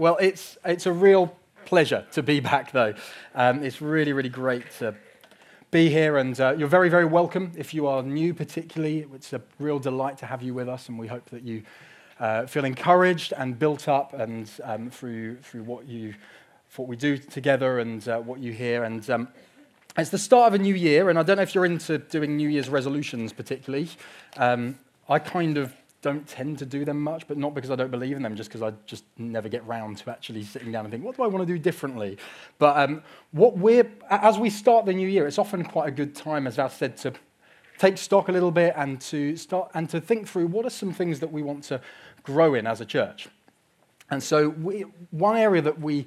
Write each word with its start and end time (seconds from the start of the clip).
Well, 0.00 0.16
it's, 0.16 0.56
it's 0.64 0.86
a 0.86 0.92
real 0.94 1.36
pleasure 1.66 2.06
to 2.12 2.22
be 2.22 2.40
back, 2.40 2.72
though. 2.72 2.94
Um, 3.34 3.62
it's 3.62 3.82
really, 3.82 4.14
really 4.14 4.30
great 4.30 4.64
to 4.78 4.94
be 5.70 5.90
here, 5.90 6.16
and 6.16 6.40
uh, 6.40 6.54
you're 6.56 6.68
very, 6.68 6.88
very 6.88 7.04
welcome. 7.04 7.52
If 7.54 7.74
you 7.74 7.86
are 7.86 8.02
new, 8.02 8.32
particularly, 8.32 9.06
it's 9.14 9.34
a 9.34 9.42
real 9.58 9.78
delight 9.78 10.16
to 10.16 10.24
have 10.24 10.40
you 10.40 10.54
with 10.54 10.70
us, 10.70 10.88
and 10.88 10.98
we 10.98 11.06
hope 11.06 11.28
that 11.28 11.42
you 11.42 11.64
uh, 12.18 12.46
feel 12.46 12.64
encouraged 12.64 13.34
and 13.36 13.58
built 13.58 13.88
up, 13.88 14.14
and 14.14 14.50
um, 14.64 14.88
through 14.88 15.36
through 15.42 15.64
what 15.64 15.86
you 15.86 16.14
what 16.76 16.88
we 16.88 16.96
do 16.96 17.18
together 17.18 17.80
and 17.80 18.08
uh, 18.08 18.20
what 18.20 18.40
you 18.40 18.54
hear. 18.54 18.84
And 18.84 19.10
um, 19.10 19.28
it's 19.98 20.08
the 20.08 20.16
start 20.16 20.54
of 20.54 20.58
a 20.58 20.62
new 20.62 20.74
year, 20.74 21.10
and 21.10 21.18
I 21.18 21.22
don't 21.22 21.36
know 21.36 21.42
if 21.42 21.54
you're 21.54 21.66
into 21.66 21.98
doing 21.98 22.38
New 22.38 22.48
Year's 22.48 22.70
resolutions 22.70 23.34
particularly. 23.34 23.90
Um, 24.38 24.78
I 25.10 25.18
kind 25.18 25.58
of 25.58 25.74
don't 26.02 26.26
tend 26.26 26.58
to 26.58 26.66
do 26.66 26.84
them 26.84 27.00
much, 27.00 27.28
but 27.28 27.36
not 27.36 27.54
because 27.54 27.70
I 27.70 27.76
don't 27.76 27.90
believe 27.90 28.16
in 28.16 28.22
them, 28.22 28.34
just 28.34 28.48
because 28.48 28.62
I 28.62 28.72
just 28.86 29.04
never 29.18 29.48
get 29.48 29.66
round 29.66 29.98
to 29.98 30.10
actually 30.10 30.42
sitting 30.44 30.72
down 30.72 30.84
and 30.84 30.92
think, 30.92 31.04
what 31.04 31.16
do 31.16 31.22
I 31.22 31.26
want 31.26 31.46
to 31.46 31.52
do 31.52 31.58
differently? 31.58 32.16
But 32.58 32.78
um, 32.78 33.02
what 33.32 33.58
we're, 33.58 33.90
as 34.08 34.38
we 34.38 34.48
start 34.48 34.86
the 34.86 34.94
new 34.94 35.08
year, 35.08 35.26
it's 35.26 35.38
often 35.38 35.64
quite 35.64 35.88
a 35.88 35.92
good 35.92 36.14
time, 36.14 36.46
as 36.46 36.58
I 36.58 36.68
said, 36.68 36.96
to 36.98 37.12
take 37.78 37.98
stock 37.98 38.28
a 38.28 38.32
little 38.32 38.50
bit 38.50 38.74
and 38.76 39.00
to 39.00 39.36
start 39.36 39.70
and 39.74 39.88
to 39.90 40.00
think 40.00 40.28
through 40.28 40.46
what 40.46 40.64
are 40.64 40.70
some 40.70 40.92
things 40.92 41.20
that 41.20 41.32
we 41.32 41.42
want 41.42 41.64
to 41.64 41.80
grow 42.22 42.54
in 42.54 42.66
as 42.66 42.80
a 42.80 42.86
church. 42.86 43.28
And 44.10 44.22
so, 44.22 44.48
we, 44.48 44.82
one 45.10 45.36
area 45.36 45.62
that 45.62 45.80
we 45.80 46.06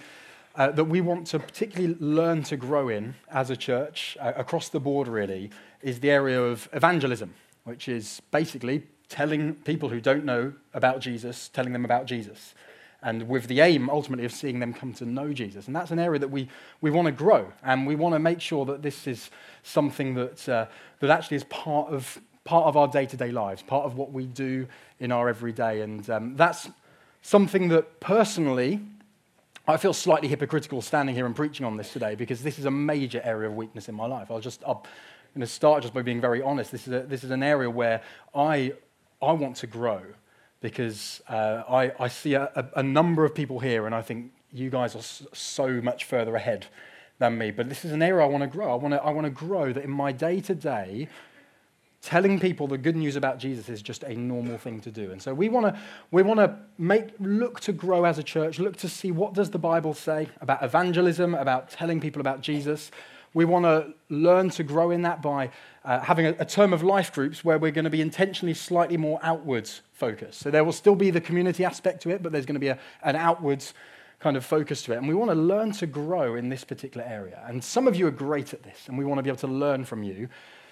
uh, 0.56 0.70
that 0.72 0.84
we 0.84 1.02
want 1.02 1.26
to 1.28 1.40
particularly 1.40 1.96
learn 2.00 2.44
to 2.44 2.56
grow 2.56 2.90
in 2.90 3.16
as 3.32 3.50
a 3.50 3.58
church 3.58 4.16
uh, 4.20 4.34
across 4.36 4.70
the 4.70 4.80
board, 4.80 5.08
really, 5.08 5.50
is 5.82 6.00
the 6.00 6.12
area 6.12 6.40
of 6.40 6.70
evangelism, 6.74 7.34
which 7.64 7.88
is 7.88 8.22
basically 8.30 8.84
telling 9.14 9.54
people 9.54 9.90
who 9.90 10.02
don't 10.02 10.26
know 10.26 10.52
about 10.74 11.00
Jesus, 11.00 11.48
telling 11.50 11.72
them 11.72 11.86
about 11.86 12.08
Jesus. 12.08 12.56
And 13.04 13.30
with 13.30 13.46
the 13.46 13.60
aim 13.60 13.88
ultimately 13.88 14.26
of 14.26 14.32
seeing 14.32 14.58
them 14.58 14.74
come 14.74 14.92
to 14.94 15.06
know 15.06 15.34
Jesus. 15.34 15.68
And 15.68 15.76
that's 15.76 15.92
an 15.92 16.00
area 16.00 16.20
that 16.20 16.30
we, 16.30 16.50
we 16.82 16.90
want 16.90 17.06
to 17.06 17.12
grow. 17.12 17.54
And 17.62 17.86
we 17.86 17.96
want 17.96 18.16
to 18.16 18.20
make 18.20 18.42
sure 18.42 18.66
that 18.66 18.82
this 18.82 19.06
is 19.06 19.30
something 19.62 20.16
that, 20.16 20.50
uh, 20.50 20.66
that 21.00 21.12
actually 21.12 21.38
is 21.38 21.44
part 21.44 21.90
of, 21.90 22.20
part 22.44 22.66
of 22.66 22.76
our 22.76 22.88
day 22.88 23.06
to 23.06 23.16
day 23.16 23.32
lives, 23.32 23.62
part 23.62 23.86
of 23.86 23.98
what 23.98 24.12
we 24.12 24.26
do 24.26 24.68
in 25.00 25.12
our 25.12 25.30
everyday. 25.30 25.82
And 25.82 26.10
um, 26.10 26.36
that's 26.36 26.70
something 27.22 27.68
that 27.68 28.00
personally, 28.00 28.80
I 29.68 29.78
feel 29.78 29.94
slightly 29.94 30.28
hypocritical 30.28 30.82
standing 30.82 31.14
here 31.14 31.28
and 31.28 31.36
preaching 31.36 31.68
on 31.68 31.78
this 31.78 31.94
today 31.94 32.16
because 32.16 32.42
this 32.42 32.58
is 32.58 32.66
a 32.66 32.72
major 32.72 33.22
area 33.24 33.48
of 33.48 33.56
weakness 33.56 33.90
in 33.90 33.96
my 33.96 34.08
life. 34.08 34.32
I'll 34.32 34.40
just, 34.40 34.64
I'll, 34.66 34.88
going 35.34 35.42
to 35.42 35.48
start 35.48 35.82
just 35.82 35.94
by 35.94 36.04
being 36.04 36.22
very 36.22 36.42
honest. 36.42 36.72
This 36.72 36.88
is, 36.88 36.94
a, 36.94 37.00
this 37.02 37.24
is 37.24 37.32
an 37.32 37.42
area 37.42 37.70
where 37.70 38.02
I 38.36 38.74
I 39.24 39.32
want 39.32 39.56
to 39.58 39.68
grow 39.68 40.02
because 40.62 41.22
uh, 41.28 41.64
I, 41.70 41.92
I, 42.00 42.08
see 42.08 42.36
a, 42.36 42.44
a, 42.56 42.80
a, 42.80 42.84
number 42.84 43.26
of 43.26 43.36
people 43.36 43.60
here 43.60 43.86
and 43.86 43.94
I 43.94 44.02
think 44.02 44.32
you 44.52 44.70
guys 44.70 44.96
are 44.96 45.36
so 45.36 45.82
much 45.82 46.06
further 46.06 46.36
ahead 46.36 46.68
than 47.20 47.38
me. 47.38 47.52
But 47.52 47.70
this 47.70 47.84
is 47.84 47.92
an 47.92 48.02
area 48.02 48.24
I 48.24 48.30
want 48.30 48.44
to 48.44 48.48
grow. 48.48 48.72
I 48.72 48.76
want 48.76 48.94
to, 48.94 49.04
I 49.04 49.10
want 49.10 49.26
to 49.26 49.32
grow 49.32 49.74
that 49.74 49.84
in 49.84 49.92
my 49.92 50.12
day 50.12 50.40
to 50.42 50.56
day, 50.56 51.10
telling 52.02 52.40
people 52.40 52.68
the 52.68 52.78
good 52.78 52.96
news 52.96 53.16
about 53.16 53.40
Jesus 53.40 53.70
is 53.70 53.82
just 53.82 54.04
a 54.04 54.14
normal 54.14 54.58
thing 54.58 54.82
to 54.82 54.92
do. 54.92 55.12
And 55.12 55.22
so 55.22 55.34
we 55.34 55.50
want 55.50 55.74
to 55.74 55.82
we 56.12 56.22
want 56.22 56.40
to 56.40 56.58
make 56.78 57.10
look 57.20 57.60
to 57.62 57.72
grow 57.74 58.04
as 58.06 58.18
a 58.18 58.24
church, 58.24 58.60
look 58.60 58.78
to 58.78 58.90
see 58.90 59.12
what 59.12 59.34
does 59.34 59.50
the 59.52 59.60
Bible 59.60 59.94
say 59.94 60.30
about 60.42 60.62
evangelism, 60.64 61.34
about 61.34 61.70
telling 61.70 62.00
people 62.00 62.20
about 62.20 62.42
Jesus. 62.42 62.92
We 63.34 63.46
want 63.46 63.66
to 63.66 63.94
learn 64.10 64.50
to 64.52 64.64
grow 64.64 64.92
in 64.92 65.02
that 65.04 65.22
by 65.22 65.50
uh, 65.84 66.00
having 66.00 66.28
a, 66.28 66.36
a, 66.40 66.46
term 66.46 66.72
of 66.72 66.84
life 66.84 67.12
groups 67.14 67.44
where 67.44 67.58
we're 67.58 67.72
going 67.72 67.84
to 67.86 67.90
be 67.90 68.02
intentionally 68.02 68.54
slightly 68.54 68.96
more 68.96 69.20
outwards 69.24 69.82
focused. 69.92 70.40
So 70.40 70.52
there 70.52 70.64
will 70.64 70.72
still 70.72 70.96
be 70.96 71.10
the 71.10 71.20
community 71.20 71.66
aspect 71.66 72.04
to 72.04 72.10
it, 72.10 72.24
but 72.24 72.32
there's 72.32 72.46
going 72.46 72.56
to 72.56 72.60
be 72.60 72.70
a, 72.70 72.80
an 73.04 73.16
outwards 73.16 73.74
kind 74.20 74.38
of 74.38 74.46
focus 74.46 74.84
to 74.84 74.94
it. 74.94 74.98
And 74.98 75.08
we 75.08 75.14
want 75.14 75.32
to 75.32 75.36
learn 75.36 75.72
to 75.74 75.88
grow 75.88 76.36
in 76.36 76.50
this 76.50 76.64
particular 76.64 77.06
area. 77.06 77.44
And 77.48 77.62
some 77.64 77.88
of 77.88 77.96
you 77.96 78.08
are 78.08 78.12
great 78.12 78.54
at 78.54 78.64
this, 78.64 78.88
and 78.88 78.98
we 78.98 79.04
want 79.04 79.20
to 79.20 79.24
be 79.24 79.30
able 79.30 79.40
to 79.40 79.48
learn 79.48 79.84
from 79.84 80.04
you. 80.04 80.30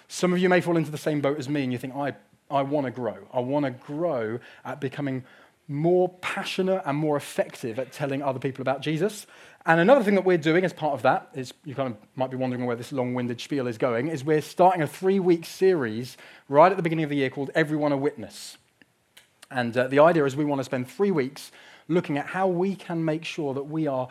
Some 0.08 0.32
of 0.32 0.40
you 0.40 0.48
may 0.48 0.62
fall 0.62 0.78
into 0.78 0.92
the 0.92 0.98
same 0.98 1.20
boat 1.20 1.38
as 1.38 1.50
me, 1.50 1.64
and 1.64 1.72
you 1.72 1.78
think, 1.78 1.96
I, 1.96 2.14
I 2.50 2.62
want 2.62 2.86
to 2.86 2.92
grow. 2.92 3.18
I 3.34 3.40
want 3.40 3.66
to 3.66 3.72
grow 3.72 4.40
at 4.64 4.80
becoming 4.80 5.24
more 5.68 6.10
passionate 6.22 6.82
and 6.86 6.98
more 6.98 7.16
effective 7.16 7.80
at 7.80 7.92
telling 7.92 8.22
other 8.22 8.40
people 8.40 8.62
about 8.62 8.82
Jesus. 8.82 9.26
And 9.66 9.80
another 9.80 10.04
thing 10.04 10.16
that 10.16 10.26
we're 10.26 10.38
doing 10.38 10.66
as 10.66 10.74
part 10.74 10.94
of 10.94 11.04
that 11.04 11.30
is 11.34 11.54
you 11.64 11.76
kind 11.76 11.94
of 11.94 11.98
might 12.16 12.32
be 12.32 12.38
wondering 12.38 12.66
where 12.66 12.76
this 12.76 12.92
long 12.92 13.14
winded 13.14 13.40
spiel 13.40 13.68
is 13.68 13.78
going, 13.78 14.08
is 14.08 14.24
we're 14.24 14.42
starting 14.42 14.82
a 14.82 14.88
three 14.88 15.20
week 15.20 15.46
series 15.46 16.18
right 16.50 16.72
at 16.72 16.78
the 16.78 16.84
beginning 16.84 17.04
of 17.04 17.10
the 17.10 17.18
year 17.18 17.30
called 17.30 17.52
Everyone 17.54 17.92
a 17.92 17.98
Witness. 17.98 18.58
And 19.52 19.76
uh, 19.78 19.88
the 19.88 20.00
idea 20.00 20.26
is 20.26 20.36
we 20.36 20.46
want 20.46 20.60
to 20.60 20.64
spend 20.64 20.90
three 20.90 21.12
weeks 21.12 21.52
looking 21.88 22.18
at 22.18 22.28
how 22.28 22.48
we 22.48 22.76
can 22.76 23.04
make 23.04 23.26
sure 23.26 23.54
that 23.54 23.64
we 23.64 23.86
are 23.86 24.08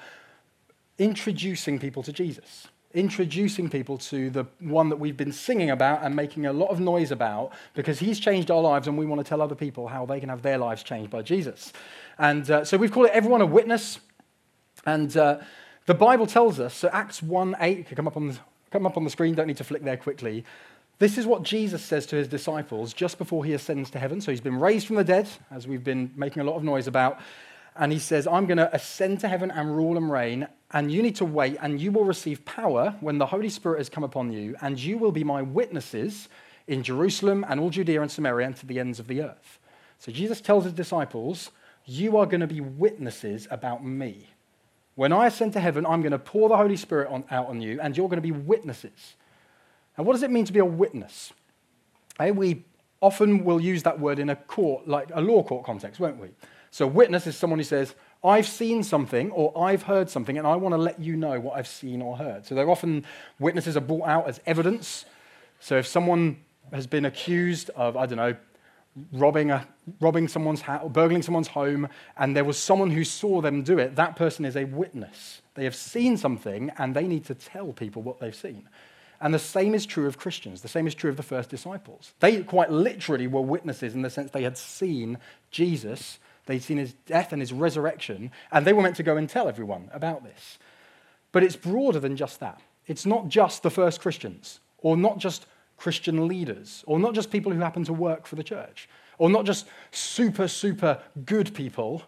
introducing 0.98 1.78
people 1.78 2.02
to 2.02 2.12
Jesus, 2.12 2.68
introducing 2.92 3.70
people 3.70 3.96
to 3.96 4.30
the 4.30 4.44
one 4.58 4.88
that 4.88 4.96
we've 4.96 5.16
been 5.16 5.32
singing 5.32 5.70
about 5.70 6.02
and 6.02 6.14
making 6.16 6.46
a 6.46 6.52
lot 6.52 6.70
of 6.70 6.80
noise 6.80 7.12
about 7.12 7.52
because 7.74 8.00
he's 8.00 8.18
changed 8.18 8.50
our 8.50 8.60
lives 8.60 8.88
and 8.88 8.98
we 8.98 9.06
want 9.06 9.24
to 9.24 9.28
tell 9.28 9.40
other 9.40 9.54
people 9.54 9.86
how 9.86 10.04
they 10.04 10.18
can 10.18 10.28
have 10.28 10.42
their 10.42 10.58
lives 10.58 10.82
changed 10.82 11.10
by 11.10 11.22
Jesus. 11.22 11.72
And 12.18 12.50
uh, 12.50 12.64
so 12.64 12.76
we've 12.76 12.90
called 12.90 13.06
it 13.06 13.12
Everyone 13.12 13.40
a 13.40 13.46
Witness. 13.46 14.00
And 14.84 15.16
uh, 15.16 15.38
the 15.86 15.94
Bible 15.94 16.26
tells 16.26 16.58
us, 16.58 16.74
so 16.74 16.88
Acts 16.92 17.22
1 17.22 17.56
8, 17.60 17.94
come 17.94 18.08
up, 18.08 18.16
on 18.16 18.28
the, 18.28 18.38
come 18.70 18.86
up 18.86 18.96
on 18.96 19.04
the 19.04 19.10
screen, 19.10 19.34
don't 19.34 19.46
need 19.46 19.56
to 19.58 19.64
flick 19.64 19.82
there 19.82 19.96
quickly. 19.96 20.44
This 20.98 21.16
is 21.16 21.26
what 21.26 21.44
Jesus 21.44 21.82
says 21.82 22.04
to 22.06 22.16
his 22.16 22.28
disciples 22.28 22.92
just 22.92 23.18
before 23.18 23.44
he 23.44 23.54
ascends 23.54 23.88
to 23.90 23.98
heaven. 23.98 24.20
So 24.20 24.32
he's 24.32 24.40
been 24.40 24.60
raised 24.60 24.86
from 24.86 24.96
the 24.96 25.04
dead, 25.04 25.28
as 25.50 25.66
we've 25.66 25.84
been 25.84 26.12
making 26.16 26.42
a 26.42 26.44
lot 26.44 26.56
of 26.56 26.64
noise 26.64 26.86
about. 26.86 27.20
And 27.80 27.90
he 27.90 27.98
says, 27.98 28.26
I'm 28.26 28.44
going 28.44 28.58
to 28.58 28.72
ascend 28.74 29.20
to 29.20 29.28
heaven 29.28 29.50
and 29.50 29.74
rule 29.74 29.96
and 29.96 30.12
reign, 30.12 30.46
and 30.70 30.92
you 30.92 31.02
need 31.02 31.16
to 31.16 31.24
wait, 31.24 31.56
and 31.62 31.80
you 31.80 31.90
will 31.90 32.04
receive 32.04 32.44
power 32.44 32.94
when 33.00 33.16
the 33.16 33.24
Holy 33.24 33.48
Spirit 33.48 33.78
has 33.78 33.88
come 33.88 34.04
upon 34.04 34.30
you, 34.30 34.54
and 34.60 34.78
you 34.78 34.98
will 34.98 35.12
be 35.12 35.24
my 35.24 35.40
witnesses 35.40 36.28
in 36.68 36.82
Jerusalem 36.82 37.42
and 37.48 37.58
all 37.58 37.70
Judea 37.70 38.02
and 38.02 38.10
Samaria 38.10 38.48
and 38.48 38.56
to 38.56 38.66
the 38.66 38.78
ends 38.78 39.00
of 39.00 39.06
the 39.06 39.22
earth. 39.22 39.58
So 39.98 40.12
Jesus 40.12 40.42
tells 40.42 40.64
his 40.64 40.74
disciples, 40.74 41.52
You 41.86 42.18
are 42.18 42.26
going 42.26 42.42
to 42.42 42.46
be 42.46 42.60
witnesses 42.60 43.48
about 43.50 43.82
me. 43.82 44.26
When 44.94 45.10
I 45.10 45.28
ascend 45.28 45.54
to 45.54 45.60
heaven, 45.60 45.86
I'm 45.86 46.02
going 46.02 46.12
to 46.12 46.18
pour 46.18 46.50
the 46.50 46.58
Holy 46.58 46.76
Spirit 46.76 47.08
on, 47.10 47.24
out 47.30 47.46
on 47.46 47.62
you, 47.62 47.80
and 47.80 47.96
you're 47.96 48.08
going 48.08 48.18
to 48.18 48.22
be 48.22 48.30
witnesses. 48.30 49.14
Now, 49.96 50.04
what 50.04 50.12
does 50.12 50.22
it 50.22 50.30
mean 50.30 50.44
to 50.44 50.52
be 50.52 50.58
a 50.58 50.66
witness? 50.66 51.32
Hey, 52.18 52.30
we 52.30 52.62
often 53.00 53.42
will 53.42 53.58
use 53.58 53.82
that 53.84 53.98
word 53.98 54.18
in 54.18 54.28
a 54.28 54.36
court, 54.36 54.86
like 54.86 55.08
a 55.14 55.22
law 55.22 55.42
court 55.42 55.64
context, 55.64 55.98
won't 55.98 56.18
we? 56.18 56.28
So, 56.70 56.86
witness 56.86 57.26
is 57.26 57.36
someone 57.36 57.58
who 57.58 57.64
says, 57.64 57.94
I've 58.22 58.46
seen 58.46 58.82
something 58.82 59.30
or 59.32 59.56
I've 59.58 59.82
heard 59.82 60.08
something, 60.08 60.38
and 60.38 60.46
I 60.46 60.56
want 60.56 60.74
to 60.74 60.78
let 60.78 61.00
you 61.00 61.16
know 61.16 61.40
what 61.40 61.56
I've 61.56 61.66
seen 61.66 62.00
or 62.00 62.16
heard. 62.16 62.46
So, 62.46 62.54
they're 62.54 62.70
often 62.70 63.04
witnesses 63.38 63.76
are 63.76 63.80
brought 63.80 64.08
out 64.08 64.28
as 64.28 64.40
evidence. 64.46 65.04
So, 65.58 65.78
if 65.78 65.86
someone 65.86 66.38
has 66.72 66.86
been 66.86 67.04
accused 67.04 67.70
of, 67.70 67.96
I 67.96 68.06
don't 68.06 68.18
know, 68.18 68.36
robbing, 69.12 69.50
a, 69.50 69.66
robbing 70.00 70.28
someone's 70.28 70.60
house, 70.60 70.82
or 70.84 70.90
burgling 70.90 71.22
someone's 71.22 71.48
home, 71.48 71.88
and 72.16 72.36
there 72.36 72.44
was 72.44 72.58
someone 72.58 72.90
who 72.90 73.04
saw 73.04 73.40
them 73.40 73.62
do 73.62 73.78
it, 73.78 73.96
that 73.96 74.16
person 74.16 74.44
is 74.44 74.56
a 74.56 74.64
witness. 74.64 75.42
They 75.54 75.64
have 75.64 75.74
seen 75.74 76.16
something, 76.16 76.70
and 76.78 76.94
they 76.94 77.06
need 77.06 77.24
to 77.26 77.34
tell 77.34 77.72
people 77.72 78.02
what 78.02 78.20
they've 78.20 78.34
seen. 78.34 78.68
And 79.20 79.34
the 79.34 79.38
same 79.38 79.74
is 79.74 79.84
true 79.84 80.06
of 80.06 80.18
Christians. 80.18 80.62
The 80.62 80.68
same 80.68 80.86
is 80.86 80.94
true 80.94 81.10
of 81.10 81.16
the 81.16 81.22
first 81.22 81.50
disciples. 81.50 82.14
They 82.20 82.42
quite 82.42 82.70
literally 82.70 83.26
were 83.26 83.42
witnesses 83.42 83.94
in 83.94 84.02
the 84.02 84.08
sense 84.08 84.30
they 84.30 84.44
had 84.44 84.56
seen 84.56 85.18
Jesus, 85.50 86.18
they'd 86.46 86.62
seen 86.62 86.78
his 86.78 86.92
death 87.06 87.32
and 87.32 87.40
his 87.40 87.52
resurrection, 87.52 88.30
and 88.52 88.66
they 88.66 88.72
were 88.72 88.82
meant 88.82 88.96
to 88.96 89.02
go 89.02 89.16
and 89.16 89.28
tell 89.28 89.48
everyone 89.48 89.90
about 89.92 90.24
this. 90.24 90.58
But 91.32 91.42
it's 91.42 91.56
broader 91.56 92.00
than 92.00 92.16
just 92.16 92.40
that. 92.40 92.60
It's 92.86 93.06
not 93.06 93.28
just 93.28 93.62
the 93.62 93.70
first 93.70 94.00
Christians, 94.00 94.60
or 94.78 94.96
not 94.96 95.18
just 95.18 95.46
Christian 95.76 96.28
leaders, 96.28 96.84
or 96.86 96.98
not 96.98 97.14
just 97.14 97.30
people 97.30 97.52
who 97.52 97.60
happen 97.60 97.84
to 97.84 97.92
work 97.92 98.26
for 98.26 98.36
the 98.36 98.42
church, 98.42 98.88
or 99.18 99.30
not 99.30 99.44
just 99.44 99.66
super, 99.90 100.48
super 100.48 101.00
good 101.24 101.54
people 101.54 102.02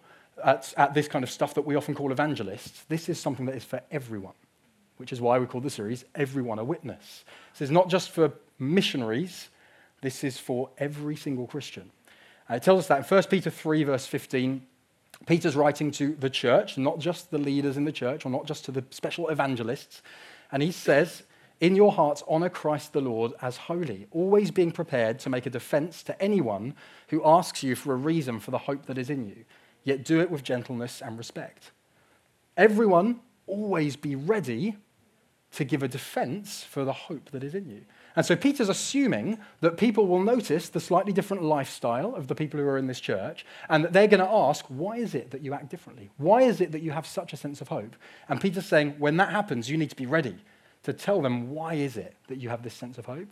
at, 0.44 0.72
at 0.76 0.94
this 0.94 1.09
kind 1.09 1.22
of 1.22 1.31
stuff 1.31 1.54
that 1.54 1.62
we 1.62 1.76
often 1.76 1.94
call 1.94 2.12
evangelists. 2.12 2.84
This 2.88 3.09
is 3.09 3.18
something 3.18 3.47
that 3.47 3.54
is 3.54 3.65
for 3.65 3.80
everyone, 3.91 4.34
which 4.97 5.12
is 5.12 5.21
why 5.21 5.39
we 5.39 5.47
call 5.47 5.60
the 5.60 5.71
series 5.71 6.04
Everyone 6.15 6.59
a 6.59 6.65
Witness. 6.65 7.24
This 7.53 7.62
is 7.62 7.71
not 7.71 7.89
just 7.89 8.10
for 8.10 8.33
missionaries, 8.59 9.48
this 10.01 10.24
is 10.24 10.39
for 10.39 10.71
every 10.78 11.16
single 11.16 11.47
Christian. 11.47 11.91
Uh, 12.50 12.54
it 12.54 12.62
tells 12.62 12.80
us 12.80 12.86
that 12.89 12.98
in 12.98 13.04
1 13.04 13.22
Peter 13.24 13.50
3, 13.50 13.84
verse 13.84 14.06
15. 14.06 14.66
Peter's 15.27 15.56
writing 15.56 15.91
to 15.92 16.16
the 16.18 16.30
church, 16.30 16.77
not 16.77 16.98
just 16.98 17.30
the 17.30 17.39
leaders 17.39 17.77
in 17.77 17.84
the 17.84 17.92
church, 17.92 18.27
or 18.27 18.30
not 18.30 18.47
just 18.47 18.65
to 18.65 18.72
the 18.72 18.84
special 18.91 19.28
evangelists. 19.28 20.03
And 20.50 20.62
he 20.62 20.72
says, 20.72 21.22
in 21.60 21.77
your 21.77 21.92
hearts, 21.92 22.24
honor 22.27 22.48
Christ 22.48 22.92
the 22.92 23.00
Lord 23.00 23.33
as 23.41 23.56
holy, 23.56 24.09
always 24.10 24.50
being 24.50 24.72
prepared 24.72 25.21
to 25.21 25.30
make 25.30 25.47
a 25.47 25.50
defense 25.50 26.03
to 26.04 26.21
anyone 26.21 26.74
who 27.09 27.22
asks 27.24 27.62
you 27.62 27.77
for 27.77 27.92
a 27.92 27.97
reason 27.97 28.41
for 28.41 28.50
the 28.50 28.59
hope 28.59 28.86
that 28.86 28.98
is 28.98 29.10
in 29.10 29.28
you, 29.28 29.44
yet 29.84 30.04
do 30.04 30.21
it 30.21 30.30
with 30.30 30.42
gentleness 30.42 31.00
and 31.00 31.16
respect. 31.16 31.71
Everyone, 32.56 33.21
always 33.47 33.94
be 33.94 34.16
ready 34.16 34.77
to 35.53 35.65
give 35.65 35.83
a 35.83 35.89
defense 35.89 36.65
for 36.65 36.84
the 36.84 36.92
hope 36.92 37.30
that 37.30 37.44
is 37.44 37.54
in 37.54 37.71
you. 37.71 37.83
And 38.14 38.26
so 38.26 38.36
Peter's 38.36 38.68
assuming 38.68 39.38
that 39.60 39.76
people 39.76 40.06
will 40.06 40.22
notice 40.22 40.68
the 40.68 40.80
slightly 40.80 41.12
different 41.12 41.42
lifestyle 41.42 42.14
of 42.14 42.28
the 42.28 42.34
people 42.34 42.60
who 42.60 42.66
are 42.66 42.78
in 42.78 42.86
this 42.86 43.00
church 43.00 43.47
and 43.68 43.84
that 43.84 43.92
they're 43.92 44.06
going 44.06 44.20
to 44.20 44.30
ask, 44.30 44.64
why 44.68 44.97
is 44.97 45.14
it 45.14 45.30
that 45.30 45.42
you 45.42 45.54
act 45.54 45.70
differently? 45.70 46.10
Why 46.18 46.42
is 46.42 46.60
it 46.60 46.72
that 46.72 46.82
you 46.82 46.91
have 46.91 47.06
such 47.06 47.32
a 47.32 47.36
sense 47.36 47.60
of 47.60 47.68
hope? 47.68 47.97
And 48.28 48.41
Peter's 48.41 48.66
saying, 48.66 48.97
when 48.98 49.16
that 49.16 49.30
happens, 49.30 49.70
you 49.70 49.78
need 49.78 49.91
to 49.91 49.97
be 49.97 50.06
ready 50.06 50.36
to 50.82 50.92
tell 50.92 51.22
them 51.22 51.50
why 51.50 51.74
is 51.74 51.97
it 51.97 52.16
that 52.28 52.38
you 52.38 52.48
have 52.48 52.62
this 52.62 52.74
sense 52.74 52.98
of 52.98 53.06
hope. 53.06 53.28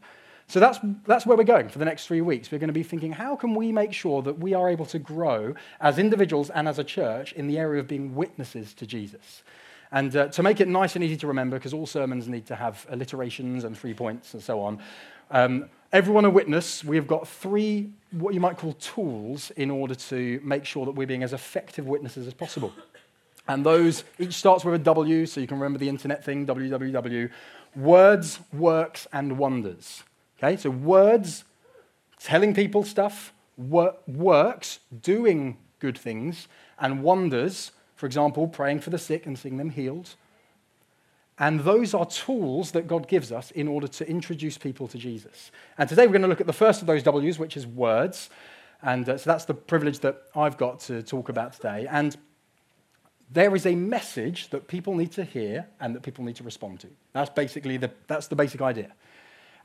So 0.46 0.58
that's, 0.58 0.78
that's 1.06 1.26
where 1.26 1.36
we're 1.36 1.44
going 1.44 1.68
for 1.68 1.78
the 1.78 1.84
next 1.84 2.06
three 2.06 2.20
weeks. 2.20 2.50
We're 2.50 2.58
going 2.58 2.68
to 2.68 2.74
be 2.74 2.82
thinking, 2.82 3.12
how 3.12 3.36
can 3.36 3.54
we 3.54 3.70
make 3.70 3.92
sure 3.92 4.20
that 4.22 4.38
we 4.38 4.52
are 4.52 4.68
able 4.68 4.86
to 4.86 4.98
grow 4.98 5.54
as 5.80 5.98
individuals 5.98 6.50
and 6.50 6.66
as 6.66 6.78
a 6.78 6.84
church 6.84 7.32
in 7.34 7.46
the 7.46 7.58
area 7.58 7.80
of 7.80 7.86
being 7.86 8.14
witnesses 8.16 8.74
to 8.74 8.86
Jesus? 8.86 9.42
And 9.92 10.14
uh, 10.14 10.28
to 10.28 10.42
make 10.42 10.60
it 10.60 10.68
nice 10.68 10.94
and 10.94 11.04
easy 11.04 11.16
to 11.16 11.26
remember, 11.26 11.58
because 11.58 11.74
all 11.74 11.86
sermons 11.86 12.28
need 12.28 12.46
to 12.46 12.54
have 12.54 12.86
alliterations 12.90 13.64
and 13.64 13.76
three 13.76 13.94
points 13.94 14.34
and 14.34 14.42
so 14.42 14.60
on, 14.60 14.78
um, 15.30 15.68
everyone 15.92 16.24
a 16.24 16.30
witness, 16.30 16.84
we 16.84 16.96
have 16.96 17.06
got 17.06 17.26
three, 17.26 17.90
what 18.12 18.32
you 18.34 18.40
might 18.40 18.56
call 18.56 18.74
tools, 18.74 19.50
in 19.52 19.70
order 19.70 19.94
to 19.94 20.40
make 20.44 20.64
sure 20.64 20.86
that 20.86 20.92
we're 20.92 21.06
being 21.06 21.24
as 21.24 21.32
effective 21.32 21.86
witnesses 21.86 22.26
as 22.26 22.34
possible. 22.34 22.72
And 23.48 23.66
those, 23.66 24.04
each 24.20 24.34
starts 24.34 24.64
with 24.64 24.74
a 24.74 24.78
W, 24.78 25.26
so 25.26 25.40
you 25.40 25.48
can 25.48 25.58
remember 25.58 25.78
the 25.78 25.88
internet 25.88 26.24
thing, 26.24 26.46
www. 26.46 27.30
Words, 27.74 28.40
works, 28.52 29.08
and 29.12 29.38
wonders. 29.38 30.04
Okay, 30.38 30.56
so 30.56 30.70
words, 30.70 31.44
telling 32.20 32.54
people 32.54 32.84
stuff, 32.84 33.32
wor- 33.56 33.96
works, 34.06 34.78
doing 35.02 35.56
good 35.80 35.98
things, 35.98 36.46
and 36.78 37.02
wonders, 37.02 37.72
for 38.00 38.06
example, 38.06 38.48
praying 38.48 38.80
for 38.80 38.88
the 38.88 38.98
sick 38.98 39.26
and 39.26 39.38
seeing 39.38 39.58
them 39.58 39.68
healed. 39.68 40.14
And 41.38 41.60
those 41.60 41.92
are 41.92 42.06
tools 42.06 42.70
that 42.70 42.86
God 42.86 43.08
gives 43.08 43.30
us 43.30 43.50
in 43.50 43.68
order 43.68 43.86
to 43.88 44.08
introduce 44.08 44.56
people 44.56 44.88
to 44.88 44.96
Jesus. 44.96 45.50
And 45.76 45.86
today 45.86 46.06
we're 46.06 46.14
going 46.14 46.22
to 46.22 46.28
look 46.28 46.40
at 46.40 46.46
the 46.46 46.54
first 46.54 46.80
of 46.80 46.86
those 46.86 47.02
W's, 47.02 47.38
which 47.38 47.58
is 47.58 47.66
words. 47.66 48.30
And 48.80 49.06
uh, 49.06 49.18
so 49.18 49.28
that's 49.28 49.44
the 49.44 49.52
privilege 49.52 49.98
that 49.98 50.22
I've 50.34 50.56
got 50.56 50.80
to 50.80 51.02
talk 51.02 51.28
about 51.28 51.52
today. 51.52 51.86
And 51.90 52.16
there 53.30 53.54
is 53.54 53.66
a 53.66 53.74
message 53.74 54.48
that 54.48 54.66
people 54.66 54.94
need 54.94 55.12
to 55.12 55.24
hear 55.24 55.66
and 55.78 55.94
that 55.94 56.02
people 56.02 56.24
need 56.24 56.36
to 56.36 56.42
respond 56.42 56.80
to. 56.80 56.88
That's 57.12 57.28
basically 57.28 57.76
the, 57.76 57.90
that's 58.06 58.28
the 58.28 58.36
basic 58.36 58.62
idea. 58.62 58.92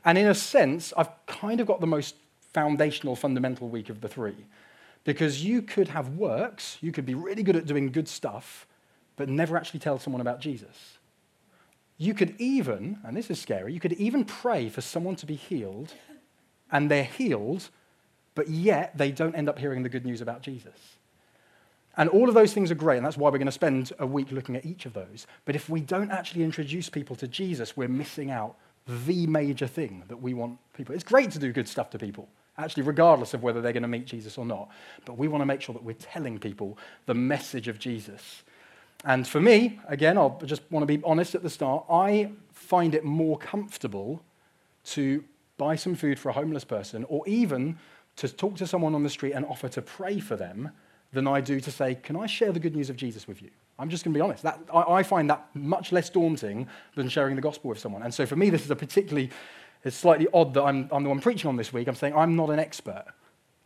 And 0.04 0.18
in 0.18 0.26
a 0.26 0.34
sense, 0.34 0.92
I've 0.94 1.08
kind 1.24 1.58
of 1.58 1.66
got 1.66 1.80
the 1.80 1.86
most 1.86 2.16
foundational, 2.52 3.16
fundamental 3.16 3.70
week 3.70 3.88
of 3.88 4.02
the 4.02 4.08
three. 4.08 4.36
Because 5.06 5.44
you 5.44 5.62
could 5.62 5.86
have 5.88 6.08
works, 6.10 6.78
you 6.80 6.90
could 6.90 7.06
be 7.06 7.14
really 7.14 7.44
good 7.44 7.54
at 7.54 7.64
doing 7.64 7.92
good 7.92 8.08
stuff, 8.08 8.66
but 9.14 9.28
never 9.28 9.56
actually 9.56 9.78
tell 9.78 10.00
someone 10.00 10.20
about 10.20 10.40
Jesus. 10.40 10.98
You 11.96 12.12
could 12.12 12.34
even, 12.38 12.98
and 13.04 13.16
this 13.16 13.30
is 13.30 13.40
scary, 13.40 13.72
you 13.72 13.78
could 13.78 13.92
even 13.92 14.24
pray 14.24 14.68
for 14.68 14.80
someone 14.80 15.14
to 15.16 15.24
be 15.24 15.36
healed, 15.36 15.94
and 16.72 16.90
they're 16.90 17.04
healed, 17.04 17.68
but 18.34 18.48
yet 18.48 18.98
they 18.98 19.12
don't 19.12 19.36
end 19.36 19.48
up 19.48 19.60
hearing 19.60 19.84
the 19.84 19.88
good 19.88 20.04
news 20.04 20.20
about 20.20 20.42
Jesus. 20.42 20.96
And 21.96 22.10
all 22.10 22.28
of 22.28 22.34
those 22.34 22.52
things 22.52 22.72
are 22.72 22.74
great, 22.74 22.96
and 22.96 23.06
that's 23.06 23.16
why 23.16 23.30
we're 23.30 23.38
going 23.38 23.46
to 23.46 23.52
spend 23.52 23.92
a 24.00 24.06
week 24.06 24.32
looking 24.32 24.56
at 24.56 24.66
each 24.66 24.86
of 24.86 24.92
those. 24.92 25.28
But 25.44 25.54
if 25.54 25.68
we 25.68 25.80
don't 25.80 26.10
actually 26.10 26.42
introduce 26.42 26.90
people 26.90 27.14
to 27.16 27.28
Jesus, 27.28 27.76
we're 27.76 27.86
missing 27.86 28.32
out 28.32 28.56
the 28.88 29.28
major 29.28 29.68
thing 29.68 30.02
that 30.08 30.20
we 30.20 30.34
want 30.34 30.58
people. 30.76 30.96
It's 30.96 31.04
great 31.04 31.30
to 31.30 31.38
do 31.38 31.52
good 31.52 31.68
stuff 31.68 31.90
to 31.90 31.98
people 31.98 32.28
actually, 32.58 32.82
regardless 32.84 33.34
of 33.34 33.42
whether 33.42 33.60
they're 33.60 33.72
going 33.72 33.82
to 33.82 33.88
meet 33.88 34.06
Jesus 34.06 34.38
or 34.38 34.46
not. 34.46 34.70
But 35.04 35.18
we 35.18 35.28
want 35.28 35.42
to 35.42 35.46
make 35.46 35.60
sure 35.60 35.72
that 35.72 35.82
we're 35.82 35.94
telling 35.94 36.38
people 36.38 36.78
the 37.06 37.14
message 37.14 37.68
of 37.68 37.78
Jesus. 37.78 38.42
And 39.04 39.26
for 39.26 39.40
me, 39.40 39.78
again, 39.88 40.16
I'll 40.18 40.40
just 40.44 40.62
want 40.70 40.82
to 40.82 40.86
be 40.86 41.02
honest 41.04 41.34
at 41.34 41.42
the 41.42 41.50
start, 41.50 41.84
I 41.90 42.32
find 42.52 42.94
it 42.94 43.04
more 43.04 43.38
comfortable 43.38 44.22
to 44.86 45.22
buy 45.58 45.76
some 45.76 45.94
food 45.94 46.18
for 46.18 46.30
a 46.30 46.32
homeless 46.32 46.64
person 46.64 47.04
or 47.08 47.26
even 47.26 47.78
to 48.16 48.28
talk 48.28 48.56
to 48.56 48.66
someone 48.66 48.94
on 48.94 49.02
the 49.02 49.10
street 49.10 49.32
and 49.32 49.44
offer 49.44 49.68
to 49.68 49.82
pray 49.82 50.18
for 50.18 50.36
them 50.36 50.70
than 51.12 51.26
I 51.26 51.40
do 51.40 51.60
to 51.60 51.70
say, 51.70 51.94
Can 51.94 52.16
I 52.16 52.26
share 52.26 52.52
the 52.52 52.60
good 52.60 52.74
news 52.74 52.90
of 52.90 52.96
Jesus 52.96 53.28
with 53.28 53.42
you? 53.42 53.50
I'm 53.78 53.90
just 53.90 54.04
going 54.04 54.14
to 54.14 54.18
be 54.18 54.22
honest. 54.22 54.42
That, 54.42 54.58
I, 54.72 54.80
I 54.80 55.02
find 55.02 55.28
that 55.28 55.46
much 55.54 55.92
less 55.92 56.08
daunting 56.08 56.66
than 56.94 57.08
sharing 57.08 57.36
the 57.36 57.42
gospel 57.42 57.68
with 57.68 57.78
someone. 57.78 58.02
And 58.02 58.12
so 58.12 58.24
for 58.24 58.36
me, 58.36 58.48
this 58.48 58.64
is 58.64 58.70
a 58.70 58.76
particularly 58.76 59.30
it's 59.86 59.96
slightly 59.96 60.26
odd 60.34 60.52
that 60.54 60.64
I'm, 60.64 60.88
I'm 60.90 61.04
the 61.04 61.08
one 61.08 61.20
preaching 61.20 61.48
on 61.48 61.56
this 61.56 61.72
week. 61.72 61.86
I'm 61.86 61.94
saying 61.94 62.14
I'm 62.16 62.34
not 62.34 62.50
an 62.50 62.58
expert. 62.58 63.04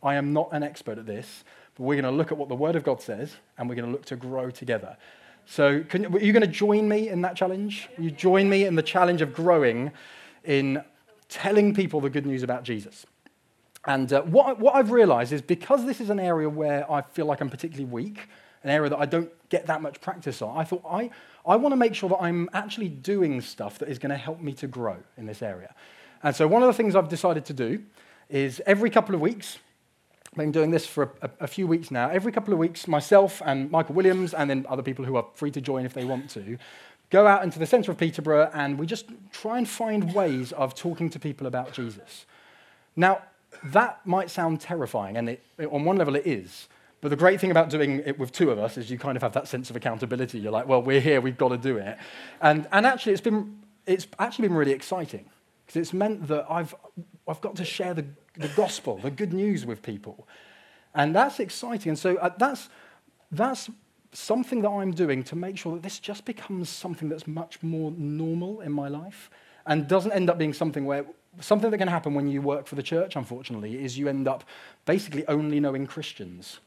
I 0.03 0.15
am 0.15 0.33
not 0.33 0.49
an 0.51 0.61
expert 0.61 0.99
at 0.99 1.07
this, 1.07 1.43
but 1.75 1.83
we're 1.83 1.99
going 1.99 2.11
to 2.11 2.15
look 2.15 2.31
at 2.31 2.37
what 2.37 2.47
the 2.47 2.55
Word 2.55 2.75
of 2.75 2.83
God 2.83 3.01
says 3.01 3.35
and 3.57 3.67
we're 3.67 3.73
going 3.73 3.87
to 3.87 3.91
look 3.91 4.05
to 4.05 4.15
grow 4.15 4.51
together. 4.51 4.97
So, 5.47 5.83
can, 5.83 6.05
are 6.05 6.19
you 6.19 6.31
going 6.31 6.41
to 6.41 6.47
join 6.47 6.87
me 6.87 7.09
in 7.09 7.21
that 7.23 7.35
challenge? 7.35 7.89
Will 7.97 8.05
you 8.05 8.11
join 8.11 8.47
me 8.47 8.65
in 8.65 8.75
the 8.75 8.83
challenge 8.83 9.21
of 9.21 9.33
growing 9.33 9.91
in 10.43 10.83
telling 11.27 11.73
people 11.73 11.99
the 12.01 12.09
good 12.09 12.27
news 12.27 12.43
about 12.43 12.63
Jesus? 12.63 13.07
And 13.85 14.13
uh, 14.13 14.21
what, 14.21 14.59
what 14.59 14.75
I've 14.75 14.91
realized 14.91 15.33
is 15.33 15.41
because 15.41 15.87
this 15.87 15.99
is 15.99 16.11
an 16.11 16.19
area 16.19 16.47
where 16.47 16.89
I 16.89 17.01
feel 17.01 17.25
like 17.25 17.41
I'm 17.41 17.49
particularly 17.49 17.91
weak, 17.91 18.29
an 18.63 18.69
area 18.69 18.91
that 18.91 18.99
I 18.99 19.07
don't 19.07 19.31
get 19.49 19.65
that 19.65 19.81
much 19.81 19.99
practice 20.01 20.43
on, 20.43 20.55
I 20.55 20.65
thought 20.65 20.83
I, 20.87 21.09
I 21.47 21.55
want 21.55 21.73
to 21.73 21.77
make 21.77 21.95
sure 21.95 22.09
that 22.09 22.21
I'm 22.21 22.47
actually 22.53 22.89
doing 22.89 23.41
stuff 23.41 23.79
that 23.79 23.89
is 23.89 23.97
going 23.97 24.11
to 24.11 24.17
help 24.17 24.39
me 24.39 24.53
to 24.53 24.67
grow 24.67 24.97
in 25.17 25.25
this 25.25 25.41
area. 25.41 25.73
And 26.23 26.35
so, 26.35 26.47
one 26.47 26.61
of 26.61 26.67
the 26.67 26.73
things 26.73 26.95
I've 26.95 27.09
decided 27.09 27.45
to 27.45 27.53
do 27.53 27.83
is 28.29 28.61
every 28.65 28.89
couple 28.89 29.13
of 29.15 29.21
weeks, 29.21 29.57
I've 30.31 30.37
been 30.37 30.51
doing 30.51 30.71
this 30.71 30.85
for 30.85 31.11
a, 31.21 31.29
a, 31.41 31.47
few 31.47 31.67
weeks 31.67 31.91
now. 31.91 32.09
Every 32.09 32.31
couple 32.31 32.53
of 32.53 32.59
weeks, 32.59 32.87
myself 32.87 33.41
and 33.45 33.69
Michael 33.69 33.95
Williams, 33.95 34.33
and 34.33 34.49
then 34.49 34.65
other 34.69 34.83
people 34.83 35.03
who 35.03 35.17
are 35.17 35.25
free 35.33 35.51
to 35.51 35.59
join 35.59 35.85
if 35.85 35.93
they 35.93 36.05
want 36.05 36.29
to, 36.31 36.57
go 37.09 37.27
out 37.27 37.43
into 37.43 37.59
the 37.59 37.65
centre 37.65 37.91
of 37.91 37.97
Peterborough 37.97 38.49
and 38.53 38.79
we 38.79 38.85
just 38.85 39.05
try 39.33 39.57
and 39.57 39.67
find 39.67 40.13
ways 40.15 40.53
of 40.53 40.73
talking 40.73 41.09
to 41.09 41.19
people 41.19 41.47
about 41.47 41.73
Jesus. 41.73 42.25
Now, 42.95 43.23
that 43.65 43.99
might 44.05 44.29
sound 44.29 44.61
terrifying, 44.61 45.17
and 45.17 45.29
it, 45.29 45.43
on 45.69 45.83
one 45.83 45.97
level 45.97 46.15
it 46.15 46.25
is. 46.25 46.69
But 47.01 47.09
the 47.09 47.15
great 47.15 47.41
thing 47.41 47.51
about 47.51 47.69
doing 47.69 48.01
it 48.05 48.17
with 48.17 48.31
two 48.31 48.51
of 48.51 48.59
us 48.59 48.77
is 48.77 48.89
you 48.89 48.97
kind 48.97 49.17
of 49.17 49.23
have 49.23 49.33
that 49.33 49.47
sense 49.47 49.69
of 49.69 49.75
accountability. 49.75 50.39
You're 50.39 50.51
like, 50.51 50.67
well, 50.67 50.81
we're 50.81 51.01
here, 51.01 51.19
we've 51.19 51.37
got 51.37 51.49
to 51.49 51.57
do 51.57 51.77
it. 51.77 51.97
And, 52.41 52.67
and 52.71 52.85
actually, 52.85 53.13
it's, 53.13 53.21
been, 53.21 53.59
it's 53.85 54.07
actually 54.19 54.47
been 54.47 54.57
really 54.57 54.71
exciting. 54.71 55.25
Because 55.71 55.87
it's 55.87 55.93
meant 55.93 56.27
that 56.27 56.45
I've, 56.49 56.75
I've 57.25 57.39
got 57.39 57.55
to 57.55 57.63
share 57.63 57.93
the, 57.93 58.05
the 58.35 58.49
gospel, 58.49 58.97
the 58.97 59.09
good 59.09 59.31
news 59.31 59.65
with 59.65 59.81
people. 59.81 60.27
And 60.93 61.15
that's 61.15 61.39
exciting. 61.39 61.91
And 61.91 61.97
so 61.99 62.17
uh, 62.17 62.31
that's, 62.37 62.67
that's 63.31 63.69
something 64.11 64.63
that 64.63 64.69
I'm 64.69 64.91
doing 64.91 65.23
to 65.23 65.37
make 65.37 65.57
sure 65.57 65.75
that 65.75 65.83
this 65.83 65.97
just 65.99 66.25
becomes 66.25 66.67
something 66.67 67.07
that's 67.07 67.25
much 67.25 67.63
more 67.63 67.91
normal 67.91 68.59
in 68.59 68.73
my 68.73 68.89
life 68.89 69.29
and 69.65 69.87
doesn't 69.87 70.11
end 70.11 70.29
up 70.29 70.37
being 70.37 70.51
something 70.51 70.85
where 70.85 71.05
something 71.39 71.71
that 71.71 71.77
can 71.77 71.87
happen 71.87 72.15
when 72.15 72.27
you 72.27 72.41
work 72.41 72.67
for 72.67 72.75
the 72.75 72.83
church, 72.83 73.15
unfortunately, 73.15 73.81
is 73.81 73.97
you 73.97 74.09
end 74.09 74.27
up 74.27 74.43
basically 74.83 75.25
only 75.29 75.61
knowing 75.61 75.87
Christians. 75.87 76.59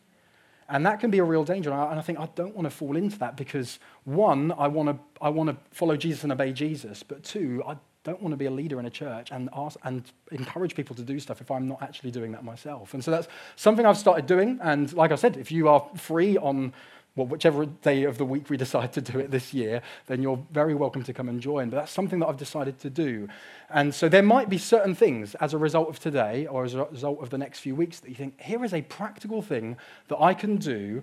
And 0.67 0.87
that 0.87 0.99
can 0.99 1.11
be 1.11 1.19
a 1.19 1.25
real 1.25 1.45
danger. 1.45 1.71
And 1.71 1.79
I, 1.79 1.91
and 1.91 1.99
I 1.99 2.03
think 2.03 2.19
I 2.19 2.29
don't 2.35 2.55
want 2.55 2.65
to 2.65 2.71
fall 2.71 2.97
into 2.97 3.19
that 3.19 3.37
because, 3.37 3.79
one, 4.05 4.51
I 4.53 4.69
want 4.69 4.89
to, 4.89 4.99
I 5.21 5.29
want 5.29 5.51
to 5.51 5.59
follow 5.77 5.95
Jesus 5.95 6.23
and 6.23 6.33
obey 6.33 6.55
Jesus. 6.55 7.03
But 7.03 7.23
two, 7.23 7.63
I 7.67 7.77
don't 8.05 8.21
want 8.23 8.33
to 8.33 8.37
be 8.37 8.45
a 8.45 8.51
leader 8.51 8.79
in 8.79 8.87
a 8.87 8.91
church 8.91 9.31
and, 9.33 9.49
ask, 9.55 9.79
and 9.83 10.05
encourage 10.31 10.75
people 10.77 10.95
to 10.95 11.03
do 11.03 11.19
stuff 11.19 11.41
if 11.41 11.51
I'm 11.51 11.67
not 11.67 11.83
actually 11.83 12.11
doing 12.11 12.33
that 12.33 12.45
myself. 12.45 12.95
And 12.95 13.03
so 13.03 13.11
that's 13.11 13.29
something 13.57 13.85
I've 13.85 13.99
started 13.99 14.27
doing. 14.27 14.59
And 14.63 14.93
like 14.93 15.11
I 15.11 15.17
said, 15.17 15.37
if 15.37 15.51
you 15.51 15.69
are 15.69 15.89
free 15.97 16.37
on 16.37 16.75
well, 17.17 17.27
whichever 17.29 17.65
day 17.65 18.05
of 18.05 18.19
the 18.19 18.25
week 18.25 18.51
we 18.51 18.57
decide 18.67 18.93
to 18.95 19.01
do 19.01 19.19
it 19.19 19.31
this 19.31 19.55
year, 19.55 19.83
then 20.07 20.23
you're 20.23 20.43
very 20.51 20.75
welcome 20.75 21.03
to 21.05 21.13
come 21.13 21.29
and 21.29 21.41
join. 21.41 21.71
But 21.71 21.77
that's 21.77 21.93
something 21.93 22.19
that 22.21 22.27
I've 22.27 22.37
decided 22.37 22.79
to 22.81 22.91
do. 22.91 23.29
And 23.71 23.95
so 23.95 24.09
there 24.09 24.23
might 24.23 24.49
be 24.49 24.59
certain 24.59 24.95
things 24.95 25.35
as 25.37 25.55
a 25.55 25.59
result 25.59 25.89
of 25.89 25.99
today 25.99 26.47
or 26.47 26.65
as 26.65 26.75
a 26.75 26.85
result 26.85 27.23
of 27.23 27.31
the 27.31 27.39
next 27.39 27.61
few 27.61 27.75
weeks 27.75 28.01
that 28.01 28.09
you 28.09 28.17
think, 28.17 28.41
here 28.41 28.65
is 28.65 28.75
a 28.75 28.83
practical 28.83 29.43
thing 29.43 29.77
that 30.09 30.21
I 30.21 30.35
can 30.35 30.57
do 30.57 31.03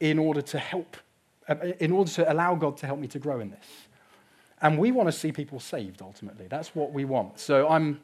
in 0.00 0.18
order 0.18 0.40
to 0.40 0.58
help, 0.58 0.96
uh, 1.48 1.56
in 1.78 1.92
order 1.92 2.10
to 2.12 2.32
allow 2.32 2.54
God 2.54 2.78
to 2.78 2.86
help 2.86 2.98
me 2.98 3.08
to 3.08 3.18
grow 3.18 3.40
in 3.40 3.50
this. 3.50 3.66
And 4.62 4.78
we 4.78 4.92
want 4.92 5.08
to 5.08 5.12
see 5.12 5.32
people 5.32 5.58
saved 5.60 6.02
ultimately. 6.02 6.46
That's 6.48 6.74
what 6.74 6.92
we 6.92 7.04
want. 7.04 7.38
So 7.38 7.68
I'm 7.68 8.00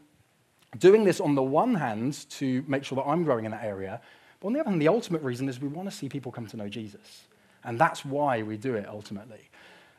doing 0.79 1.05
this 1.05 1.21
on 1.21 1.35
the 1.35 1.43
one 1.43 1.75
hand 1.75 2.29
to 2.31 2.65
make 2.67 2.85
sure 2.85 2.97
that 2.97 3.07
I'm 3.07 3.25
growing 3.25 3.45
in 3.45 3.51
that 3.51 3.65
area, 3.65 4.01
but 4.41 4.49
on 4.49 4.53
the 4.53 4.61
other 4.61 4.71
hand, 4.71 4.83
the 4.83 4.89
ultimate 4.89 5.23
reason 5.23 5.49
is 5.49 5.61
we 5.61 5.69
want 5.69 5.89
to 5.91 5.95
see 5.95 6.09
people 6.09 6.33
come 6.33 6.47
to 6.47 6.57
know 6.57 6.69
Jesus. 6.69 7.25
And 7.65 7.79
that's 7.79 8.05
why 8.05 8.43
we 8.43 8.57
do 8.57 8.75
it 8.75 8.87
ultimately. 8.89 9.51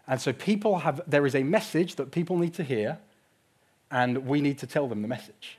And 0.07 0.21
so 0.21 0.31
people 0.31 0.79
have, 0.79 1.01
there 1.07 1.25
is 1.25 1.35
a 1.35 1.43
message 1.43 1.95
that 1.95 2.11
people 2.11 2.37
need 2.37 2.53
to 2.55 2.63
hear, 2.63 2.97
and 3.91 4.25
we 4.25 4.41
need 4.41 4.57
to 4.59 4.67
tell 4.67 4.87
them 4.87 5.01
the 5.01 5.07
message. 5.07 5.57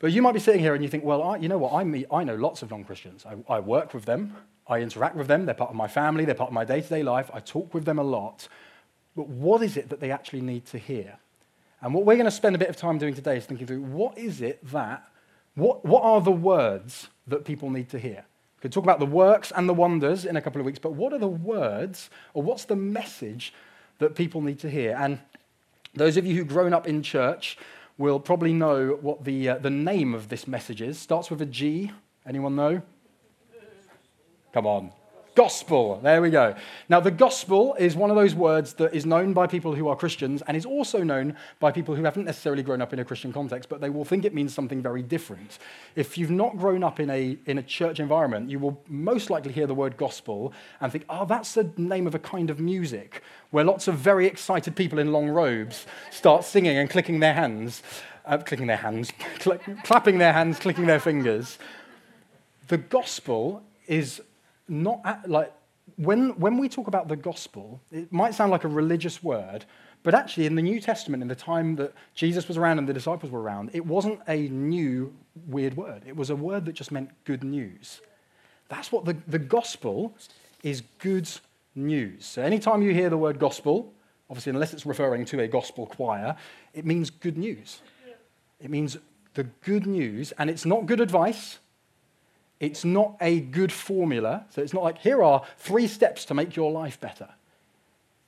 But 0.00 0.12
you 0.12 0.22
might 0.22 0.32
be 0.32 0.40
sitting 0.40 0.60
here 0.60 0.74
and 0.74 0.82
you 0.82 0.90
think, 0.90 1.04
well, 1.04 1.22
I, 1.22 1.36
you 1.36 1.48
know 1.48 1.58
what? 1.58 1.72
I, 1.72 1.84
meet, 1.84 2.06
I 2.12 2.24
know 2.24 2.34
lots 2.34 2.62
of 2.62 2.70
non 2.70 2.84
Christians. 2.84 3.24
I, 3.24 3.54
I 3.54 3.60
work 3.60 3.94
with 3.94 4.04
them, 4.04 4.36
I 4.66 4.80
interact 4.80 5.14
with 5.14 5.28
them, 5.28 5.46
they're 5.46 5.54
part 5.54 5.70
of 5.70 5.76
my 5.76 5.88
family, 5.88 6.24
they're 6.24 6.34
part 6.34 6.50
of 6.50 6.54
my 6.54 6.64
day 6.64 6.80
to 6.80 6.88
day 6.88 7.02
life, 7.02 7.30
I 7.32 7.40
talk 7.40 7.72
with 7.72 7.84
them 7.84 7.98
a 7.98 8.02
lot. 8.02 8.48
But 9.16 9.28
what 9.28 9.62
is 9.62 9.76
it 9.76 9.88
that 9.90 10.00
they 10.00 10.10
actually 10.10 10.40
need 10.40 10.66
to 10.66 10.78
hear? 10.78 11.18
And 11.80 11.92
what 11.92 12.04
we're 12.04 12.16
going 12.16 12.24
to 12.24 12.30
spend 12.30 12.56
a 12.56 12.58
bit 12.58 12.68
of 12.68 12.76
time 12.76 12.98
doing 12.98 13.14
today 13.14 13.36
is 13.36 13.46
thinking 13.46 13.66
through 13.66 13.82
what 13.82 14.16
is 14.16 14.40
it 14.40 14.66
that, 14.70 15.06
what, 15.54 15.84
what 15.84 16.02
are 16.02 16.20
the 16.20 16.32
words 16.32 17.08
that 17.26 17.44
people 17.44 17.70
need 17.70 17.88
to 17.90 17.98
hear? 17.98 18.24
We 18.56 18.62
could 18.62 18.72
talk 18.72 18.84
about 18.84 18.98
the 18.98 19.06
works 19.06 19.52
and 19.54 19.68
the 19.68 19.74
wonders 19.74 20.24
in 20.24 20.36
a 20.36 20.40
couple 20.40 20.60
of 20.60 20.66
weeks, 20.66 20.78
but 20.78 20.92
what 20.94 21.12
are 21.12 21.18
the 21.18 21.28
words 21.28 22.10
or 22.32 22.42
what's 22.42 22.64
the 22.64 22.76
message 22.76 23.52
that 23.98 24.14
people 24.14 24.40
need 24.40 24.58
to 24.60 24.70
hear? 24.70 24.96
And 24.98 25.18
those 25.94 26.16
of 26.16 26.26
you 26.26 26.34
who've 26.34 26.48
grown 26.48 26.72
up 26.72 26.88
in 26.88 27.02
church 27.02 27.58
will 27.98 28.18
probably 28.18 28.52
know 28.52 28.98
what 29.00 29.24
the, 29.24 29.50
uh, 29.50 29.58
the 29.58 29.70
name 29.70 30.14
of 30.14 30.28
this 30.28 30.48
message 30.48 30.82
is. 30.82 30.98
Starts 30.98 31.30
with 31.30 31.40
a 31.42 31.46
G. 31.46 31.92
Anyone 32.26 32.56
know? 32.56 32.82
Come 34.52 34.66
on. 34.66 34.92
Gospel. 35.34 35.98
There 36.00 36.22
we 36.22 36.30
go. 36.30 36.54
Now, 36.88 37.00
the 37.00 37.10
gospel 37.10 37.74
is 37.74 37.96
one 37.96 38.08
of 38.08 38.14
those 38.14 38.36
words 38.36 38.74
that 38.74 38.94
is 38.94 39.04
known 39.04 39.32
by 39.32 39.48
people 39.48 39.74
who 39.74 39.88
are 39.88 39.96
Christians 39.96 40.42
and 40.46 40.56
is 40.56 40.64
also 40.64 41.02
known 41.02 41.36
by 41.58 41.72
people 41.72 41.96
who 41.96 42.04
haven't 42.04 42.24
necessarily 42.24 42.62
grown 42.62 42.80
up 42.80 42.92
in 42.92 43.00
a 43.00 43.04
Christian 43.04 43.32
context, 43.32 43.68
but 43.68 43.80
they 43.80 43.90
will 43.90 44.04
think 44.04 44.24
it 44.24 44.32
means 44.32 44.54
something 44.54 44.80
very 44.80 45.02
different. 45.02 45.58
If 45.96 46.16
you've 46.16 46.30
not 46.30 46.56
grown 46.56 46.84
up 46.84 47.00
in 47.00 47.10
a, 47.10 47.36
in 47.46 47.58
a 47.58 47.64
church 47.64 47.98
environment, 47.98 48.48
you 48.48 48.60
will 48.60 48.80
most 48.88 49.28
likely 49.28 49.52
hear 49.52 49.66
the 49.66 49.74
word 49.74 49.96
gospel 49.96 50.52
and 50.80 50.92
think, 50.92 51.04
oh, 51.08 51.24
that's 51.24 51.54
the 51.54 51.68
name 51.76 52.06
of 52.06 52.14
a 52.14 52.20
kind 52.20 52.48
of 52.48 52.60
music 52.60 53.20
where 53.50 53.64
lots 53.64 53.88
of 53.88 53.96
very 53.96 54.26
excited 54.26 54.76
people 54.76 55.00
in 55.00 55.10
long 55.10 55.28
robes 55.28 55.84
start 56.12 56.44
singing 56.44 56.76
and 56.76 56.88
clicking 56.88 57.18
their 57.18 57.34
hands, 57.34 57.82
uh, 58.24 58.38
clicking 58.38 58.68
their 58.68 58.76
hands, 58.76 59.12
cl- 59.40 59.58
clapping 59.82 60.18
their 60.18 60.32
hands, 60.32 60.60
clicking 60.60 60.86
their 60.86 61.00
fingers. 61.00 61.58
The 62.68 62.78
gospel 62.78 63.64
is 63.88 64.20
not 64.68 65.00
at, 65.04 65.28
like 65.28 65.52
when, 65.96 66.30
when 66.38 66.58
we 66.58 66.68
talk 66.68 66.86
about 66.86 67.08
the 67.08 67.16
gospel, 67.16 67.80
it 67.90 68.12
might 68.12 68.34
sound 68.34 68.50
like 68.50 68.64
a 68.64 68.68
religious 68.68 69.22
word, 69.22 69.64
but 70.04 70.14
actually, 70.14 70.44
in 70.44 70.54
the 70.54 70.62
New 70.62 70.80
Testament, 70.80 71.22
in 71.22 71.28
the 71.28 71.34
time 71.34 71.76
that 71.76 71.94
Jesus 72.14 72.46
was 72.46 72.58
around 72.58 72.78
and 72.78 72.86
the 72.86 72.92
disciples 72.92 73.32
were 73.32 73.40
around, 73.40 73.70
it 73.72 73.84
wasn't 73.84 74.20
a 74.28 74.48
new 74.48 75.14
weird 75.46 75.78
word. 75.78 76.02
It 76.06 76.14
was 76.14 76.28
a 76.28 76.36
word 76.36 76.66
that 76.66 76.74
just 76.74 76.92
meant 76.92 77.08
good 77.24 77.42
news. 77.42 78.02
That's 78.68 78.92
what 78.92 79.06
the, 79.06 79.16
the 79.26 79.38
gospel 79.38 80.14
is 80.62 80.82
good 80.98 81.28
news. 81.74 82.26
So, 82.26 82.42
anytime 82.42 82.82
you 82.82 82.92
hear 82.92 83.08
the 83.08 83.16
word 83.16 83.38
gospel, 83.38 83.94
obviously, 84.28 84.50
unless 84.50 84.74
it's 84.74 84.84
referring 84.84 85.24
to 85.26 85.40
a 85.40 85.48
gospel 85.48 85.86
choir, 85.86 86.36
it 86.74 86.84
means 86.84 87.08
good 87.08 87.38
news. 87.38 87.80
It 88.60 88.68
means 88.68 88.98
the 89.32 89.44
good 89.44 89.86
news, 89.86 90.32
and 90.38 90.50
it's 90.50 90.66
not 90.66 90.84
good 90.84 91.00
advice. 91.00 91.58
It's 92.60 92.84
not 92.84 93.16
a 93.20 93.40
good 93.40 93.72
formula. 93.72 94.46
So 94.50 94.62
it's 94.62 94.72
not 94.72 94.82
like, 94.82 94.98
here 94.98 95.22
are 95.22 95.42
three 95.58 95.86
steps 95.86 96.24
to 96.26 96.34
make 96.34 96.56
your 96.56 96.70
life 96.70 97.00
better. 97.00 97.28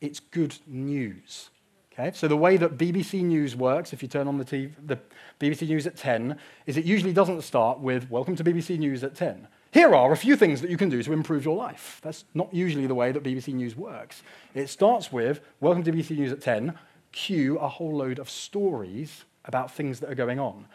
It's 0.00 0.20
good 0.20 0.56
news. 0.66 1.50
Okay? 1.92 2.10
So 2.14 2.28
the 2.28 2.36
way 2.36 2.56
that 2.58 2.76
BBC 2.76 3.22
News 3.22 3.56
works, 3.56 3.92
if 3.92 4.02
you 4.02 4.08
turn 4.08 4.28
on 4.28 4.38
the, 4.38 4.44
TV, 4.44 4.72
the 4.84 4.98
BBC 5.40 5.68
News 5.68 5.86
at 5.86 5.96
10, 5.96 6.38
is 6.66 6.76
it 6.76 6.84
usually 6.84 7.12
doesn't 7.12 7.42
start 7.42 7.80
with, 7.80 8.10
Welcome 8.10 8.36
to 8.36 8.44
BBC 8.44 8.78
News 8.78 9.02
at 9.02 9.14
10. 9.14 9.48
Here 9.72 9.94
are 9.94 10.12
a 10.12 10.16
few 10.16 10.36
things 10.36 10.60
that 10.60 10.70
you 10.70 10.76
can 10.76 10.88
do 10.88 11.02
to 11.02 11.12
improve 11.12 11.44
your 11.44 11.56
life. 11.56 12.00
That's 12.02 12.24
not 12.34 12.52
usually 12.52 12.86
the 12.86 12.94
way 12.94 13.12
that 13.12 13.22
BBC 13.22 13.54
News 13.54 13.76
works. 13.76 14.22
It 14.54 14.68
starts 14.68 15.12
with, 15.12 15.40
Welcome 15.60 15.84
to 15.84 15.92
BBC 15.92 16.16
News 16.16 16.32
at 16.32 16.40
10, 16.40 16.78
cue 17.12 17.58
a 17.58 17.68
whole 17.68 17.96
load 17.96 18.18
of 18.18 18.28
stories 18.28 19.24
about 19.44 19.70
things 19.70 20.00
that 20.00 20.10
are 20.10 20.14
going 20.14 20.38
on. 20.38 20.66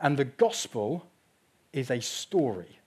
And 0.00 0.16
the 0.16 0.24
gospel 0.24 1.06
is 1.72 1.90
a 1.90 2.00
story. 2.00 2.79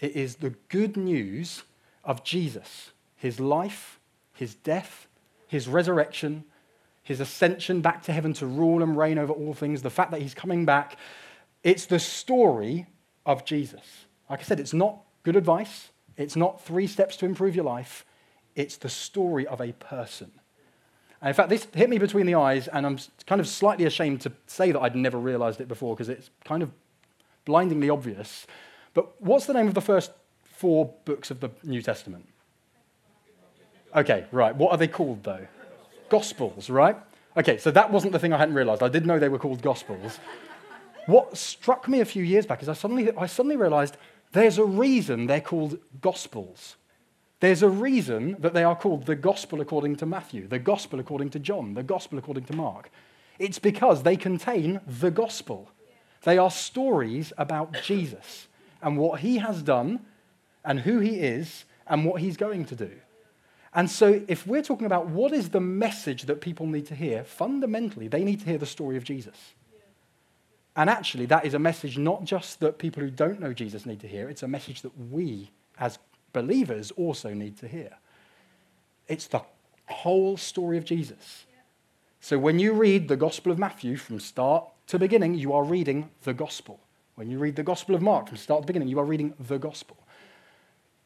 It 0.00 0.16
is 0.16 0.36
the 0.36 0.54
good 0.68 0.96
news 0.96 1.62
of 2.02 2.24
Jesus, 2.24 2.90
his 3.16 3.40
life, 3.40 3.98
his 4.32 4.54
death, 4.54 5.06
his 5.46 5.68
resurrection, 5.68 6.44
his 7.02 7.20
ascension 7.20 7.80
back 7.80 8.02
to 8.04 8.12
heaven 8.12 8.32
to 8.34 8.46
rule 8.46 8.82
and 8.82 8.96
reign 8.96 9.18
over 9.18 9.32
all 9.32 9.54
things, 9.54 9.82
the 9.82 9.90
fact 9.90 10.10
that 10.10 10.22
he's 10.22 10.34
coming 10.34 10.64
back. 10.64 10.96
It's 11.62 11.86
the 11.86 11.98
story 11.98 12.86
of 13.24 13.44
Jesus. 13.44 14.06
Like 14.28 14.40
I 14.40 14.42
said, 14.42 14.60
it's 14.60 14.72
not 14.72 14.98
good 15.22 15.36
advice, 15.36 15.90
it's 16.16 16.36
not 16.36 16.62
three 16.62 16.86
steps 16.86 17.16
to 17.18 17.26
improve 17.26 17.54
your 17.54 17.64
life, 17.64 18.04
it's 18.54 18.76
the 18.76 18.88
story 18.88 19.46
of 19.46 19.60
a 19.60 19.72
person. 19.72 20.30
And 21.20 21.28
in 21.28 21.34
fact, 21.34 21.48
this 21.48 21.66
hit 21.72 21.88
me 21.88 21.98
between 21.98 22.26
the 22.26 22.34
eyes, 22.34 22.68
and 22.68 22.84
I'm 22.84 22.98
kind 23.26 23.40
of 23.40 23.48
slightly 23.48 23.86
ashamed 23.86 24.20
to 24.22 24.32
say 24.46 24.72
that 24.72 24.80
I'd 24.80 24.96
never 24.96 25.18
realized 25.18 25.60
it 25.60 25.68
before 25.68 25.94
because 25.94 26.08
it's 26.08 26.30
kind 26.44 26.62
of 26.62 26.70
blindingly 27.44 27.88
obvious. 27.88 28.46
But 28.94 29.20
what's 29.20 29.46
the 29.46 29.52
name 29.52 29.68
of 29.68 29.74
the 29.74 29.80
first 29.80 30.12
four 30.44 30.94
books 31.04 31.30
of 31.30 31.40
the 31.40 31.50
New 31.64 31.82
Testament? 31.82 32.26
Okay, 33.94 34.24
right. 34.32 34.54
What 34.54 34.70
are 34.70 34.78
they 34.78 34.88
called, 34.88 35.22
though? 35.24 35.46
Gospels, 36.08 36.70
right? 36.70 36.96
Okay, 37.36 37.58
so 37.58 37.70
that 37.72 37.90
wasn't 37.90 38.12
the 38.12 38.18
thing 38.18 38.32
I 38.32 38.38
hadn't 38.38 38.54
realized. 38.54 38.82
I 38.82 38.88
did 38.88 39.06
know 39.06 39.18
they 39.18 39.28
were 39.28 39.38
called 39.38 39.62
Gospels. 39.62 40.18
What 41.06 41.36
struck 41.36 41.88
me 41.88 42.00
a 42.00 42.04
few 42.04 42.22
years 42.22 42.46
back 42.46 42.62
is 42.62 42.68
I 42.68 42.72
suddenly, 42.72 43.10
I 43.16 43.26
suddenly 43.26 43.56
realized 43.56 43.96
there's 44.32 44.58
a 44.58 44.64
reason 44.64 45.26
they're 45.26 45.40
called 45.40 45.78
Gospels. 46.00 46.76
There's 47.40 47.62
a 47.62 47.68
reason 47.68 48.36
that 48.38 48.54
they 48.54 48.64
are 48.64 48.76
called 48.76 49.06
the 49.06 49.16
Gospel 49.16 49.60
according 49.60 49.96
to 49.96 50.06
Matthew, 50.06 50.46
the 50.46 50.58
Gospel 50.58 50.98
according 51.00 51.30
to 51.30 51.38
John, 51.38 51.74
the 51.74 51.82
Gospel 51.82 52.18
according 52.18 52.44
to 52.44 52.56
Mark. 52.56 52.90
It's 53.38 53.58
because 53.58 54.02
they 54.02 54.16
contain 54.16 54.80
the 54.86 55.10
Gospel. 55.10 55.68
They 56.22 56.38
are 56.38 56.50
stories 56.50 57.32
about 57.36 57.74
Jesus 57.82 58.46
and 58.84 58.98
what 58.98 59.20
he 59.20 59.38
has 59.38 59.62
done 59.62 59.98
and 60.64 60.80
who 60.80 61.00
he 61.00 61.18
is 61.18 61.64
and 61.86 62.04
what 62.04 62.20
he's 62.20 62.36
going 62.36 62.66
to 62.66 62.76
do. 62.76 62.90
And 63.72 63.90
so, 63.90 64.22
if 64.28 64.46
we're 64.46 64.62
talking 64.62 64.86
about 64.86 65.08
what 65.08 65.32
is 65.32 65.48
the 65.48 65.60
message 65.60 66.24
that 66.24 66.40
people 66.40 66.66
need 66.66 66.86
to 66.86 66.94
hear, 66.94 67.24
fundamentally, 67.24 68.06
they 68.06 68.22
need 68.22 68.38
to 68.40 68.46
hear 68.46 68.58
the 68.58 68.66
story 68.66 68.96
of 68.96 69.02
Jesus. 69.02 69.54
And 70.76 70.88
actually, 70.88 71.26
that 71.26 71.44
is 71.44 71.54
a 71.54 71.58
message 71.58 71.98
not 71.98 72.24
just 72.24 72.60
that 72.60 72.78
people 72.78 73.02
who 73.02 73.10
don't 73.10 73.40
know 73.40 73.52
Jesus 73.52 73.84
need 73.86 74.00
to 74.00 74.08
hear, 74.08 74.28
it's 74.28 74.44
a 74.44 74.48
message 74.48 74.82
that 74.82 74.92
we, 75.10 75.50
as 75.78 75.98
believers, 76.32 76.92
also 76.92 77.34
need 77.34 77.56
to 77.58 77.66
hear. 77.66 77.90
It's 79.08 79.26
the 79.26 79.40
whole 79.86 80.36
story 80.36 80.78
of 80.78 80.84
Jesus. 80.84 81.46
So, 82.20 82.38
when 82.38 82.60
you 82.60 82.74
read 82.74 83.08
the 83.08 83.16
Gospel 83.16 83.50
of 83.50 83.58
Matthew 83.58 83.96
from 83.96 84.20
start 84.20 84.68
to 84.88 84.98
beginning, 84.98 85.34
you 85.34 85.52
are 85.52 85.64
reading 85.64 86.10
the 86.22 86.34
Gospel. 86.34 86.78
When 87.14 87.30
you 87.30 87.38
read 87.38 87.56
the 87.56 87.62
Gospel 87.62 87.94
of 87.94 88.02
Mark 88.02 88.28
from 88.28 88.36
start 88.36 88.62
to 88.62 88.66
the 88.66 88.66
beginning, 88.66 88.88
you 88.88 88.98
are 88.98 89.04
reading 89.04 89.34
the 89.38 89.58
Gospel. 89.58 89.96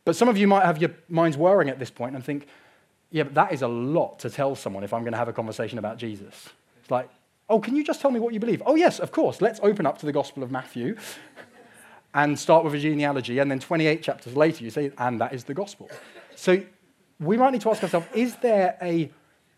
But 0.05 0.17
some 0.17 0.29
of 0.29 0.39
you 0.39 0.47
might 0.47 0.65
have 0.65 0.79
your 0.79 0.91
minds 1.09 1.37
whirring 1.37 1.69
at 1.69 1.79
this 1.79 1.91
point 1.91 2.15
and 2.15 2.25
think, 2.25 2.47
yeah, 3.11 3.25
but 3.25 3.35
that 3.35 3.53
is 3.53 3.63
a 3.63 3.69
lot 3.69 4.19
to 4.21 4.31
tell 4.31 4.55
someone 4.55 4.85
if 4.85 4.93
I'm 4.93 5.03
going 5.03 5.13
to 5.13 5.19
have 5.19 5.29
a 5.29 5.33
conversation 5.33 5.79
about 5.79 5.99
Jesus. 5.99 6.49
It's 6.81 6.91
like, 6.91 7.11
oh, 7.49 7.61
can 7.61 7.77
you 7.77 7.85
just 7.85 8.01
tell 8.01 8.11
me 8.11 8.21
what 8.21 8.33
you 8.33 8.41
believe? 8.41 8.63
Oh, 8.65 8.75
yes, 8.75 9.01
of 9.01 9.13
course. 9.13 9.41
Let's 9.41 9.61
open 9.63 9.87
up 9.87 9.99
to 9.99 10.07
the 10.07 10.13
Gospel 10.13 10.43
of 10.43 10.51
Matthew 10.51 10.97
and 12.15 12.39
start 12.39 12.65
with 12.65 12.75
a 12.75 12.79
genealogy. 12.79 13.39
And 13.39 13.51
then 13.51 13.61
28 13.61 14.03
chapters 14.03 14.37
later, 14.37 14.65
you 14.65 14.71
say, 14.71 14.93
and 14.99 15.21
that 15.21 15.35
is 15.35 15.45
the 15.45 15.55
Gospel. 15.55 15.91
So 16.35 16.63
we 17.21 17.37
might 17.37 17.51
need 17.51 17.63
to 17.63 17.71
ask 17.71 17.83
ourselves, 17.83 18.07
is 18.15 18.37
there 18.37 18.79
a, 18.81 19.11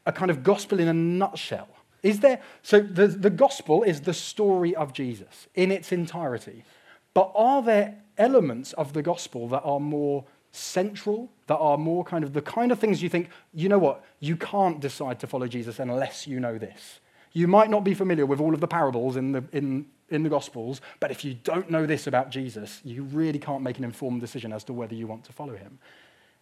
a 0.06 0.12
kind 0.12 0.30
of 0.30 0.42
gospel 0.42 0.80
in 0.80 0.88
a 0.88 0.94
nutshell? 0.94 1.68
Is 2.02 2.20
there, 2.20 2.40
so 2.62 2.80
the, 2.80 3.06
the 3.06 3.30
gospel 3.30 3.82
is 3.82 4.00
the 4.02 4.14
story 4.14 4.74
of 4.74 4.92
Jesus 4.92 5.48
in 5.54 5.70
its 5.70 5.92
entirety. 5.92 6.64
But 7.12 7.32
are 7.34 7.62
there 7.62 7.98
elements 8.16 8.72
of 8.74 8.92
the 8.92 9.02
gospel 9.02 9.48
that 9.48 9.62
are 9.62 9.80
more 9.80 10.24
central, 10.52 11.30
that 11.46 11.56
are 11.56 11.78
more 11.78 12.04
kind 12.04 12.24
of 12.24 12.32
the 12.32 12.42
kind 12.42 12.72
of 12.72 12.78
things 12.78 13.02
you 13.02 13.08
think, 13.08 13.28
you 13.52 13.68
know 13.68 13.78
what, 13.78 14.04
you 14.18 14.36
can't 14.36 14.80
decide 14.80 15.20
to 15.20 15.26
follow 15.26 15.46
Jesus 15.46 15.78
unless 15.78 16.26
you 16.26 16.40
know 16.40 16.58
this. 16.58 17.00
You 17.32 17.46
might 17.46 17.70
not 17.70 17.84
be 17.84 17.94
familiar 17.94 18.26
with 18.26 18.40
all 18.40 18.54
of 18.54 18.60
the 18.60 18.66
parables 18.66 19.16
in 19.16 19.32
the, 19.32 19.44
in, 19.52 19.86
in 20.08 20.24
the 20.24 20.28
Gospels, 20.28 20.80
but 20.98 21.12
if 21.12 21.24
you 21.24 21.34
don't 21.34 21.70
know 21.70 21.86
this 21.86 22.08
about 22.08 22.30
Jesus, 22.30 22.80
you 22.84 23.04
really 23.04 23.38
can't 23.38 23.62
make 23.62 23.78
an 23.78 23.84
informed 23.84 24.20
decision 24.20 24.52
as 24.52 24.64
to 24.64 24.72
whether 24.72 24.94
you 24.94 25.06
want 25.06 25.24
to 25.24 25.32
follow 25.32 25.56
him. 25.56 25.78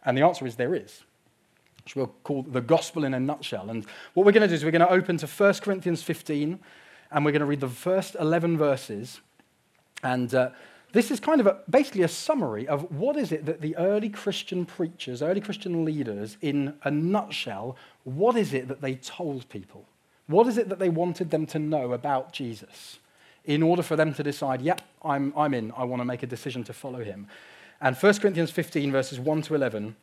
And 0.04 0.16
the 0.16 0.22
answer 0.22 0.46
is 0.46 0.56
there 0.56 0.74
is 0.74 1.02
which 1.88 1.96
we'll 1.96 2.14
call 2.22 2.42
the 2.42 2.60
gospel 2.60 3.04
in 3.04 3.14
a 3.14 3.20
nutshell. 3.20 3.70
And 3.70 3.86
what 4.12 4.26
we're 4.26 4.32
going 4.32 4.42
to 4.42 4.48
do 4.48 4.52
is 4.52 4.62
we're 4.62 4.70
going 4.70 4.86
to 4.86 4.92
open 4.92 5.16
to 5.16 5.26
1 5.26 5.54
Corinthians 5.54 6.02
15, 6.02 6.58
and 7.10 7.24
we're 7.24 7.32
going 7.32 7.40
to 7.40 7.46
read 7.46 7.60
the 7.60 7.68
first 7.68 8.14
11 8.20 8.58
verses. 8.58 9.22
And 10.02 10.34
uh, 10.34 10.50
this 10.92 11.10
is 11.10 11.18
kind 11.18 11.40
of 11.40 11.46
a, 11.46 11.60
basically 11.70 12.02
a 12.02 12.08
summary 12.08 12.68
of 12.68 12.92
what 12.92 13.16
is 13.16 13.32
it 13.32 13.46
that 13.46 13.62
the 13.62 13.74
early 13.78 14.10
Christian 14.10 14.66
preachers, 14.66 15.22
early 15.22 15.40
Christian 15.40 15.86
leaders, 15.86 16.36
in 16.42 16.74
a 16.84 16.90
nutshell, 16.90 17.74
what 18.04 18.36
is 18.36 18.52
it 18.52 18.68
that 18.68 18.82
they 18.82 18.96
told 18.96 19.48
people? 19.48 19.86
What 20.26 20.46
is 20.46 20.58
it 20.58 20.68
that 20.68 20.78
they 20.78 20.90
wanted 20.90 21.30
them 21.30 21.46
to 21.46 21.58
know 21.58 21.92
about 21.92 22.34
Jesus 22.34 22.98
in 23.46 23.62
order 23.62 23.82
for 23.82 23.96
them 23.96 24.12
to 24.12 24.22
decide, 24.22 24.60
yep, 24.60 24.82
yeah, 24.82 25.10
I'm, 25.10 25.32
I'm 25.34 25.54
in, 25.54 25.72
I 25.74 25.84
want 25.84 26.00
to 26.00 26.04
make 26.04 26.22
a 26.22 26.26
decision 26.26 26.64
to 26.64 26.74
follow 26.74 27.02
him? 27.02 27.28
And 27.80 27.96
1 27.96 28.14
Corinthians 28.18 28.50
15, 28.50 28.92
verses 28.92 29.18
1 29.18 29.40
to 29.42 29.54
11, 29.54 29.96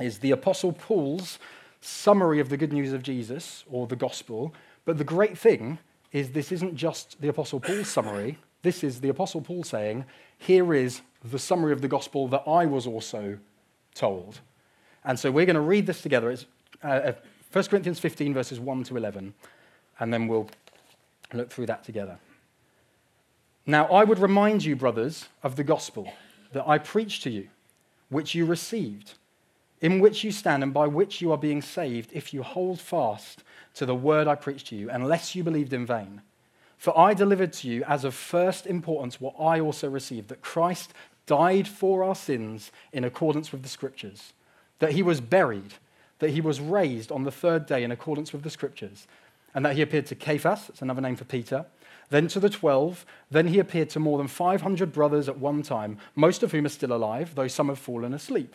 is 0.00 0.18
the 0.18 0.30
Apostle 0.30 0.72
Paul's 0.72 1.38
summary 1.80 2.40
of 2.40 2.48
the 2.48 2.56
good 2.56 2.72
news 2.72 2.92
of 2.92 3.02
Jesus 3.02 3.64
or 3.70 3.86
the 3.86 3.96
gospel. 3.96 4.54
But 4.84 4.98
the 4.98 5.04
great 5.04 5.38
thing 5.38 5.78
is, 6.12 6.30
this 6.30 6.52
isn't 6.52 6.76
just 6.76 7.20
the 7.20 7.28
Apostle 7.28 7.60
Paul's 7.60 7.88
summary. 7.88 8.38
This 8.62 8.82
is 8.82 9.00
the 9.00 9.08
Apostle 9.08 9.40
Paul 9.40 9.64
saying, 9.64 10.04
Here 10.38 10.74
is 10.74 11.02
the 11.24 11.38
summary 11.38 11.72
of 11.72 11.80
the 11.80 11.88
gospel 11.88 12.28
that 12.28 12.42
I 12.46 12.66
was 12.66 12.86
also 12.86 13.38
told. 13.94 14.40
And 15.04 15.18
so 15.18 15.30
we're 15.30 15.46
going 15.46 15.54
to 15.54 15.60
read 15.60 15.86
this 15.86 16.02
together. 16.02 16.30
It's 16.30 16.46
uh, 16.82 17.12
1 17.52 17.64
uh, 17.64 17.68
Corinthians 17.68 17.98
15, 17.98 18.34
verses 18.34 18.60
1 18.60 18.84
to 18.84 18.96
11, 18.96 19.34
and 20.00 20.12
then 20.12 20.28
we'll 20.28 20.48
look 21.32 21.50
through 21.50 21.66
that 21.66 21.84
together. 21.84 22.18
Now, 23.66 23.86
I 23.86 24.04
would 24.04 24.18
remind 24.18 24.64
you, 24.64 24.76
brothers, 24.76 25.28
of 25.42 25.56
the 25.56 25.64
gospel 25.64 26.12
that 26.52 26.68
I 26.68 26.78
preached 26.78 27.22
to 27.24 27.30
you, 27.30 27.48
which 28.08 28.34
you 28.34 28.44
received 28.44 29.14
in 29.80 30.00
which 30.00 30.24
you 30.24 30.32
stand 30.32 30.62
and 30.62 30.72
by 30.72 30.86
which 30.86 31.20
you 31.20 31.32
are 31.32 31.38
being 31.38 31.62
saved 31.62 32.10
if 32.12 32.32
you 32.32 32.42
hold 32.42 32.80
fast 32.80 33.42
to 33.74 33.86
the 33.86 33.94
word 33.94 34.26
I 34.26 34.34
preached 34.34 34.68
to 34.68 34.76
you, 34.76 34.90
unless 34.90 35.34
you 35.34 35.44
believed 35.44 35.72
in 35.72 35.84
vain. 35.84 36.22
For 36.78 36.98
I 36.98 37.14
delivered 37.14 37.52
to 37.54 37.68
you 37.68 37.84
as 37.84 38.04
of 38.04 38.14
first 38.14 38.66
importance 38.66 39.20
what 39.20 39.34
I 39.38 39.60
also 39.60 39.88
received 39.88 40.28
that 40.28 40.42
Christ 40.42 40.92
died 41.26 41.68
for 41.68 42.04
our 42.04 42.14
sins 42.14 42.70
in 42.92 43.04
accordance 43.04 43.52
with 43.52 43.62
the 43.62 43.68
Scriptures, 43.68 44.32
that 44.78 44.92
he 44.92 45.02
was 45.02 45.20
buried, 45.20 45.74
that 46.18 46.30
he 46.30 46.40
was 46.40 46.60
raised 46.60 47.12
on 47.12 47.24
the 47.24 47.30
third 47.30 47.66
day 47.66 47.82
in 47.82 47.90
accordance 47.90 48.32
with 48.32 48.42
the 48.42 48.50
Scriptures, 48.50 49.06
and 49.54 49.64
that 49.64 49.74
he 49.74 49.82
appeared 49.82 50.06
to 50.06 50.14
Cephas, 50.14 50.68
that's 50.68 50.82
another 50.82 51.00
name 51.00 51.16
for 51.16 51.24
Peter, 51.24 51.66
then 52.08 52.28
to 52.28 52.38
the 52.38 52.50
twelve, 52.50 53.04
then 53.30 53.48
he 53.48 53.58
appeared 53.58 53.90
to 53.90 54.00
more 54.00 54.16
than 54.16 54.28
500 54.28 54.92
brothers 54.92 55.28
at 55.28 55.38
one 55.38 55.62
time, 55.62 55.98
most 56.14 56.42
of 56.42 56.52
whom 56.52 56.66
are 56.66 56.70
still 56.70 56.92
alive, 56.92 57.34
though 57.34 57.48
some 57.48 57.68
have 57.68 57.78
fallen 57.78 58.14
asleep. 58.14 58.54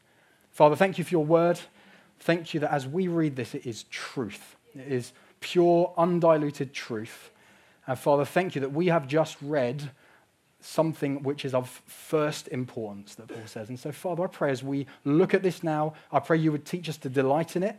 Father, 0.61 0.75
thank 0.75 0.99
you 0.99 1.03
for 1.03 1.09
your 1.09 1.25
word. 1.25 1.59
Thank 2.19 2.53
you 2.53 2.59
that 2.59 2.71
as 2.71 2.85
we 2.85 3.07
read 3.07 3.35
this, 3.35 3.55
it 3.55 3.65
is 3.65 3.85
truth. 3.89 4.57
It 4.75 4.91
is 4.91 5.11
pure, 5.39 5.91
undiluted 5.97 6.71
truth. 6.71 7.31
And 7.87 7.97
Father, 7.97 8.25
thank 8.25 8.53
you 8.53 8.61
that 8.61 8.71
we 8.71 8.85
have 8.85 9.07
just 9.07 9.37
read 9.41 9.89
something 10.59 11.23
which 11.23 11.45
is 11.45 11.55
of 11.55 11.67
first 11.87 12.47
importance, 12.49 13.15
that 13.15 13.27
Paul 13.27 13.41
says. 13.47 13.69
And 13.69 13.79
so, 13.79 13.91
Father, 13.91 14.23
I 14.23 14.27
pray 14.27 14.51
as 14.51 14.61
we 14.61 14.85
look 15.03 15.33
at 15.33 15.41
this 15.41 15.63
now, 15.63 15.95
I 16.11 16.19
pray 16.19 16.37
you 16.37 16.51
would 16.51 16.65
teach 16.65 16.87
us 16.87 16.97
to 16.97 17.09
delight 17.09 17.55
in 17.55 17.63
it. 17.63 17.77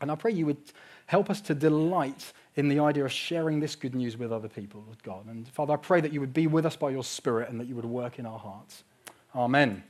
And 0.00 0.12
I 0.12 0.14
pray 0.14 0.30
you 0.30 0.46
would 0.46 0.62
help 1.06 1.28
us 1.28 1.40
to 1.40 1.52
delight 1.52 2.32
in 2.54 2.68
the 2.68 2.78
idea 2.78 3.06
of 3.06 3.10
sharing 3.10 3.58
this 3.58 3.74
good 3.74 3.96
news 3.96 4.16
with 4.16 4.30
other 4.30 4.48
people, 4.48 4.84
Lord 4.86 5.02
God. 5.02 5.26
And 5.26 5.48
Father, 5.48 5.72
I 5.72 5.78
pray 5.78 6.00
that 6.00 6.12
you 6.12 6.20
would 6.20 6.32
be 6.32 6.46
with 6.46 6.64
us 6.64 6.76
by 6.76 6.90
your 6.90 7.02
Spirit 7.02 7.50
and 7.50 7.58
that 7.58 7.66
you 7.66 7.74
would 7.74 7.84
work 7.84 8.20
in 8.20 8.24
our 8.24 8.38
hearts. 8.38 8.84
Amen. 9.34 9.82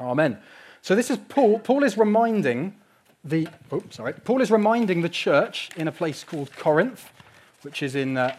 Amen. 0.00 0.38
So 0.84 0.94
this 0.94 1.10
is 1.10 1.16
Paul. 1.30 1.60
Paul 1.60 1.82
is 1.82 1.96
reminding 1.96 2.74
the, 3.24 3.48
oh, 3.72 3.82
sorry, 3.88 4.12
Paul 4.12 4.42
is 4.42 4.50
reminding 4.50 5.00
the 5.00 5.08
church 5.08 5.70
in 5.78 5.88
a 5.88 5.92
place 5.92 6.22
called 6.24 6.54
Corinth, 6.56 7.10
which 7.62 7.82
is 7.82 7.94
in 7.94 8.18
uh, 8.18 8.36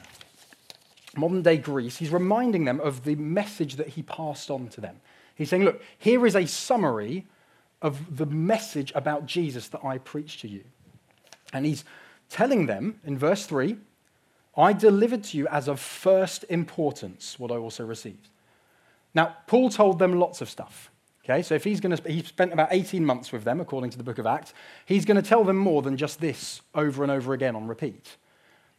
modern 1.17 1.41
day 1.41 1.57
Greece. 1.57 1.97
He's 1.97 2.11
reminding 2.11 2.65
them 2.65 2.79
of 2.81 3.03
the 3.03 3.15
message 3.15 3.77
that 3.77 3.87
he 3.87 4.03
passed 4.03 4.51
on 4.51 4.67
to 4.67 4.79
them. 4.79 4.97
He's 5.33 5.49
saying, 5.49 5.63
look, 5.63 5.81
here 5.97 6.23
is 6.27 6.35
a 6.35 6.45
summary 6.45 7.25
of 7.81 8.15
the 8.15 8.27
message 8.27 8.91
about 8.93 9.25
Jesus 9.25 9.67
that 9.69 9.83
I 9.83 9.97
preached 9.97 10.41
to 10.41 10.47
you. 10.47 10.65
And 11.51 11.65
he's 11.65 11.83
telling 12.29 12.67
them 12.67 12.99
in 13.03 13.17
verse 13.17 13.47
3 13.47 13.75
I 14.55 14.71
delivered 14.71 15.23
to 15.23 15.37
you 15.39 15.47
as 15.47 15.67
of 15.67 15.79
first 15.79 16.45
importance 16.47 17.39
what 17.39 17.51
I 17.51 17.55
also 17.55 17.83
received. 17.83 18.29
Now, 19.15 19.35
Paul 19.47 19.71
told 19.71 19.97
them 19.97 20.19
lots 20.19 20.41
of 20.41 20.49
stuff. 20.51 20.91
Okay, 21.27 21.41
so 21.41 21.55
if 21.55 21.63
he's 21.63 21.79
going 21.79 21.97
to, 21.97 22.09
he 22.09 22.21
spent 22.21 22.53
about 22.53 22.67
18 22.69 23.03
months 23.03 23.31
with 23.31 23.43
them, 23.43 23.59
according 23.59 23.89
to 23.89 23.97
the 23.97 24.03
book 24.03 24.19
of 24.19 24.27
Acts, 24.27 24.53
he's 24.85 25.05
going 25.05 25.19
to 25.19 25.27
tell 25.27 25.43
them 25.43 25.57
more 25.57 25.81
than 25.81 25.97
just 25.97 26.21
this 26.21 26.61
over 26.75 27.01
and 27.01 27.11
over 27.11 27.33
again 27.33 27.55
on 27.55 27.67
repeat. 27.67 28.17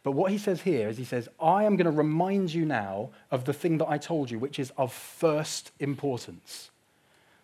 But 0.01 0.13
what 0.13 0.31
he 0.31 0.37
says 0.37 0.61
here 0.61 0.87
is 0.87 0.97
he 0.97 1.03
says, 1.03 1.27
I 1.41 1.65
am 1.65 1.75
going 1.75 1.85
to 1.85 1.91
remind 1.91 2.53
you 2.53 2.65
now 2.65 3.09
of 3.31 3.43
the 3.43 3.51
thing 3.51 3.79
that 3.79 3.89
I 3.89 3.97
told 3.97 4.31
you, 4.31 4.39
which 4.39 4.59
is 4.59 4.71
of 4.77 4.93
first 4.93 5.71
importance. 5.81 6.71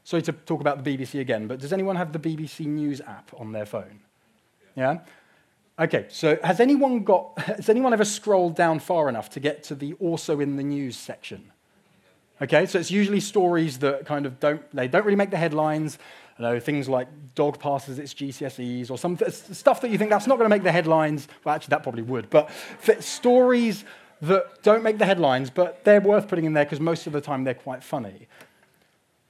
Sorry 0.05 0.21
to 0.23 0.31
talk 0.31 0.61
about 0.61 0.81
the 0.81 0.97
BBC 0.97 1.19
again, 1.19 1.47
but 1.47 1.59
does 1.59 1.73
anyone 1.73 1.97
have 1.97 2.13
the 2.13 2.19
BBC 2.19 2.65
News 2.65 3.01
app 3.01 3.29
on 3.37 3.51
their 3.51 3.65
phone? 3.65 3.99
Yeah? 4.77 4.99
Okay, 5.77 6.05
so 6.07 6.37
has 6.45 6.61
anyone 6.61 7.03
got, 7.03 7.37
has 7.39 7.67
anyone 7.67 7.91
ever 7.91 8.05
scrolled 8.05 8.55
down 8.55 8.79
far 8.79 9.09
enough 9.09 9.29
to 9.31 9.41
get 9.41 9.63
to 9.63 9.75
the 9.75 9.95
also 9.95 10.39
in 10.39 10.55
the 10.55 10.63
news 10.63 10.95
section? 10.95 11.51
Okay, 12.43 12.65
so 12.65 12.77
it's 12.77 12.91
usually 12.91 13.21
stories 13.21 13.79
that 13.79 14.05
kind 14.05 14.25
of 14.25 14.37
don't, 14.41 14.69
they 14.75 14.89
don't 14.89 15.05
really 15.05 15.15
make 15.15 15.31
the 15.31 15.37
headlines. 15.37 15.97
You 16.37 16.43
know, 16.43 16.59
things 16.59 16.89
like 16.89 17.07
dog 17.35 17.57
passes 17.57 17.99
its 17.99 18.13
GCSEs 18.13 18.91
or 18.91 18.97
some 18.97 19.17
stuff 19.29 19.79
that 19.79 19.91
you 19.91 19.97
think 19.97 20.09
that's 20.09 20.27
not 20.27 20.37
going 20.37 20.49
to 20.49 20.53
make 20.53 20.63
the 20.63 20.71
headlines. 20.71 21.29
Well, 21.45 21.55
actually, 21.55 21.69
that 21.69 21.83
probably 21.83 22.01
would. 22.01 22.29
But 22.29 22.51
stories 22.99 23.85
that 24.21 24.61
don't 24.61 24.83
make 24.83 24.97
the 24.97 25.05
headlines, 25.05 25.51
but 25.51 25.85
they're 25.85 26.01
worth 26.01 26.27
putting 26.27 26.43
in 26.43 26.51
there 26.51 26.65
because 26.65 26.81
most 26.81 27.07
of 27.07 27.13
the 27.13 27.21
time 27.21 27.45
they're 27.45 27.53
quite 27.53 27.81
funny. 27.81 28.27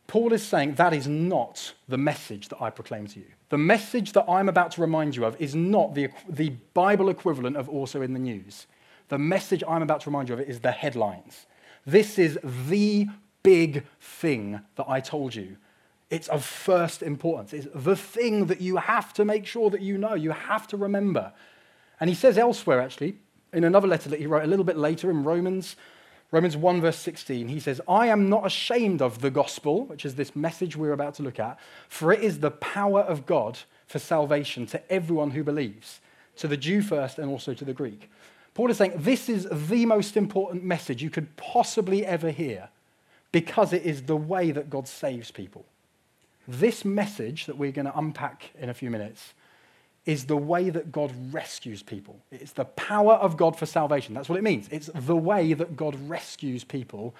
Paul 0.08 0.34
is 0.34 0.41
saying 0.41 0.76
that 0.76 0.91
is 0.91 1.08
not 1.08 1.73
the 1.88 1.97
message 1.99 2.49
that 2.49 2.62
I 2.63 2.71
proclaim 2.71 3.06
to 3.08 3.19
you. 3.19 3.28
The 3.49 3.60
message 3.60 4.13
that 4.13 4.26
I'm 4.28 4.49
about 4.49 4.71
to 4.71 4.82
remind 4.82 5.15
you 5.15 5.26
of 5.26 5.39
is 5.39 5.54
not 5.54 5.93
the, 5.93 6.10
the 6.28 6.49
Bible 6.73 7.10
equivalent 7.10 7.58
of 7.58 7.69
also 7.69 8.02
in 8.02 8.13
the 8.13 8.19
news. 8.19 8.65
The 9.10 9.19
message 9.19 9.63
I'm 9.67 9.84
about 9.84 10.02
to 10.02 10.10
remind 10.10 10.30
you 10.30 10.36
of 10.36 10.41
is 10.41 10.62
the 10.62 10.71
headlines. 10.71 11.45
This 11.86 12.17
is 12.17 12.39
the 12.43 13.08
big 13.43 13.84
thing 14.00 14.62
that 14.76 14.86
I 14.88 15.00
told 15.00 15.36
you. 15.36 15.58
It's 16.10 16.28
of 16.28 16.46
first 16.46 17.02
importance. 17.02 17.54
It's 17.54 17.67
the 17.74 17.96
thing 17.96 18.46
that 18.46 18.62
you 18.62 18.78
have 18.78 19.13
to 19.13 19.26
make 19.26 19.46
sure 19.46 19.69
that 19.69 19.82
you 19.82 19.98
know, 19.98 20.13
you 20.13 20.32
have 20.32 20.67
to 20.67 20.78
remember. 20.78 21.34
And 22.00 22.10
he 22.10 22.15
says 22.15 22.38
elsewhere, 22.38 22.82
actually, 22.82 23.17
in 23.52 23.63
another 23.63 23.88
letter 23.88 24.10
that 24.10 24.19
he 24.19 24.28
wrote 24.28 24.43
a 24.43 24.48
little 24.48 24.65
bit 24.65 24.78
later 24.78 25.10
in 25.10 25.24
Romans, 25.24 25.76
Romans 26.32 26.58
1, 26.58 26.82
verse 26.82 26.98
16, 26.98 27.48
he 27.48 27.60
says, 27.60 27.80
I 27.88 28.08
am 28.08 28.28
not 28.28 28.46
ashamed 28.46 29.04
of 29.04 29.22
the 29.22 29.30
gospel, 29.30 29.86
which 29.86 30.04
is 30.04 30.15
this 30.15 30.36
message 30.36 30.76
we're 30.76 30.93
about 30.93 31.13
to 31.15 31.24
look 31.24 31.39
at, 31.39 31.60
for 31.88 32.12
it 32.12 32.24
is 32.24 32.39
the 32.39 32.50
power 32.50 33.02
of 33.02 33.28
God 33.28 33.60
for 33.86 34.00
salvation 34.00 34.65
to 34.67 34.91
everyone 34.91 35.32
who 35.32 35.43
believes, 35.43 36.02
to 36.38 36.48
the 36.48 36.58
Jew 36.58 36.82
first 36.82 37.19
and 37.19 37.30
also 37.30 37.54
to 37.54 37.63
the 37.63 37.74
Greek. 37.74 38.10
Paul 38.54 38.70
is 38.70 38.78
saying 38.78 38.94
this 38.96 39.30
is 39.30 39.48
the 39.52 39.86
most 39.86 40.16
important 40.16 40.63
message 40.63 41.02
you 41.02 41.10
could 41.10 41.36
possibly 41.38 42.06
ever 42.06 42.30
hear 42.30 42.70
because 43.32 43.74
it 43.74 43.84
is 43.84 44.04
the 44.04 44.16
way 44.16 44.52
that 44.52 44.70
God 44.70 44.88
saves 44.88 45.32
people. 45.32 45.66
This 46.48 46.86
message 46.86 47.46
that 47.46 47.58
we're 47.58 47.72
going 47.72 47.86
to 47.86 47.98
unpack 47.98 48.52
in 48.60 48.70
a 48.70 48.74
few 48.74 48.92
minutes 48.92 49.34
is 50.06 50.26
the 50.26 50.38
way 50.38 50.70
that 50.70 50.92
God 50.92 51.13
rescues 51.32 51.82
people. 51.82 52.18
It's 52.32 52.52
the 52.52 52.66
power 52.66 53.13
of 53.13 53.38
God 53.38 53.58
for 53.58 53.66
salvation. 53.66 54.13
That's 54.13 54.30
what 54.30 54.38
it 54.38 54.44
means. 54.44 54.68
It's 54.70 54.89
the 54.94 55.16
way 55.16 55.54
that 55.54 55.78
God 55.78 55.98
rescues 56.10 56.63
people 56.63 57.16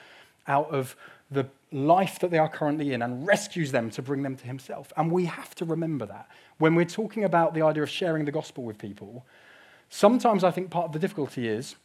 out 0.48 0.70
of 0.70 0.96
the 1.32 1.48
life 1.72 2.20
that 2.20 2.30
they 2.30 2.38
are 2.38 2.50
currently 2.50 2.94
in 2.94 3.02
and 3.02 3.26
rescues 3.26 3.72
them 3.72 3.90
to 3.92 4.02
bring 4.02 4.22
them 4.22 4.36
to 4.36 4.46
Himself. 4.46 4.92
And 4.98 5.12
we 5.12 5.26
have 5.26 5.56
to 5.56 5.66
remember 5.66 6.06
that. 6.06 6.30
When 6.58 6.76
we're 6.76 6.86
talking 6.86 7.24
about 7.24 7.54
the 7.54 7.62
idea 7.62 7.84
of 7.84 7.90
sharing 7.90 8.26
the 8.26 8.32
gospel 8.32 8.64
with 8.64 8.78
people, 8.78 9.26
Sometimes 9.96 10.44
I 10.44 10.50
think 10.50 10.72
part 10.72 10.88
of 10.88 10.92
the 10.92 10.98
difficulty 10.98 11.48
is 11.48 11.76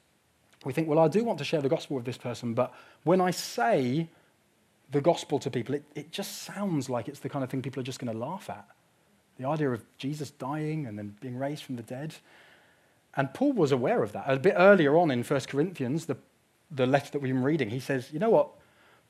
we 0.64 0.72
think, 0.72 0.88
well, 0.88 0.98
I 0.98 1.08
do 1.08 1.24
want 1.24 1.38
to 1.40 1.44
share 1.44 1.60
the 1.60 1.68
gospel 1.68 1.94
with 1.94 2.06
this 2.06 2.16
person, 2.16 2.54
but 2.54 2.72
when 3.04 3.20
I 3.20 3.30
say 3.30 4.08
the 4.90 5.02
gospel 5.02 5.38
to 5.40 5.50
people, 5.50 5.74
it, 5.74 5.84
it 5.94 6.10
just 6.10 6.44
sounds 6.44 6.88
like 6.88 7.06
it's 7.06 7.20
the 7.20 7.28
kind 7.28 7.44
of 7.44 7.50
thing 7.50 7.60
people 7.60 7.80
are 7.80 7.84
just 7.84 7.98
going 7.98 8.10
to 8.10 8.18
laugh 8.18 8.48
at. 8.48 8.66
The 9.38 9.46
idea 9.46 9.68
of 9.68 9.84
Jesus 9.98 10.30
dying 10.30 10.86
and 10.86 10.98
then 10.98 11.18
being 11.20 11.36
raised 11.36 11.64
from 11.64 11.76
the 11.76 11.82
dead. 11.82 12.14
And 13.14 13.34
Paul 13.34 13.52
was 13.52 13.72
aware 13.72 14.02
of 14.02 14.12
that. 14.12 14.24
A 14.26 14.38
bit 14.38 14.54
earlier 14.56 14.96
on 14.96 15.10
in 15.10 15.22
1 15.22 15.40
Corinthians, 15.42 16.06
the, 16.06 16.16
the 16.70 16.86
letter 16.86 17.10
that 17.10 17.20
we've 17.20 17.34
been 17.34 17.42
reading, 17.42 17.68
he 17.68 17.78
says, 17.78 18.10
you 18.10 18.18
know 18.18 18.30
what? 18.30 18.48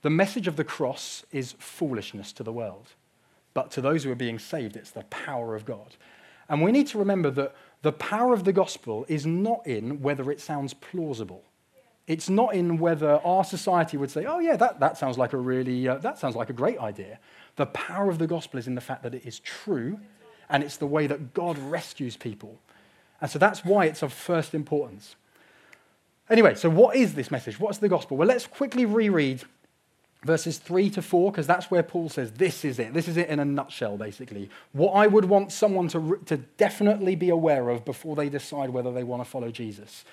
The 0.02 0.10
message 0.10 0.48
of 0.48 0.56
the 0.56 0.64
cross 0.64 1.24
is 1.30 1.54
foolishness 1.60 2.32
to 2.32 2.42
the 2.42 2.52
world. 2.52 2.88
But 3.54 3.70
to 3.70 3.80
those 3.80 4.02
who 4.02 4.10
are 4.10 4.16
being 4.16 4.40
saved, 4.40 4.74
it's 4.74 4.90
the 4.90 5.04
power 5.04 5.54
of 5.54 5.64
God. 5.64 5.94
And 6.48 6.62
we 6.62 6.72
need 6.72 6.88
to 6.88 6.98
remember 6.98 7.30
that 7.30 7.54
the 7.82 7.92
power 7.92 8.32
of 8.32 8.44
the 8.44 8.52
gospel 8.52 9.04
is 9.08 9.24
not 9.24 9.66
in 9.66 10.02
whether 10.02 10.30
it 10.30 10.40
sounds 10.40 10.74
plausible. 10.74 11.44
It's 12.06 12.28
not 12.28 12.54
in 12.54 12.78
whether 12.78 13.20
our 13.24 13.44
society 13.44 13.96
would 13.96 14.10
say, 14.10 14.24
oh, 14.24 14.38
yeah, 14.38 14.56
that, 14.56 14.80
that 14.80 14.96
sounds 14.96 15.18
like 15.18 15.34
a 15.34 15.36
really, 15.36 15.86
uh, 15.86 15.98
that 15.98 16.18
sounds 16.18 16.34
like 16.34 16.48
a 16.48 16.54
great 16.54 16.78
idea. 16.78 17.18
The 17.56 17.66
power 17.66 18.08
of 18.08 18.18
the 18.18 18.26
gospel 18.26 18.58
is 18.58 18.66
in 18.66 18.74
the 18.74 18.80
fact 18.80 19.02
that 19.02 19.14
it 19.14 19.26
is 19.26 19.40
true 19.40 20.00
and 20.48 20.62
it's 20.62 20.78
the 20.78 20.86
way 20.86 21.06
that 21.06 21.34
God 21.34 21.58
rescues 21.58 22.16
people. 22.16 22.58
And 23.20 23.30
so 23.30 23.38
that's 23.38 23.64
why 23.64 23.84
it's 23.84 24.02
of 24.02 24.12
first 24.12 24.54
importance. 24.54 25.16
Anyway, 26.30 26.54
so 26.54 26.70
what 26.70 26.96
is 26.96 27.14
this 27.14 27.30
message? 27.30 27.60
What's 27.60 27.78
the 27.78 27.88
gospel? 27.88 28.16
Well, 28.16 28.28
let's 28.28 28.46
quickly 28.46 28.86
reread 28.86 29.42
verses 30.24 30.58
3 30.58 30.90
to 30.90 31.02
4, 31.02 31.30
because 31.30 31.46
that's 31.46 31.70
where 31.70 31.82
Paul 31.82 32.08
says, 32.08 32.32
This 32.32 32.64
is 32.64 32.78
it. 32.78 32.92
This 32.94 33.08
is 33.08 33.16
it 33.16 33.28
in 33.28 33.40
a 33.40 33.44
nutshell, 33.44 33.96
basically. 33.96 34.50
What 34.72 34.92
I 34.92 35.06
would 35.06 35.26
want 35.26 35.52
someone 35.52 35.88
to, 35.88 36.20
to 36.26 36.36
definitely 36.36 37.16
be 37.16 37.30
aware 37.30 37.68
of 37.68 37.84
before 37.84 38.16
they 38.16 38.28
decide 38.28 38.70
whether 38.70 38.92
they 38.92 39.04
want 39.04 39.22
to 39.22 39.28
follow 39.28 39.50
Jesus. 39.50 40.04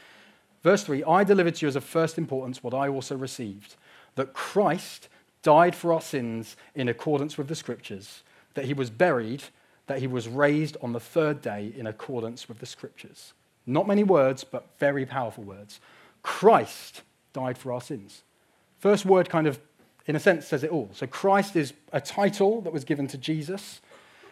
Verse 0.63 0.83
3 0.83 1.03
I 1.03 1.23
delivered 1.23 1.55
to 1.55 1.65
you 1.65 1.67
as 1.67 1.75
of 1.75 1.83
first 1.83 2.17
importance 2.17 2.63
what 2.63 2.73
I 2.73 2.87
also 2.87 3.15
received 3.15 3.75
that 4.15 4.33
Christ 4.33 5.09
died 5.43 5.75
for 5.75 5.93
our 5.93 6.01
sins 6.01 6.55
in 6.73 6.87
accordance 6.87 7.37
with 7.37 7.47
the 7.47 7.55
scriptures, 7.55 8.23
that 8.55 8.65
he 8.65 8.73
was 8.73 8.89
buried, 8.89 9.43
that 9.87 9.99
he 9.99 10.07
was 10.07 10.27
raised 10.27 10.75
on 10.81 10.93
the 10.93 10.99
third 10.99 11.41
day 11.41 11.71
in 11.77 11.85
accordance 11.85 12.47
with 12.47 12.59
the 12.59 12.65
scriptures. 12.65 13.33
Not 13.67 13.87
many 13.87 14.03
words, 14.03 14.43
but 14.43 14.67
very 14.79 15.05
powerful 15.05 15.43
words. 15.43 15.79
Christ 16.23 17.03
died 17.33 17.57
for 17.57 17.71
our 17.71 17.81
sins. 17.81 18.23
First 18.79 19.05
word 19.05 19.29
kind 19.29 19.47
of, 19.47 19.59
in 20.07 20.15
a 20.15 20.19
sense, 20.19 20.45
says 20.47 20.63
it 20.63 20.71
all. 20.71 20.89
So 20.93 21.07
Christ 21.07 21.55
is 21.55 21.73
a 21.91 21.99
title 21.99 22.61
that 22.61 22.73
was 22.73 22.83
given 22.83 23.07
to 23.07 23.17
Jesus. 23.17 23.81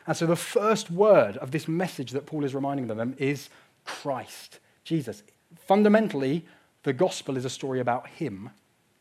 And 0.05 0.15
so 0.15 0.25
the 0.25 0.36
first 0.36 0.91
word 0.91 1.38
of 1.38 1.51
this 1.51 1.67
message 1.67 2.12
that 2.12 2.25
Paul 2.25 2.43
is 2.43 2.53
reminding 2.53 2.88
them 2.88 3.15
is 3.17 3.49
Christ, 3.86 4.59
Jesus. 4.83 5.23
Fundamentally, 5.67 6.45
the 6.83 6.93
gospel 6.93 7.38
is 7.38 7.45
a 7.45 7.49
story 7.49 7.79
about 7.79 8.07
him. 8.07 8.51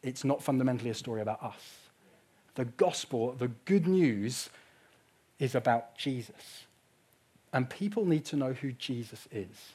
It's 0.03 0.25
not 0.25 0.43
fundamentally 0.43 0.91
a 0.91 0.95
story 0.95 1.21
about 1.21 1.43
us. 1.43 1.79
The 2.55 2.65
gospel, 2.65 3.33
the 3.33 3.49
good 3.65 3.87
news, 3.87 4.51
is 5.39 5.55
about 5.55 5.97
Jesus. 5.97 6.65
And 7.53 7.69
people 7.69 8.07
need 8.07 8.25
to 8.27 8.37
know 8.37 8.53
who 8.53 8.73
Jesus 8.73 9.29
is. 9.31 9.75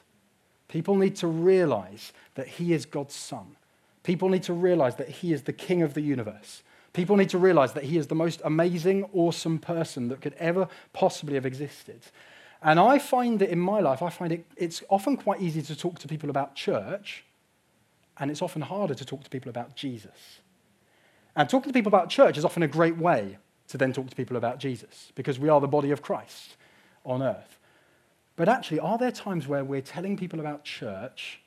People 0.68 0.96
need 0.96 1.16
to 1.16 1.26
realize 1.26 2.12
that 2.34 2.48
he 2.48 2.72
is 2.72 2.86
God's 2.86 3.14
son. 3.14 3.56
People 4.02 4.28
need 4.28 4.42
to 4.44 4.52
realize 4.52 4.96
that 4.96 5.08
he 5.08 5.32
is 5.32 5.42
the 5.42 5.52
king 5.52 5.82
of 5.82 5.94
the 5.94 6.00
universe. 6.00 6.62
People 6.98 7.14
need 7.14 7.30
to 7.30 7.38
realize 7.38 7.74
that 7.74 7.84
he 7.84 7.96
is 7.96 8.08
the 8.08 8.16
most 8.16 8.42
amazing, 8.44 9.08
awesome 9.12 9.60
person 9.60 10.08
that 10.08 10.20
could 10.20 10.34
ever 10.34 10.66
possibly 10.92 11.36
have 11.36 11.46
existed. 11.46 12.00
And 12.60 12.80
I 12.80 12.98
find 12.98 13.38
that 13.38 13.50
in 13.50 13.60
my 13.60 13.78
life, 13.78 14.02
I 14.02 14.10
find 14.10 14.32
it, 14.32 14.44
it's 14.56 14.82
often 14.88 15.16
quite 15.16 15.40
easy 15.40 15.62
to 15.62 15.76
talk 15.76 16.00
to 16.00 16.08
people 16.08 16.28
about 16.28 16.56
church, 16.56 17.22
and 18.18 18.32
it's 18.32 18.42
often 18.42 18.62
harder 18.62 18.94
to 18.94 19.04
talk 19.04 19.22
to 19.22 19.30
people 19.30 19.48
about 19.48 19.76
Jesus. 19.76 20.40
And 21.36 21.48
talking 21.48 21.72
to 21.72 21.72
people 21.72 21.90
about 21.90 22.08
church 22.08 22.36
is 22.36 22.44
often 22.44 22.64
a 22.64 22.68
great 22.68 22.96
way 22.96 23.38
to 23.68 23.78
then 23.78 23.92
talk 23.92 24.10
to 24.10 24.16
people 24.16 24.36
about 24.36 24.58
Jesus, 24.58 25.12
because 25.14 25.38
we 25.38 25.48
are 25.48 25.60
the 25.60 25.68
body 25.68 25.92
of 25.92 26.02
Christ 26.02 26.56
on 27.04 27.22
earth. 27.22 27.60
But 28.34 28.48
actually, 28.48 28.80
are 28.80 28.98
there 28.98 29.12
times 29.12 29.46
where 29.46 29.64
we're 29.64 29.82
telling 29.82 30.16
people 30.16 30.40
about 30.40 30.64
church, 30.64 31.42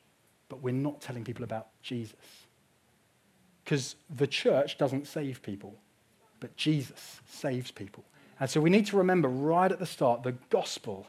but 0.48 0.62
we're 0.62 0.74
not 0.74 1.02
telling 1.02 1.26
people 1.26 1.44
about 1.44 1.68
Jesus? 1.82 2.41
Because 3.72 3.96
the 4.14 4.28
church 4.28 4.78
doesn't 4.78 5.08
save 5.08 5.42
people, 5.42 5.74
but 6.42 6.54
Jesus 6.58 7.22
saves 7.26 7.72
people. 7.72 8.04
And 8.38 8.50
so 8.50 8.60
we 8.60 8.70
need 8.70 8.86
to 8.88 8.98
remember 8.98 9.30
right 9.30 9.72
at 9.72 9.80
the 9.80 9.86
start 9.86 10.24
the 10.24 10.34
gospel 10.50 11.08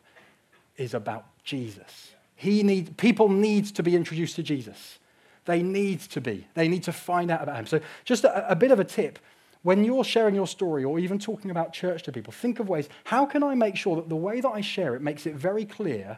is 0.77 0.95
about 0.95 1.27
Jesus. 1.43 2.13
He 2.37 2.63
need, 2.63 2.97
people 2.97 3.29
need 3.29 3.67
to 3.75 3.83
be 3.83 3.97
introduced 3.97 4.37
to 4.37 4.45
Jesus. 4.45 5.01
They 5.45 5.61
need 5.61 6.03
to 6.03 6.21
be. 6.21 6.47
They 6.55 6.69
need 6.69 6.85
to 6.85 6.93
find 6.93 7.33
out 7.33 7.43
about 7.43 7.57
him. 7.57 7.67
So, 7.67 7.81
just 8.05 8.23
a, 8.23 8.49
a 8.49 8.55
bit 8.55 8.71
of 8.71 8.79
a 8.79 8.85
tip 8.85 9.19
when 9.65 9.83
you're 9.83 10.05
sharing 10.05 10.37
your 10.37 10.47
story 10.47 10.85
or 10.85 11.01
even 11.01 11.19
talking 11.19 11.51
about 11.51 11.73
church 11.73 12.05
to 12.05 12.13
people, 12.13 12.33
think 12.33 12.61
of 12.61 12.69
ways 12.69 12.89
how 13.03 13.27
can 13.27 13.43
I 13.43 13.57
make 13.57 13.75
sure 13.75 13.97
that 13.97 14.09
the 14.09 14.15
way 14.15 14.41
that 14.41 14.51
I 14.51 14.61
share 14.61 14.95
it 14.95 15.03
makes 15.03 15.27
it 15.27 15.35
very 15.35 15.65
clear 15.65 16.17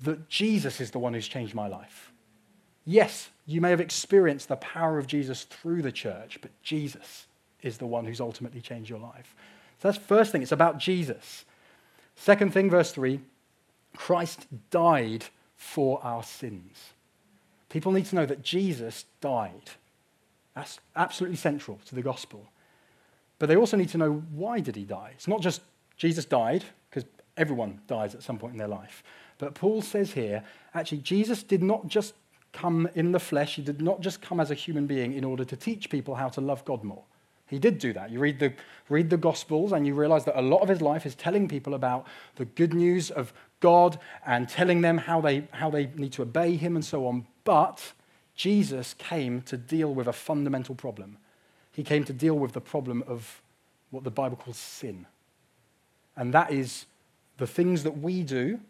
that 0.00 0.28
Jesus 0.28 0.80
is 0.80 0.90
the 0.90 0.98
one 0.98 1.14
who's 1.14 1.28
changed 1.28 1.54
my 1.54 1.68
life? 1.68 2.10
Yes, 2.84 3.30
you 3.46 3.60
may 3.60 3.70
have 3.70 3.80
experienced 3.80 4.48
the 4.48 4.56
power 4.56 4.98
of 4.98 5.06
Jesus 5.06 5.44
through 5.44 5.82
the 5.82 5.92
church, 5.92 6.38
but 6.40 6.50
Jesus 6.62 7.26
is 7.62 7.78
the 7.78 7.86
one 7.86 8.04
who's 8.04 8.20
ultimately 8.20 8.60
changed 8.60 8.90
your 8.90 8.98
life. 8.98 9.34
So 9.80 9.88
that's 9.88 9.98
first 9.98 10.32
thing, 10.32 10.42
it's 10.42 10.52
about 10.52 10.78
Jesus. 10.78 11.44
Second 12.16 12.52
thing, 12.52 12.70
verse 12.70 12.92
3 12.92 13.20
Christ 13.96 14.46
died 14.70 15.24
for 15.56 16.04
our 16.04 16.22
sins. 16.22 16.90
People 17.68 17.92
need 17.92 18.06
to 18.06 18.16
know 18.16 18.26
that 18.26 18.42
Jesus 18.42 19.04
died. 19.20 19.70
That's 20.54 20.78
absolutely 20.94 21.36
central 21.36 21.80
to 21.86 21.94
the 21.94 22.02
gospel. 22.02 22.46
But 23.38 23.46
they 23.46 23.56
also 23.56 23.76
need 23.76 23.88
to 23.90 23.98
know 23.98 24.22
why 24.32 24.60
did 24.60 24.76
he 24.76 24.84
die? 24.84 25.12
It's 25.14 25.28
not 25.28 25.40
just 25.40 25.60
Jesus 25.96 26.24
died, 26.24 26.64
because 26.88 27.08
everyone 27.36 27.80
dies 27.86 28.14
at 28.14 28.22
some 28.22 28.38
point 28.38 28.52
in 28.52 28.58
their 28.58 28.68
life. 28.68 29.02
But 29.38 29.54
Paul 29.54 29.82
says 29.82 30.12
here, 30.12 30.44
actually, 30.74 30.98
Jesus 30.98 31.42
did 31.42 31.62
not 31.62 31.88
just 31.88 32.14
come 32.54 32.88
in 32.94 33.12
the 33.12 33.20
flesh, 33.20 33.56
he 33.56 33.62
did 33.62 33.82
not 33.82 34.00
just 34.00 34.22
come 34.22 34.40
as 34.40 34.50
a 34.50 34.54
human 34.54 34.86
being 34.86 35.12
in 35.12 35.24
order 35.24 35.44
to 35.44 35.56
teach 35.56 35.90
people 35.90 36.14
how 36.14 36.28
to 36.30 36.40
love 36.40 36.64
God 36.64 36.82
more. 36.82 37.02
He 37.46 37.58
did 37.58 37.78
do 37.78 37.92
that. 37.92 38.10
You 38.10 38.20
read 38.20 38.38
the, 38.38 38.54
read 38.88 39.10
the 39.10 39.18
Gospels 39.18 39.72
and 39.72 39.86
you 39.86 39.94
realize 39.94 40.24
that 40.24 40.38
a 40.38 40.42
lot 40.42 40.62
of 40.62 40.68
his 40.68 40.80
life 40.80 41.04
is 41.04 41.14
telling 41.14 41.46
people 41.46 41.74
about 41.74 42.06
the 42.36 42.46
good 42.46 42.72
news 42.72 43.10
of 43.10 43.34
God 43.60 43.98
and 44.24 44.48
telling 44.48 44.80
them 44.80 44.96
how 44.96 45.20
they, 45.20 45.46
how 45.50 45.68
they 45.68 45.86
need 45.94 46.12
to 46.14 46.22
obey 46.22 46.56
him 46.56 46.74
and 46.74 46.84
so 46.84 47.06
on. 47.06 47.26
But 47.44 47.92
Jesus 48.34 48.94
came 48.94 49.42
to 49.42 49.56
deal 49.56 49.92
with 49.92 50.06
a 50.06 50.12
fundamental 50.12 50.74
problem. 50.74 51.18
He 51.72 51.82
came 51.82 52.04
to 52.04 52.12
deal 52.12 52.38
with 52.38 52.52
the 52.52 52.60
problem 52.60 53.04
of 53.06 53.42
what 53.90 54.04
the 54.04 54.10
Bible 54.10 54.36
calls 54.36 54.56
sin. 54.56 55.06
And 56.16 56.32
that 56.32 56.50
is 56.50 56.86
the 57.36 57.46
things 57.46 57.82
that 57.82 57.98
we 57.98 58.22
do 58.22 58.60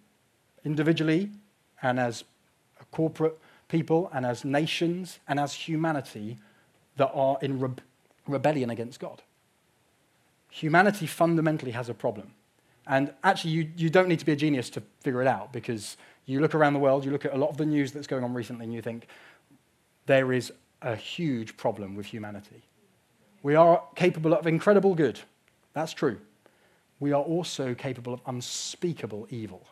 individually 0.64 1.30
and 1.82 2.00
as 2.00 2.24
a 2.80 2.84
corporate 2.86 3.38
people 3.74 4.08
and 4.14 4.24
as 4.24 4.44
nations 4.44 5.18
and 5.26 5.40
as 5.40 5.52
humanity 5.52 6.38
that 6.96 7.10
are 7.12 7.36
in 7.42 7.58
re- 7.58 7.70
rebellion 8.28 8.70
against 8.70 9.00
God. 9.00 9.20
Humanity 10.50 11.06
fundamentally 11.06 11.72
has 11.72 11.88
a 11.88 11.94
problem. 11.94 12.30
And 12.86 13.12
actually, 13.24 13.50
you, 13.50 13.70
you 13.76 13.90
don't 13.90 14.08
need 14.08 14.20
to 14.20 14.24
be 14.24 14.30
a 14.30 14.36
genius 14.36 14.70
to 14.70 14.82
figure 15.00 15.22
it 15.22 15.26
out 15.26 15.52
because 15.52 15.96
you 16.26 16.38
look 16.38 16.54
around 16.54 16.74
the 16.74 16.78
world, 16.78 17.04
you 17.04 17.10
look 17.10 17.24
at 17.24 17.34
a 17.34 17.36
lot 17.36 17.50
of 17.50 17.56
the 17.56 17.66
news 17.66 17.90
that's 17.90 18.06
going 18.06 18.22
on 18.22 18.32
recently, 18.32 18.64
and 18.64 18.72
you 18.72 18.80
think 18.80 19.08
there 20.06 20.32
is 20.32 20.52
a 20.80 20.94
huge 20.94 21.56
problem 21.56 21.96
with 21.96 22.06
humanity. 22.06 22.62
We 23.42 23.56
are 23.56 23.82
capable 23.96 24.34
of 24.34 24.46
incredible 24.46 24.94
good. 24.94 25.18
That's 25.72 25.92
true. 25.92 26.18
We 27.00 27.10
are 27.12 27.22
also 27.22 27.74
capable 27.74 28.14
of 28.14 28.20
unspeakable 28.26 29.26
evil. 29.30 29.66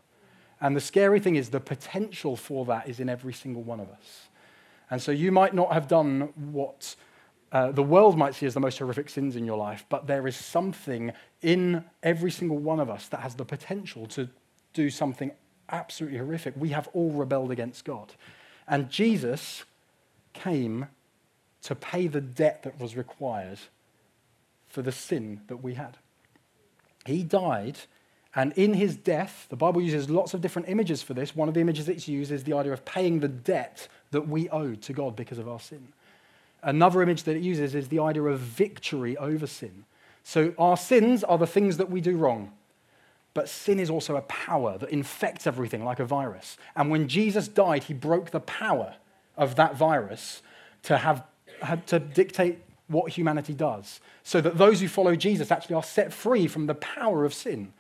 And 0.63 0.77
the 0.77 0.81
scary 0.81 1.19
thing 1.19 1.35
is, 1.35 1.51
the 1.51 1.61
potential 1.61 2.37
for 2.37 2.65
that 2.67 2.89
is 2.89 3.01
in 3.01 3.09
every 3.09 3.35
single 3.35 3.63
one 3.63 3.81
of 3.81 3.91
us. 3.91 4.29
And 4.91 5.03
so 5.03 5.11
you 5.11 5.33
might 5.33 5.55
not 5.55 5.73
have 5.73 5.89
done 5.89 6.33
what 6.37 6.95
uh, 7.51 7.73
the 7.73 7.83
world 7.83 8.17
might 8.17 8.37
see 8.37 8.47
as 8.47 8.55
the 8.55 8.61
most 8.61 8.79
horrific 8.79 9.11
sins 9.11 9.35
in 9.35 9.45
your 9.45 9.59
life, 9.59 9.85
but 9.89 10.07
there 10.07 10.27
is 10.29 10.37
something 10.37 11.13
in 11.43 11.85
every 12.03 12.31
single 12.31 12.59
one 12.59 12.79
of 12.79 12.89
us 12.89 13.09
that 13.09 13.21
has 13.21 13.35
the 13.35 13.45
potential 13.45 14.07
to 14.07 14.29
do 14.73 14.89
something 14.89 15.33
absolutely 15.69 16.19
horrific. 16.19 16.55
We 16.57 16.69
have 16.69 16.89
all 16.95 17.11
rebelled 17.11 17.51
against 17.51 17.85
God. 17.85 18.15
And 18.69 18.89
Jesus 18.89 19.65
came 20.33 20.87
to 21.63 21.75
pay 21.75 22.07
the 22.07 22.21
debt 22.21 22.63
that 22.63 22.79
was 22.79 22.97
required 22.97 23.59
for 24.69 24.83
the 24.83 24.93
sin 24.93 25.41
that 25.49 25.59
we 25.59 25.75
had. 25.75 25.99
He 27.05 27.25
died 27.25 27.79
and 28.35 28.53
in 28.55 28.75
his 28.75 28.97
death, 28.97 29.47
the 29.51 29.57
Bible 29.57 29.83
uses 29.83 30.09
lots 30.09 30.33
of 30.33 30.41
different 30.41 30.69
images 30.69 31.03
for 31.03 31.13
this. 31.13 31.37
One 31.37 31.49
of 31.49 31.55
the 31.55 31.61
images 31.61 31.89
it's 31.89 32.09
used 32.09 32.33
is 32.33 32.45
the 32.45 32.55
idea 32.55 32.73
of 32.73 32.85
paying 32.85 33.21
the 33.21 33.29
debt 33.29 33.89
that 34.11 34.27
we 34.27 34.49
owe 34.49 34.75
to 34.75 34.93
God 34.93 35.17
because 35.17 35.39
of 35.39 35.49
our 35.49 35.61
sin. 35.61 35.89
Another 36.63 37.03
image 37.03 37.25
that 37.25 37.37
it 37.37 37.43
uses 37.43 37.75
is 37.75 37.89
the 37.89 37.99
idea 37.99 38.23
of 38.23 38.39
victory 38.39 39.17
over 39.17 39.47
sin. 39.47 39.85
So 40.25 40.55
our 40.59 40.77
sins 40.77 41.25
are 41.25 41.37
the 41.37 41.47
things 41.47 41.77
that 41.77 41.91
we 41.91 42.01
do 42.01 42.17
wrong. 42.17 42.53
But 43.35 43.49
sin 43.49 43.81
is 43.81 43.91
also 43.91 44.17
a 44.17 44.23
power 44.23 44.79
that 44.79 44.91
infects 44.91 45.47
everything 45.47 45.85
like 45.85 46.01
a 46.01 46.05
virus. 46.05 46.57
And 46.77 46.91
when 46.91 47.09
Jesus 47.09 47.49
died, 47.49 47.85
he 47.85 47.95
broke 47.95 48.31
the 48.31 48.41
power 48.41 48.95
of 49.37 49.57
that 49.57 49.77
virus 49.77 50.43
to, 50.85 50.99
have, 50.99 51.25
to 51.87 51.99
dictate 51.99 52.59
what 52.89 53.13
humanity 53.13 53.55
does. 53.55 54.01
So 54.23 54.41
that 54.41 54.59
those 54.59 54.81
who 54.81 54.89
follow 54.89 55.17
Jesus 55.17 55.51
actually 55.51 55.77
are 55.77 55.83
set 55.83 56.13
free 56.13 56.47
from 56.47 56.67
the 56.67 56.75
power 56.75 57.25
of 57.25 57.35
sin. 57.35 57.73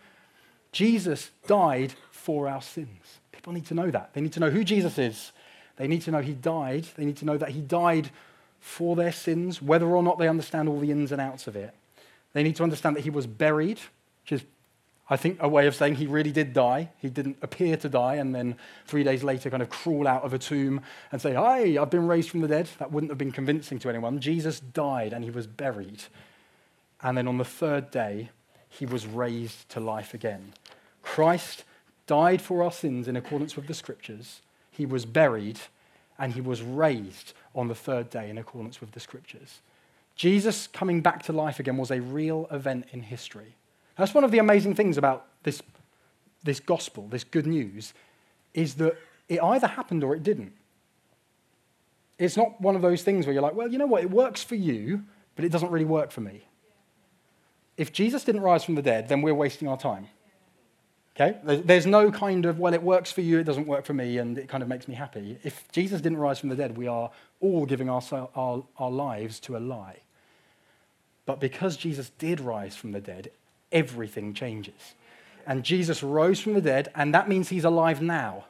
Jesus 0.72 1.30
died 1.46 1.94
for 2.10 2.48
our 2.48 2.62
sins. 2.62 3.20
People 3.30 3.52
need 3.52 3.66
to 3.66 3.74
know 3.74 3.90
that. 3.90 4.14
They 4.14 4.20
need 4.20 4.32
to 4.32 4.40
know 4.40 4.50
who 4.50 4.64
Jesus 4.64 4.98
is. 4.98 5.32
They 5.76 5.86
need 5.86 6.02
to 6.02 6.10
know 6.10 6.20
he 6.20 6.32
died. 6.32 6.86
They 6.96 7.04
need 7.04 7.16
to 7.18 7.24
know 7.24 7.36
that 7.36 7.50
he 7.50 7.60
died 7.60 8.10
for 8.60 8.96
their 8.96 9.12
sins, 9.12 9.60
whether 9.60 9.86
or 9.86 10.02
not 10.02 10.18
they 10.18 10.28
understand 10.28 10.68
all 10.68 10.78
the 10.78 10.90
ins 10.90 11.12
and 11.12 11.20
outs 11.20 11.46
of 11.46 11.56
it. 11.56 11.74
They 12.32 12.42
need 12.42 12.56
to 12.56 12.62
understand 12.62 12.96
that 12.96 13.02
he 13.02 13.10
was 13.10 13.26
buried, 13.26 13.80
which 14.22 14.40
is, 14.40 14.44
I 15.10 15.16
think, 15.16 15.38
a 15.40 15.48
way 15.48 15.66
of 15.66 15.74
saying 15.74 15.96
he 15.96 16.06
really 16.06 16.30
did 16.30 16.52
die. 16.52 16.90
He 16.98 17.10
didn't 17.10 17.38
appear 17.42 17.76
to 17.78 17.88
die 17.88 18.14
and 18.14 18.34
then 18.34 18.56
three 18.86 19.02
days 19.02 19.22
later 19.22 19.50
kind 19.50 19.62
of 19.62 19.68
crawl 19.68 20.06
out 20.06 20.22
of 20.22 20.32
a 20.32 20.38
tomb 20.38 20.80
and 21.10 21.20
say, 21.20 21.34
Hi, 21.34 21.76
I've 21.76 21.90
been 21.90 22.06
raised 22.06 22.30
from 22.30 22.40
the 22.40 22.48
dead. 22.48 22.68
That 22.78 22.92
wouldn't 22.92 23.10
have 23.10 23.18
been 23.18 23.32
convincing 23.32 23.78
to 23.80 23.88
anyone. 23.88 24.20
Jesus 24.20 24.60
died 24.60 25.12
and 25.12 25.24
he 25.24 25.30
was 25.30 25.46
buried. 25.46 26.04
And 27.02 27.18
then 27.18 27.26
on 27.26 27.38
the 27.38 27.44
third 27.44 27.90
day, 27.90 28.30
he 28.68 28.86
was 28.86 29.06
raised 29.06 29.68
to 29.70 29.80
life 29.80 30.14
again. 30.14 30.54
Christ 31.12 31.64
died 32.06 32.40
for 32.40 32.62
our 32.62 32.72
sins 32.72 33.06
in 33.06 33.16
accordance 33.16 33.54
with 33.54 33.66
the 33.66 33.74
scriptures, 33.74 34.40
he 34.70 34.86
was 34.86 35.04
buried, 35.04 35.60
and 36.18 36.32
he 36.32 36.40
was 36.40 36.62
raised 36.62 37.34
on 37.54 37.68
the 37.68 37.74
third 37.74 38.08
day 38.08 38.30
in 38.30 38.38
accordance 38.38 38.80
with 38.80 38.92
the 38.92 39.00
scriptures. 39.00 39.60
Jesus 40.16 40.66
coming 40.68 41.02
back 41.02 41.22
to 41.24 41.34
life 41.34 41.60
again 41.60 41.76
was 41.76 41.90
a 41.90 42.00
real 42.00 42.48
event 42.50 42.86
in 42.92 43.02
history. 43.02 43.56
That's 43.98 44.14
one 44.14 44.24
of 44.24 44.30
the 44.30 44.38
amazing 44.38 44.74
things 44.74 44.96
about 44.96 45.26
this, 45.42 45.60
this 46.44 46.60
gospel, 46.60 47.08
this 47.10 47.24
good 47.24 47.46
news, 47.46 47.92
is 48.54 48.76
that 48.76 48.96
it 49.28 49.42
either 49.42 49.66
happened 49.66 50.02
or 50.04 50.14
it 50.14 50.22
didn't. 50.22 50.54
It's 52.18 52.38
not 52.38 52.58
one 52.58 52.74
of 52.74 52.80
those 52.80 53.02
things 53.02 53.26
where 53.26 53.34
you're 53.34 53.42
like, 53.42 53.54
well, 53.54 53.68
you 53.68 53.76
know 53.76 53.86
what, 53.86 54.02
it 54.02 54.10
works 54.10 54.42
for 54.42 54.54
you, 54.54 55.04
but 55.36 55.44
it 55.44 55.52
doesn't 55.52 55.70
really 55.70 55.84
work 55.84 56.10
for 56.10 56.22
me. 56.22 56.46
If 57.76 57.92
Jesus 57.92 58.24
didn't 58.24 58.40
rise 58.40 58.64
from 58.64 58.76
the 58.76 58.82
dead, 58.82 59.08
then 59.08 59.20
we're 59.20 59.34
wasting 59.34 59.68
our 59.68 59.76
time. 59.76 60.08
Okay? 61.14 61.38
There's 61.44 61.86
no 61.86 62.10
kind 62.10 62.46
of, 62.46 62.58
well, 62.58 62.72
it 62.72 62.82
works 62.82 63.12
for 63.12 63.20
you, 63.20 63.38
it 63.38 63.44
doesn't 63.44 63.66
work 63.66 63.84
for 63.84 63.92
me, 63.92 64.18
and 64.18 64.38
it 64.38 64.48
kind 64.48 64.62
of 64.62 64.68
makes 64.68 64.88
me 64.88 64.94
happy. 64.94 65.38
If 65.42 65.70
Jesus 65.70 66.00
didn't 66.00 66.18
rise 66.18 66.38
from 66.38 66.48
the 66.48 66.56
dead, 66.56 66.76
we 66.76 66.86
are 66.86 67.10
all 67.40 67.66
giving 67.66 67.90
our, 67.90 68.02
our, 68.34 68.64
our 68.78 68.90
lives 68.90 69.38
to 69.40 69.56
a 69.56 69.58
lie. 69.58 69.98
But 71.26 71.38
because 71.38 71.76
Jesus 71.76 72.10
did 72.18 72.40
rise 72.40 72.76
from 72.76 72.92
the 72.92 73.00
dead, 73.00 73.30
everything 73.70 74.32
changes. 74.32 74.94
And 75.46 75.64
Jesus 75.64 76.02
rose 76.02 76.40
from 76.40 76.54
the 76.54 76.60
dead, 76.60 76.90
and 76.94 77.14
that 77.14 77.28
means 77.28 77.50
he's 77.50 77.64
alive 77.64 78.00
now. 78.00 78.46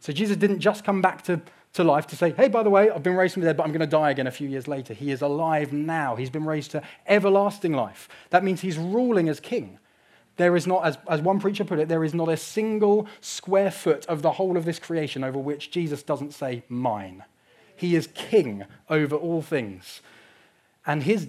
So 0.00 0.12
Jesus 0.12 0.36
didn't 0.36 0.60
just 0.60 0.84
come 0.84 1.00
back 1.00 1.22
to, 1.22 1.40
to 1.72 1.84
life 1.84 2.06
to 2.08 2.16
say, 2.16 2.32
hey, 2.32 2.48
by 2.48 2.62
the 2.62 2.70
way, 2.70 2.90
I've 2.90 3.02
been 3.02 3.14
raised 3.14 3.32
from 3.32 3.42
the 3.42 3.48
dead, 3.48 3.56
but 3.56 3.62
I'm 3.62 3.70
going 3.70 3.80
to 3.80 3.86
die 3.86 4.10
again 4.10 4.26
a 4.26 4.30
few 4.30 4.48
years 4.48 4.68
later. 4.68 4.92
He 4.92 5.10
is 5.10 5.22
alive 5.22 5.72
now. 5.72 6.16
He's 6.16 6.28
been 6.28 6.44
raised 6.44 6.72
to 6.72 6.82
everlasting 7.06 7.72
life. 7.72 8.08
That 8.28 8.44
means 8.44 8.60
he's 8.60 8.76
ruling 8.76 9.30
as 9.30 9.40
king. 9.40 9.78
There 10.36 10.56
is 10.56 10.66
not, 10.66 10.84
as, 10.84 10.98
as 11.08 11.20
one 11.20 11.38
preacher 11.38 11.64
put 11.64 11.78
it, 11.78 11.88
there 11.88 12.04
is 12.04 12.14
not 12.14 12.28
a 12.28 12.36
single 12.36 13.06
square 13.20 13.70
foot 13.70 14.04
of 14.06 14.22
the 14.22 14.32
whole 14.32 14.56
of 14.56 14.64
this 14.64 14.78
creation 14.78 15.22
over 15.22 15.38
which 15.38 15.70
Jesus 15.70 16.02
doesn't 16.02 16.34
say, 16.34 16.64
mine. 16.68 17.24
He 17.76 17.94
is 17.94 18.08
king 18.14 18.64
over 18.88 19.16
all 19.16 19.42
things. 19.42 20.00
And 20.86 21.02
his 21.02 21.28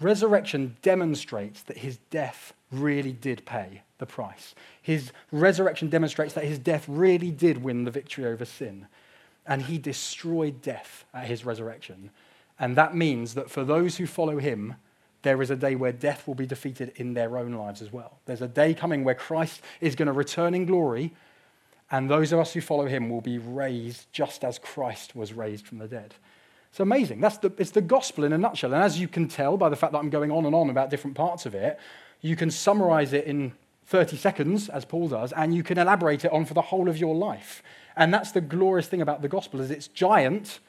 resurrection 0.00 0.76
demonstrates 0.82 1.62
that 1.62 1.78
his 1.78 1.98
death 2.10 2.52
really 2.70 3.12
did 3.12 3.44
pay 3.44 3.82
the 3.98 4.06
price. 4.06 4.54
His 4.80 5.12
resurrection 5.32 5.88
demonstrates 5.88 6.34
that 6.34 6.44
his 6.44 6.58
death 6.58 6.84
really 6.88 7.30
did 7.30 7.62
win 7.62 7.84
the 7.84 7.90
victory 7.90 8.26
over 8.26 8.44
sin. 8.44 8.86
And 9.46 9.62
he 9.62 9.78
destroyed 9.78 10.62
death 10.62 11.04
at 11.14 11.26
his 11.26 11.44
resurrection. 11.44 12.10
And 12.58 12.76
that 12.76 12.94
means 12.94 13.34
that 13.34 13.50
for 13.50 13.64
those 13.64 13.96
who 13.96 14.06
follow 14.06 14.38
him, 14.38 14.74
there 15.28 15.42
is 15.42 15.50
a 15.50 15.56
day 15.56 15.74
where 15.74 15.92
death 15.92 16.26
will 16.26 16.34
be 16.34 16.46
defeated 16.46 16.90
in 16.96 17.12
their 17.12 17.36
own 17.36 17.52
lives 17.52 17.82
as 17.82 17.92
well. 17.92 18.18
There's 18.24 18.40
a 18.40 18.48
day 18.48 18.72
coming 18.72 19.04
where 19.04 19.14
Christ 19.14 19.60
is 19.78 19.94
going 19.94 20.06
to 20.06 20.12
return 20.12 20.54
in 20.54 20.64
glory, 20.64 21.12
and 21.90 22.08
those 22.08 22.32
of 22.32 22.38
us 22.38 22.54
who 22.54 22.62
follow 22.62 22.86
him 22.86 23.10
will 23.10 23.20
be 23.20 23.36
raised 23.36 24.10
just 24.10 24.42
as 24.42 24.58
Christ 24.58 25.14
was 25.14 25.34
raised 25.34 25.66
from 25.66 25.76
the 25.76 25.86
dead. 25.86 26.14
It's 26.70 26.80
amazing. 26.80 27.20
That's 27.20 27.36
the, 27.36 27.52
it's 27.58 27.72
the 27.72 27.82
gospel 27.82 28.24
in 28.24 28.32
a 28.32 28.38
nutshell. 28.38 28.72
And 28.72 28.82
as 28.82 28.98
you 28.98 29.06
can 29.06 29.28
tell 29.28 29.58
by 29.58 29.68
the 29.68 29.76
fact 29.76 29.92
that 29.92 29.98
I'm 29.98 30.08
going 30.08 30.30
on 30.30 30.46
and 30.46 30.54
on 30.54 30.70
about 30.70 30.88
different 30.88 31.14
parts 31.14 31.44
of 31.44 31.54
it, 31.54 31.78
you 32.22 32.34
can 32.34 32.50
summarize 32.50 33.12
it 33.12 33.26
in 33.26 33.52
30 33.84 34.16
seconds, 34.16 34.70
as 34.70 34.86
Paul 34.86 35.08
does, 35.08 35.34
and 35.34 35.54
you 35.54 35.62
can 35.62 35.76
elaborate 35.76 36.24
it 36.24 36.32
on 36.32 36.46
for 36.46 36.54
the 36.54 36.62
whole 36.62 36.88
of 36.88 36.96
your 36.96 37.14
life. 37.14 37.62
And 37.96 38.14
that's 38.14 38.32
the 38.32 38.40
glorious 38.40 38.88
thing 38.88 39.02
about 39.02 39.20
the 39.20 39.28
gospel 39.28 39.60
is 39.60 39.70
it's 39.70 39.88
giant, 39.88 40.60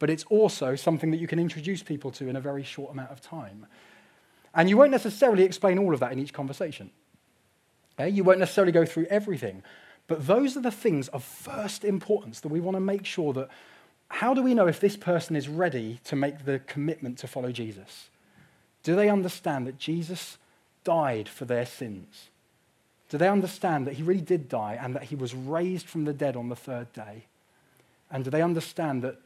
but 0.00 0.10
it's 0.10 0.24
also 0.24 0.74
something 0.74 1.12
that 1.12 1.18
you 1.18 1.28
can 1.28 1.38
introduce 1.38 1.84
people 1.84 2.10
to 2.10 2.28
in 2.28 2.34
a 2.34 2.40
very 2.40 2.64
short 2.64 2.90
amount 2.90 3.12
of 3.12 3.20
time. 3.20 3.66
And 4.58 4.68
you 4.68 4.76
won't 4.76 4.90
necessarily 4.90 5.44
explain 5.44 5.78
all 5.78 5.94
of 5.94 6.00
that 6.00 6.10
in 6.10 6.18
each 6.18 6.32
conversation. 6.32 6.90
Okay? 7.94 8.08
You 8.08 8.24
won't 8.24 8.40
necessarily 8.40 8.72
go 8.72 8.84
through 8.84 9.06
everything. 9.06 9.62
But 10.08 10.26
those 10.26 10.56
are 10.56 10.60
the 10.60 10.72
things 10.72 11.06
of 11.08 11.22
first 11.22 11.84
importance 11.84 12.40
that 12.40 12.48
we 12.48 12.58
want 12.58 12.74
to 12.74 12.80
make 12.80 13.06
sure 13.06 13.32
that 13.34 13.50
how 14.08 14.34
do 14.34 14.42
we 14.42 14.54
know 14.54 14.66
if 14.66 14.80
this 14.80 14.96
person 14.96 15.36
is 15.36 15.48
ready 15.48 16.00
to 16.04 16.16
make 16.16 16.44
the 16.44 16.58
commitment 16.58 17.18
to 17.18 17.28
follow 17.28 17.52
Jesus? 17.52 18.08
Do 18.82 18.96
they 18.96 19.08
understand 19.08 19.64
that 19.68 19.78
Jesus 19.78 20.38
died 20.82 21.28
for 21.28 21.44
their 21.44 21.66
sins? 21.66 22.30
Do 23.10 23.16
they 23.16 23.28
understand 23.28 23.86
that 23.86 23.94
he 23.94 24.02
really 24.02 24.20
did 24.20 24.48
die 24.48 24.76
and 24.82 24.92
that 24.96 25.04
he 25.04 25.14
was 25.14 25.36
raised 25.36 25.86
from 25.86 26.04
the 26.04 26.12
dead 26.12 26.34
on 26.34 26.48
the 26.48 26.56
third 26.56 26.92
day? 26.92 27.26
And 28.10 28.24
do 28.24 28.30
they 28.30 28.42
understand 28.42 29.02
that 29.02 29.20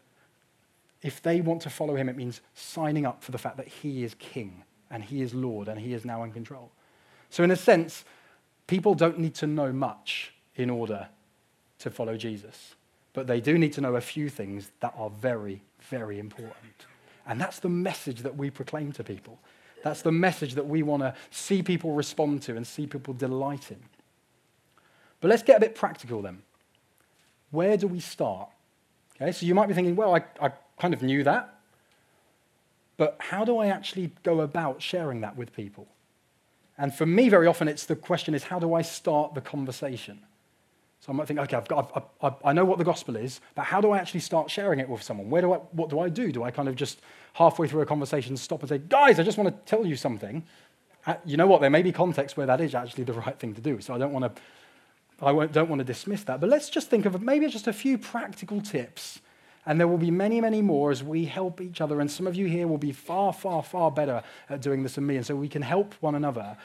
if 1.00 1.22
they 1.22 1.40
want 1.40 1.62
to 1.62 1.70
follow 1.70 1.96
him, 1.96 2.10
it 2.10 2.16
means 2.16 2.42
signing 2.54 3.06
up 3.06 3.24
for 3.24 3.32
the 3.32 3.38
fact 3.38 3.56
that 3.56 3.68
he 3.68 4.04
is 4.04 4.14
king 4.18 4.64
and 4.92 5.02
he 5.02 5.22
is 5.22 5.34
Lord 5.34 5.66
and 5.66 5.80
he 5.80 5.94
is 5.94 6.04
now 6.04 6.22
in 6.22 6.30
control. 6.30 6.70
So, 7.30 7.42
in 7.42 7.50
a 7.50 7.56
sense, 7.56 8.04
people 8.66 8.94
don't 8.94 9.18
need 9.18 9.34
to 9.36 9.46
know 9.46 9.72
much 9.72 10.34
in 10.54 10.70
order 10.70 11.08
to 11.80 11.90
follow 11.90 12.16
Jesus, 12.16 12.74
but 13.14 13.26
they 13.26 13.40
do 13.40 13.58
need 13.58 13.72
to 13.72 13.80
know 13.80 13.96
a 13.96 14.00
few 14.00 14.28
things 14.28 14.70
that 14.80 14.94
are 14.96 15.10
very, 15.10 15.62
very 15.80 16.18
important. 16.18 16.86
And 17.26 17.40
that's 17.40 17.58
the 17.58 17.68
message 17.68 18.20
that 18.20 18.36
we 18.36 18.50
proclaim 18.50 18.92
to 18.92 19.02
people. 19.02 19.38
That's 19.82 20.02
the 20.02 20.12
message 20.12 20.54
that 20.54 20.66
we 20.66 20.82
want 20.82 21.02
to 21.02 21.14
see 21.30 21.62
people 21.62 21.92
respond 21.92 22.42
to 22.42 22.56
and 22.56 22.66
see 22.66 22.86
people 22.86 23.14
delight 23.14 23.70
in. 23.70 23.80
But 25.20 25.28
let's 25.28 25.42
get 25.42 25.56
a 25.56 25.60
bit 25.60 25.74
practical 25.74 26.22
then. 26.22 26.42
Where 27.50 27.76
do 27.76 27.86
we 27.86 28.00
start? 28.00 28.48
Okay, 29.16 29.32
so 29.32 29.46
you 29.46 29.54
might 29.54 29.66
be 29.68 29.74
thinking, 29.74 29.96
well, 29.96 30.14
I, 30.14 30.24
I 30.40 30.52
kind 30.78 30.94
of 30.94 31.02
knew 31.02 31.24
that. 31.24 31.51
But 33.02 33.16
how 33.18 33.44
do 33.44 33.58
I 33.58 33.66
actually 33.66 34.12
go 34.22 34.42
about 34.42 34.80
sharing 34.80 35.22
that 35.22 35.36
with 35.36 35.52
people? 35.56 35.88
And 36.78 36.94
for 36.94 37.04
me, 37.04 37.28
very 37.28 37.48
often, 37.48 37.66
it's 37.66 37.84
the 37.84 37.96
question 37.96 38.32
is, 38.32 38.44
how 38.44 38.60
do 38.60 38.74
I 38.74 38.82
start 38.82 39.34
the 39.34 39.40
conversation? 39.40 40.20
So 41.00 41.12
I 41.12 41.16
might 41.16 41.26
think, 41.26 41.40
okay, 41.40 41.56
I've 41.56 41.66
got, 41.66 41.90
I've, 42.22 42.34
i 42.44 42.50
I 42.50 42.52
know 42.52 42.64
what 42.64 42.78
the 42.78 42.84
gospel 42.84 43.16
is, 43.16 43.40
but 43.56 43.64
how 43.64 43.80
do 43.80 43.90
I 43.90 43.98
actually 43.98 44.20
start 44.20 44.52
sharing 44.52 44.78
it 44.78 44.88
with 44.88 45.02
someone? 45.02 45.30
Where 45.30 45.42
do 45.42 45.52
I, 45.52 45.56
what 45.72 45.90
do 45.90 45.98
I 45.98 46.08
do? 46.08 46.30
Do 46.30 46.44
I 46.44 46.52
kind 46.52 46.68
of 46.68 46.76
just 46.76 47.00
halfway 47.32 47.66
through 47.66 47.80
a 47.80 47.86
conversation 47.86 48.36
stop 48.36 48.60
and 48.60 48.68
say, 48.68 48.78
guys, 48.78 49.18
I 49.18 49.24
just 49.24 49.36
want 49.36 49.48
to 49.50 49.68
tell 49.68 49.84
you 49.84 49.96
something? 49.96 50.44
Uh, 51.04 51.14
you 51.24 51.36
know 51.36 51.48
what? 51.48 51.60
There 51.60 51.70
may 51.70 51.82
be 51.82 51.90
context 51.90 52.36
where 52.36 52.46
that 52.46 52.60
is 52.60 52.72
actually 52.72 53.02
the 53.02 53.14
right 53.14 53.36
thing 53.36 53.52
to 53.52 53.60
do. 53.60 53.80
So 53.80 53.96
I 53.96 53.98
don't 53.98 54.12
want 54.12 54.32
to, 54.32 54.42
I 55.26 55.46
don't 55.46 55.68
want 55.68 55.80
to 55.80 55.84
dismiss 55.84 56.22
that. 56.22 56.38
But 56.40 56.50
let's 56.50 56.70
just 56.70 56.88
think 56.88 57.04
of 57.04 57.20
maybe 57.20 57.48
just 57.48 57.66
a 57.66 57.72
few 57.72 57.98
practical 57.98 58.60
tips 58.60 59.18
and 59.64 59.78
there 59.78 59.86
will 59.86 59.98
be 59.98 60.10
many, 60.10 60.40
many 60.40 60.60
more 60.60 60.90
as 60.90 61.04
we 61.04 61.24
help 61.24 61.60
each 61.60 61.80
other. 61.80 62.00
And 62.00 62.10
some 62.10 62.26
of 62.26 62.34
you 62.34 62.46
here 62.46 62.66
will 62.66 62.78
be 62.78 62.92
far, 62.92 63.32
far, 63.32 63.62
far 63.62 63.90
better 63.90 64.22
at 64.50 64.60
doing 64.60 64.82
this 64.82 64.96
than 64.96 65.06
me. 65.06 65.16
And 65.16 65.24
so 65.24 65.36
we 65.36 65.48
can 65.48 65.62
help 65.62 65.94
one 66.00 66.16
another. 66.16 66.56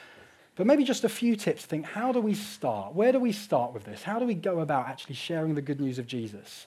But 0.56 0.66
maybe 0.66 0.82
just 0.82 1.04
a 1.04 1.08
few 1.08 1.36
tips 1.36 1.64
think 1.64 1.86
how 1.86 2.10
do 2.10 2.20
we 2.20 2.34
start? 2.34 2.94
Where 2.94 3.12
do 3.12 3.20
we 3.20 3.30
start 3.30 3.72
with 3.72 3.84
this? 3.84 4.02
How 4.02 4.18
do 4.18 4.26
we 4.26 4.34
go 4.34 4.58
about 4.58 4.88
actually 4.88 5.14
sharing 5.14 5.54
the 5.54 5.62
good 5.62 5.80
news 5.80 6.00
of 6.00 6.08
Jesus? 6.08 6.66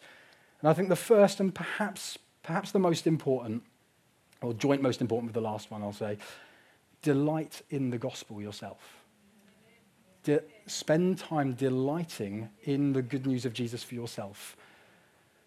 And 0.62 0.70
I 0.70 0.74
think 0.74 0.88
the 0.88 0.96
first 0.96 1.42
and 1.42 1.54
perhaps, 1.54 2.18
perhaps 2.44 2.72
the 2.72 2.80
most 2.80 3.06
important, 3.06 3.64
or 4.42 4.54
joint 4.54 4.82
most 4.82 5.02
important 5.02 5.28
with 5.28 5.34
the 5.34 5.42
last 5.42 5.70
one, 5.70 5.84
I'll 5.84 5.92
say, 5.92 6.18
delight 7.02 7.62
in 7.70 7.90
the 7.90 7.98
gospel 7.98 8.42
yourself. 8.42 8.80
De- 10.24 10.44
spend 10.68 11.18
time 11.18 11.54
delighting 11.54 12.48
in 12.64 12.94
the 12.94 13.02
good 13.02 13.26
news 13.26 13.44
of 13.44 13.52
Jesus 13.52 13.84
for 13.84 13.96
yourself. 13.96 14.56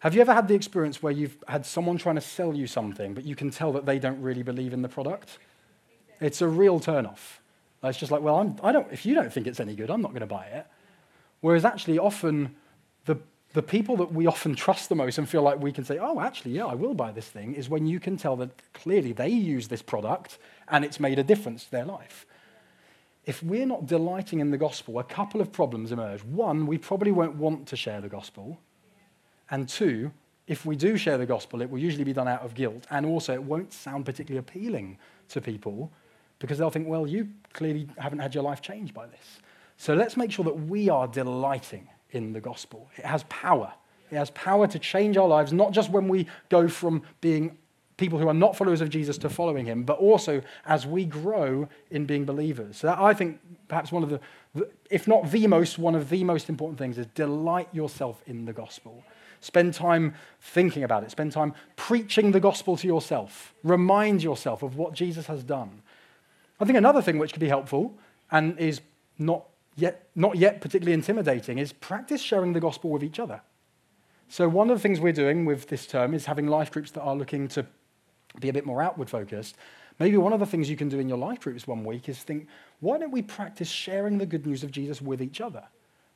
Have 0.05 0.15
you 0.15 0.21
ever 0.21 0.35
had 0.35 0.49
the 0.49 0.55
experience 0.55 1.03
where 1.03 1.15
you've 1.15 1.43
had 1.49 1.65
someone 1.65 1.97
trying 1.97 2.17
to 2.17 2.21
sell 2.21 2.53
you 2.53 2.67
something, 2.67 3.15
but 3.15 3.25
you 3.25 3.35
can 3.35 3.51
tell 3.51 3.73
that 3.73 3.87
they 3.87 3.99
don't 3.99 4.21
really 4.21 4.43
believe 4.43 4.75
in 4.75 4.83
the 4.83 4.89
product? 4.89 5.39
It's 6.21 6.43
a 6.43 6.47
real 6.47 6.79
turnoff. 6.79 7.39
It's 7.83 7.97
just 7.97 8.13
like, 8.13 8.21
well, 8.21 8.37
I'm, 8.37 8.55
I 8.63 8.71
don't, 8.71 8.87
if 8.93 9.07
you 9.07 9.15
don't 9.15 9.33
think 9.33 9.47
it's 9.47 9.61
any 9.61 9.75
good, 9.75 9.91
I'm 9.91 10.03
not 10.03 10.11
going 10.11 10.21
to 10.21 10.27
buy 10.27 10.45
it. 10.45 10.67
Whereas 11.41 11.65
actually, 11.65 11.99
often 11.99 12.55
the, 13.07 13.17
the 13.55 13.63
people 13.63 13.97
that 13.97 14.13
we 14.13 14.27
often 14.27 14.55
trust 14.55 14.91
the 14.91 14.95
most 14.95 15.17
and 15.17 15.27
feel 15.27 15.41
like 15.41 15.59
we 15.59 15.73
can 15.73 15.85
say, 15.85 15.97
oh, 15.97 16.21
actually, 16.21 16.53
yeah, 16.53 16.67
I 16.67 16.75
will 16.75 16.93
buy 16.93 17.11
this 17.11 17.29
thing, 17.29 17.55
is 17.55 17.71
when 17.71 17.87
you 17.87 17.99
can 17.99 18.19
tell 18.19 18.37
that 18.37 18.51
clearly 18.75 19.13
they 19.13 19.31
use 19.31 19.69
this 19.69 19.81
product 19.81 20.37
and 20.69 20.85
it's 20.85 21.01
made 21.01 21.19
a 21.19 21.25
difference 21.25 21.65
to 21.65 21.71
their 21.71 21.87
life. 21.87 22.27
If 23.25 23.43
we're 23.43 23.65
not 23.65 23.87
delighting 23.87 24.41
in 24.41 24.51
the 24.51 24.59
gospel, 24.59 24.99
a 24.99 25.05
couple 25.05 25.41
of 25.41 25.51
problems 25.51 25.93
emerge. 25.93 26.23
One, 26.25 26.67
we 26.67 26.77
probably 26.77 27.11
won't 27.11 27.37
want 27.37 27.69
to 27.69 27.77
share 27.77 28.03
the 28.03 28.11
gospel 28.11 28.61
and 29.51 29.69
two, 29.69 30.11
if 30.47 30.67
we 30.67 30.77
do 30.77 30.97
share 30.97 31.17
the 31.19 31.27
gospel, 31.27 31.63
it 31.63 31.71
will 31.71 31.79
usually 31.79 32.05
be 32.05 32.13
done 32.13 32.29
out 32.29 32.43
of 32.43 32.55
guilt. 32.55 32.87
And 32.91 33.07
also, 33.07 33.33
it 33.33 33.43
won't 33.43 33.73
sound 33.73 34.05
particularly 34.05 34.39
appealing 34.39 34.99
to 35.29 35.41
people 35.41 35.91
because 36.39 36.59
they'll 36.59 36.71
think, 36.71 36.87
well, 36.87 37.07
you 37.07 37.29
clearly 37.53 37.89
haven't 37.99 38.19
had 38.19 38.35
your 38.35 38.45
life 38.45 38.61
changed 38.61 38.93
by 38.93 39.07
this. 39.07 39.41
So 39.77 39.95
let's 39.95 40.17
make 40.17 40.31
sure 40.31 40.45
that 40.45 40.55
we 40.55 40.89
are 40.89 41.07
delighting 41.07 41.89
in 42.11 42.33
the 42.33 42.41
gospel. 42.41 42.91
It 42.97 43.05
has 43.05 43.25
power. 43.25 43.73
It 44.11 44.17
has 44.17 44.31
power 44.31 44.67
to 44.67 44.79
change 44.79 45.17
our 45.17 45.27
lives, 45.27 45.53
not 45.53 45.73
just 45.73 45.91
when 45.91 46.09
we 46.09 46.27
go 46.49 46.69
from 46.69 47.03
being 47.21 47.57
people 47.97 48.19
who 48.19 48.29
are 48.29 48.35
not 48.35 48.57
followers 48.57 48.81
of 48.81 48.91
Jesus 48.91 49.17
to 49.19 49.29
following 49.29 49.65
him, 49.65 49.85
but 49.85 49.99
also 49.99 50.43
as 50.67 50.87
we 50.87 51.05
grow 51.05 51.69
in 51.91 52.07
being 52.07 52.25
believers. 52.25 52.77
So 52.77 52.89
that, 52.89 52.99
I 52.99 53.15
think 53.15 53.41
perhaps 53.69 53.93
one 53.93 54.03
of 54.03 54.11
the, 54.11 54.21
if 54.91 55.07
not 55.07 55.31
the 55.31 55.47
most, 55.47 55.79
one 55.79 55.95
of 55.95 56.11
the 56.11 56.25
most 56.25 56.49
important 56.49 56.79
things 56.79 56.99
is 56.99 57.07
delight 57.15 57.69
yourself 57.73 58.23
in 58.27 58.45
the 58.45 58.53
gospel. 58.53 59.03
Spend 59.45 59.75
time 59.75 60.15
thinking 60.41 60.85
about 60.85 61.05
it. 61.05 61.11
Spend 61.11 61.31
time 61.31 61.53
preaching 61.77 62.33
the 62.33 62.41
gospel 62.41 62.79
to 62.79 62.87
yourself. 62.87 63.53
Remind 63.63 64.23
yourself 64.23 64.63
of 64.63 64.77
what 64.77 64.95
Jesus 64.95 65.27
has 65.27 65.45
done. 65.45 65.83
I 66.59 66.65
think 66.65 66.79
another 66.79 67.03
thing 67.03 67.19
which 67.19 67.35
could 67.35 67.41
be 67.41 67.49
helpful 67.49 67.93
and 68.31 68.59
is 68.59 68.81
not 69.19 69.45
yet, 69.77 70.09
not 70.15 70.37
yet 70.37 70.63
particularly 70.63 70.95
intimidating 70.95 71.59
is 71.59 71.75
practice 71.75 72.23
sharing 72.23 72.55
the 72.55 72.61
gospel 72.61 72.89
with 72.89 73.05
each 73.05 73.19
other. 73.19 73.43
So, 74.31 74.49
one 74.49 74.71
of 74.71 74.79
the 74.79 74.81
things 74.81 74.99
we're 74.99 75.13
doing 75.13 75.45
with 75.45 75.69
this 75.69 75.87
term 75.87 76.15
is 76.15 76.25
having 76.25 76.47
life 76.47 76.71
groups 76.71 76.91
that 76.93 77.03
are 77.03 77.15
looking 77.15 77.47
to 77.49 77.67
be 78.41 78.49
a 78.49 78.53
bit 78.53 78.65
more 78.65 78.81
outward 78.81 79.11
focused. 79.11 79.57
Maybe 79.99 80.17
one 80.17 80.33
of 80.33 80.41
the 80.41 80.47
things 80.47 80.71
you 80.71 80.77
can 80.77 80.89
do 80.89 80.99
in 80.99 81.09
your 81.09 81.19
life 81.19 81.41
groups 81.41 81.67
one 81.67 81.85
week 81.85 82.09
is 82.09 82.23
think, 82.23 82.49
why 82.81 82.97
don't 82.97 83.13
we 83.13 83.21
practice 83.21 83.69
sharing 83.69 84.17
the 84.17 84.25
good 84.25 84.47
news 84.47 84.65
of 84.65 84.71
Jesus 84.71 85.03
with 85.03 85.21
each 85.21 85.43
other? 85.43 85.65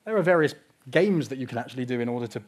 There 0.07 0.17
are 0.17 0.23
various 0.23 0.55
games 0.91 1.29
that 1.29 1.39
you 1.39 1.47
can 1.47 1.59
actually 1.59 1.85
do 1.85 2.01
in 2.01 2.09
order 2.09 2.27
to 2.27 2.43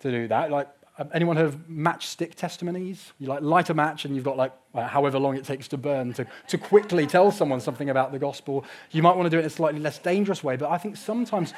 to 0.00 0.10
do 0.10 0.28
that. 0.28 0.50
Like, 0.50 0.68
uh, 0.98 1.04
anyone 1.12 1.36
heard 1.36 1.46
of 1.46 1.68
matchstick 1.68 2.34
testimonies? 2.34 3.12
You 3.18 3.26
like 3.26 3.42
light 3.42 3.70
a 3.70 3.74
match 3.74 4.04
and 4.04 4.14
you've 4.14 4.24
got 4.24 4.36
like 4.36 4.52
uh, 4.74 4.86
however 4.86 5.18
long 5.18 5.36
it 5.36 5.44
takes 5.44 5.66
to 5.68 5.76
burn 5.76 6.12
to, 6.14 6.26
to 6.48 6.58
quickly 6.58 7.06
tell 7.06 7.30
someone 7.32 7.60
something 7.60 7.90
about 7.90 8.12
the 8.12 8.18
gospel. 8.18 8.64
You 8.92 9.02
might 9.02 9.16
want 9.16 9.26
to 9.26 9.30
do 9.30 9.38
it 9.38 9.40
in 9.40 9.46
a 9.46 9.50
slightly 9.50 9.80
less 9.80 9.98
dangerous 9.98 10.44
way, 10.44 10.56
but 10.56 10.70
I 10.70 10.78
think 10.78 10.96
sometimes 10.96 11.52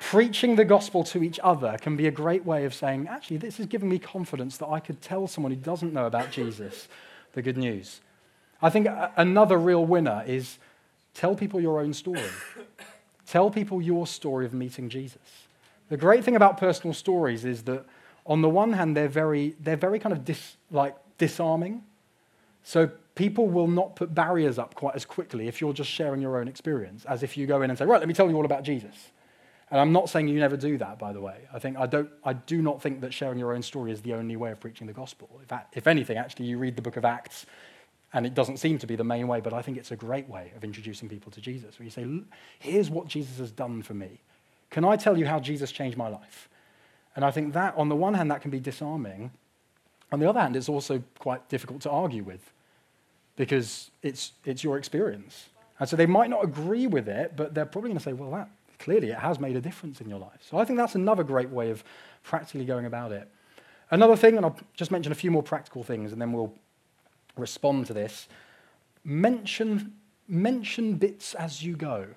preaching 0.00 0.56
the 0.56 0.64
gospel 0.66 1.02
to 1.04 1.22
each 1.22 1.40
other 1.42 1.78
can 1.80 1.96
be 1.96 2.06
a 2.06 2.10
great 2.10 2.44
way 2.44 2.66
of 2.66 2.74
saying, 2.74 3.08
actually, 3.08 3.38
this 3.38 3.56
has 3.56 3.66
given 3.66 3.88
me 3.88 3.98
confidence 3.98 4.58
that 4.58 4.68
I 4.68 4.80
could 4.80 5.00
tell 5.00 5.26
someone 5.26 5.52
who 5.52 5.56
doesn't 5.56 5.94
know 5.94 6.06
about 6.06 6.30
Jesus 6.30 6.88
the 7.32 7.42
good 7.42 7.56
news. 7.56 8.00
I 8.60 8.70
think 8.70 8.86
another 9.16 9.58
real 9.58 9.84
winner 9.84 10.22
is 10.26 10.58
tell 11.14 11.34
people 11.34 11.60
your 11.60 11.80
own 11.80 11.94
story. 11.94 12.20
tell 13.26 13.50
people 13.50 13.80
your 13.80 14.06
story 14.06 14.44
of 14.44 14.52
meeting 14.52 14.88
Jesus. 14.90 15.43
The 15.88 15.96
great 15.96 16.24
thing 16.24 16.36
about 16.36 16.56
personal 16.56 16.94
stories 16.94 17.44
is 17.44 17.62
that 17.64 17.84
on 18.26 18.40
the 18.42 18.48
one 18.48 18.72
hand, 18.72 18.96
they're 18.96 19.08
very, 19.08 19.54
they're 19.60 19.76
very 19.76 19.98
kind 19.98 20.12
of 20.12 20.24
dis, 20.24 20.56
like 20.70 20.96
disarming. 21.18 21.82
So 22.62 22.90
people 23.14 23.48
will 23.48 23.68
not 23.68 23.96
put 23.96 24.14
barriers 24.14 24.58
up 24.58 24.74
quite 24.74 24.94
as 24.94 25.04
quickly 25.04 25.46
if 25.46 25.60
you're 25.60 25.74
just 25.74 25.90
sharing 25.90 26.20
your 26.20 26.38
own 26.38 26.48
experience 26.48 27.04
as 27.04 27.22
if 27.22 27.36
you 27.36 27.46
go 27.46 27.62
in 27.62 27.70
and 27.70 27.78
say, 27.78 27.84
right, 27.84 28.00
let 28.00 28.08
me 28.08 28.14
tell 28.14 28.28
you 28.30 28.36
all 28.36 28.46
about 28.46 28.62
Jesus. 28.62 29.10
And 29.70 29.80
I'm 29.80 29.92
not 29.92 30.08
saying 30.08 30.28
you 30.28 30.38
never 30.38 30.56
do 30.56 30.78
that, 30.78 30.98
by 30.98 31.12
the 31.12 31.20
way. 31.20 31.48
I, 31.52 31.58
think, 31.58 31.76
I, 31.76 31.86
don't, 31.86 32.08
I 32.24 32.34
do 32.34 32.62
not 32.62 32.80
think 32.80 33.00
that 33.00 33.12
sharing 33.12 33.38
your 33.38 33.54
own 33.54 33.62
story 33.62 33.92
is 33.92 34.02
the 34.02 34.14
only 34.14 34.36
way 34.36 34.52
of 34.52 34.60
preaching 34.60 34.86
the 34.86 34.92
gospel. 34.92 35.28
If, 35.42 35.58
if 35.72 35.86
anything, 35.86 36.16
actually, 36.16 36.46
you 36.46 36.58
read 36.58 36.76
the 36.76 36.82
book 36.82 36.96
of 36.96 37.04
Acts, 37.04 37.46
and 38.12 38.24
it 38.24 38.34
doesn't 38.34 38.58
seem 38.58 38.78
to 38.78 38.86
be 38.86 38.94
the 38.94 39.04
main 39.04 39.26
way, 39.26 39.40
but 39.40 39.52
I 39.52 39.62
think 39.62 39.76
it's 39.76 39.90
a 39.90 39.96
great 39.96 40.28
way 40.28 40.52
of 40.56 40.62
introducing 40.62 41.08
people 41.08 41.32
to 41.32 41.40
Jesus, 41.40 41.78
where 41.78 41.84
you 41.84 41.90
say, 41.90 42.06
here's 42.60 42.88
what 42.88 43.08
Jesus 43.08 43.38
has 43.38 43.50
done 43.50 43.82
for 43.82 43.94
me. 43.94 44.20
Can 44.74 44.84
I 44.84 44.96
tell 44.96 45.16
you 45.16 45.24
how 45.24 45.38
Jesus 45.38 45.70
changed 45.70 45.96
my 45.96 46.08
life? 46.08 46.48
And 47.14 47.24
I 47.24 47.30
think 47.30 47.52
that, 47.52 47.76
on 47.76 47.88
the 47.88 47.94
one 47.94 48.14
hand, 48.14 48.28
that 48.32 48.42
can 48.42 48.50
be 48.50 48.58
disarming. 48.58 49.30
On 50.10 50.18
the 50.18 50.28
other 50.28 50.40
hand, 50.40 50.56
it's 50.56 50.68
also 50.68 51.00
quite 51.20 51.48
difficult 51.48 51.80
to 51.82 51.90
argue 51.90 52.24
with 52.24 52.52
because 53.36 53.92
it's, 54.02 54.32
it's 54.44 54.64
your 54.64 54.76
experience. 54.76 55.48
And 55.78 55.88
so 55.88 55.94
they 55.94 56.06
might 56.06 56.28
not 56.28 56.42
agree 56.42 56.88
with 56.88 57.08
it, 57.08 57.36
but 57.36 57.54
they're 57.54 57.66
probably 57.66 57.90
going 57.90 57.98
to 57.98 58.02
say, 58.02 58.14
well, 58.14 58.32
that, 58.32 58.48
clearly 58.80 59.10
it 59.10 59.18
has 59.18 59.38
made 59.38 59.54
a 59.54 59.60
difference 59.60 60.00
in 60.00 60.08
your 60.08 60.18
life. 60.18 60.40
So 60.40 60.58
I 60.58 60.64
think 60.64 60.76
that's 60.76 60.96
another 60.96 61.22
great 61.22 61.50
way 61.50 61.70
of 61.70 61.84
practically 62.24 62.64
going 62.64 62.84
about 62.84 63.12
it. 63.12 63.28
Another 63.92 64.16
thing, 64.16 64.36
and 64.36 64.44
I'll 64.44 64.58
just 64.74 64.90
mention 64.90 65.12
a 65.12 65.14
few 65.14 65.30
more 65.30 65.44
practical 65.44 65.84
things 65.84 66.10
and 66.10 66.20
then 66.20 66.32
we'll 66.32 66.52
respond 67.36 67.86
to 67.86 67.94
this. 67.94 68.26
Mention, 69.04 69.92
mention 70.26 70.94
bits 70.94 71.34
as 71.34 71.62
you 71.62 71.76
go. 71.76 72.08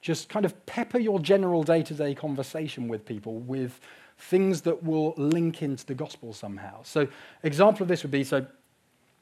Just 0.00 0.28
kind 0.28 0.44
of 0.44 0.66
pepper 0.66 0.98
your 0.98 1.18
general 1.18 1.62
day 1.62 1.82
to 1.82 1.94
day 1.94 2.14
conversation 2.14 2.88
with 2.88 3.04
people 3.04 3.38
with 3.38 3.80
things 4.18 4.62
that 4.62 4.82
will 4.82 5.14
link 5.16 5.62
into 5.62 5.84
the 5.86 5.94
gospel 5.94 6.32
somehow. 6.32 6.82
So, 6.82 7.08
example 7.42 7.82
of 7.82 7.88
this 7.88 8.02
would 8.02 8.12
be 8.12 8.24
so 8.24 8.46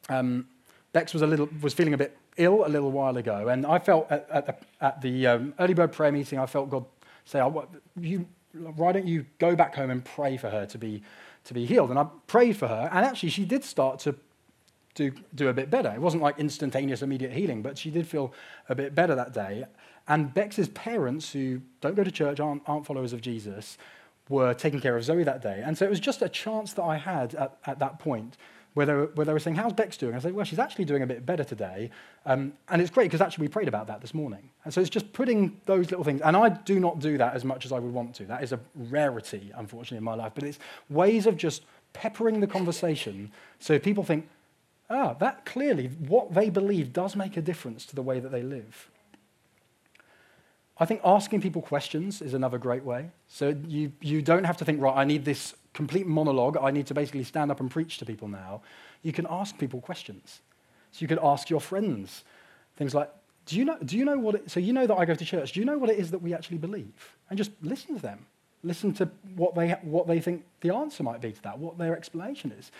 um, 0.08 0.46
Bex 0.92 1.12
was 1.12 1.22
a 1.22 1.26
little 1.26 1.48
was 1.60 1.74
feeling 1.74 1.94
a 1.94 1.98
bit 1.98 2.16
ill 2.36 2.64
a 2.64 2.68
little 2.68 2.90
while 2.90 3.16
ago, 3.16 3.48
and 3.48 3.66
I 3.66 3.78
felt 3.78 4.10
at, 4.10 4.26
at 4.30 4.46
the, 4.46 4.56
at 4.80 5.02
the 5.02 5.26
um, 5.26 5.54
early 5.58 5.74
bird 5.74 5.92
prayer 5.92 6.12
meeting, 6.12 6.38
I 6.38 6.46
felt 6.46 6.70
God 6.70 6.84
say, 7.24 7.40
oh, 7.40 7.68
you, 8.00 8.26
"Why 8.52 8.92
don't 8.92 9.06
you 9.06 9.26
go 9.38 9.54
back 9.54 9.74
home 9.74 9.90
and 9.90 10.04
pray 10.04 10.36
for 10.36 10.48
her 10.48 10.64
to 10.66 10.78
be 10.78 11.02
to 11.44 11.54
be 11.54 11.66
healed?" 11.66 11.90
And 11.90 11.98
I 11.98 12.06
prayed 12.26 12.56
for 12.56 12.68
her, 12.68 12.88
and 12.92 13.04
actually, 13.04 13.28
she 13.28 13.44
did 13.44 13.64
start 13.64 13.98
to 14.00 14.14
do 14.94 15.12
do 15.34 15.48
a 15.48 15.52
bit 15.52 15.70
better. 15.70 15.92
It 15.92 16.00
wasn't 16.00 16.22
like 16.22 16.38
instantaneous, 16.38 17.02
immediate 17.02 17.32
healing, 17.32 17.60
but 17.60 17.76
she 17.76 17.90
did 17.90 18.06
feel 18.06 18.32
a 18.68 18.74
bit 18.74 18.94
better 18.94 19.14
that 19.14 19.34
day. 19.34 19.66
And 20.08 20.32
Bex's 20.32 20.68
parents, 20.68 21.32
who 21.32 21.60
don't 21.80 21.94
go 21.94 22.02
to 22.02 22.10
church, 22.10 22.40
aren't, 22.40 22.62
aren't 22.66 22.86
followers 22.86 23.12
of 23.12 23.20
Jesus, 23.20 23.76
were 24.28 24.54
taking 24.54 24.80
care 24.80 24.96
of 24.96 25.04
Zoe 25.04 25.22
that 25.24 25.42
day. 25.42 25.62
And 25.64 25.76
so 25.76 25.84
it 25.84 25.90
was 25.90 26.00
just 26.00 26.22
a 26.22 26.28
chance 26.28 26.72
that 26.74 26.82
I 26.82 26.96
had 26.96 27.34
at, 27.34 27.58
at 27.66 27.78
that 27.78 27.98
point 27.98 28.36
where 28.74 28.86
they, 28.86 28.92
were, 28.92 29.06
where 29.14 29.26
they 29.26 29.32
were 29.32 29.38
saying, 29.38 29.56
How's 29.56 29.72
Bex 29.72 29.96
doing? 29.96 30.14
I 30.14 30.18
said, 30.18 30.34
Well, 30.34 30.44
she's 30.44 30.58
actually 30.58 30.84
doing 30.84 31.02
a 31.02 31.06
bit 31.06 31.26
better 31.26 31.44
today. 31.44 31.90
Um, 32.26 32.52
and 32.68 32.80
it's 32.80 32.90
great 32.90 33.04
because 33.04 33.20
actually 33.20 33.46
we 33.46 33.48
prayed 33.48 33.68
about 33.68 33.86
that 33.88 34.00
this 34.00 34.14
morning. 34.14 34.50
And 34.64 34.72
so 34.72 34.80
it's 34.80 34.90
just 34.90 35.12
putting 35.12 35.60
those 35.66 35.90
little 35.90 36.04
things. 36.04 36.20
And 36.20 36.36
I 36.36 36.50
do 36.50 36.78
not 36.78 37.00
do 37.00 37.18
that 37.18 37.34
as 37.34 37.44
much 37.44 37.64
as 37.64 37.72
I 37.72 37.78
would 37.78 37.92
want 37.92 38.14
to. 38.16 38.24
That 38.24 38.42
is 38.42 38.52
a 38.52 38.60
rarity, 38.74 39.52
unfortunately, 39.56 39.98
in 39.98 40.04
my 40.04 40.14
life. 40.14 40.32
But 40.34 40.44
it's 40.44 40.58
ways 40.88 41.26
of 41.26 41.36
just 41.36 41.64
peppering 41.92 42.40
the 42.40 42.46
conversation 42.46 43.32
so 43.58 43.78
people 43.78 44.04
think, 44.04 44.28
Ah, 44.90 45.12
that 45.14 45.44
clearly, 45.44 45.88
what 45.88 46.32
they 46.32 46.48
believe 46.48 46.94
does 46.94 47.14
make 47.14 47.36
a 47.36 47.42
difference 47.42 47.84
to 47.86 47.94
the 47.94 48.02
way 48.02 48.20
that 48.20 48.32
they 48.32 48.42
live. 48.42 48.90
I 50.80 50.84
think 50.84 51.00
asking 51.04 51.40
people 51.40 51.60
questions 51.60 52.22
is 52.22 52.34
another 52.34 52.58
great 52.58 52.84
way. 52.84 53.10
So 53.26 53.56
you, 53.66 53.92
you 54.00 54.22
don't 54.22 54.44
have 54.44 54.56
to 54.58 54.64
think, 54.64 54.80
right, 54.80 54.96
I 54.96 55.04
need 55.04 55.24
this 55.24 55.54
complete 55.74 56.06
monologue. 56.06 56.56
I 56.56 56.70
need 56.70 56.86
to 56.86 56.94
basically 56.94 57.24
stand 57.24 57.50
up 57.50 57.60
and 57.60 57.70
preach 57.70 57.98
to 57.98 58.06
people 58.06 58.28
now. 58.28 58.62
You 59.02 59.12
can 59.12 59.26
ask 59.28 59.58
people 59.58 59.80
questions. 59.80 60.40
So 60.92 61.02
you 61.02 61.08
could 61.08 61.18
ask 61.22 61.50
your 61.50 61.60
friends 61.60 62.24
things 62.76 62.94
like, 62.94 63.10
do 63.46 63.56
you 63.56 63.64
know, 63.64 63.78
do 63.84 63.96
you 63.96 64.04
know 64.04 64.18
what 64.18 64.36
it, 64.36 64.50
so 64.50 64.60
you 64.60 64.72
know 64.72 64.86
that 64.86 64.94
I 64.94 65.04
go 65.04 65.14
to 65.14 65.24
church. 65.24 65.52
Do 65.52 65.60
you 65.60 65.66
know 65.66 65.78
what 65.78 65.90
it 65.90 65.98
is 65.98 66.10
that 66.10 66.20
we 66.20 66.34
actually 66.34 66.58
believe? 66.58 67.16
And 67.28 67.36
just 67.38 67.50
listen 67.62 67.96
to 67.96 68.02
them. 68.02 68.26
Listen 68.62 68.92
to 68.94 69.08
what 69.36 69.54
they, 69.54 69.70
what 69.82 70.06
they 70.06 70.20
think 70.20 70.44
the 70.60 70.74
answer 70.74 71.02
might 71.02 71.20
be 71.20 71.32
to 71.32 71.42
that, 71.42 71.58
what 71.58 71.78
their 71.78 71.96
explanation 71.96 72.52
is. 72.52 72.70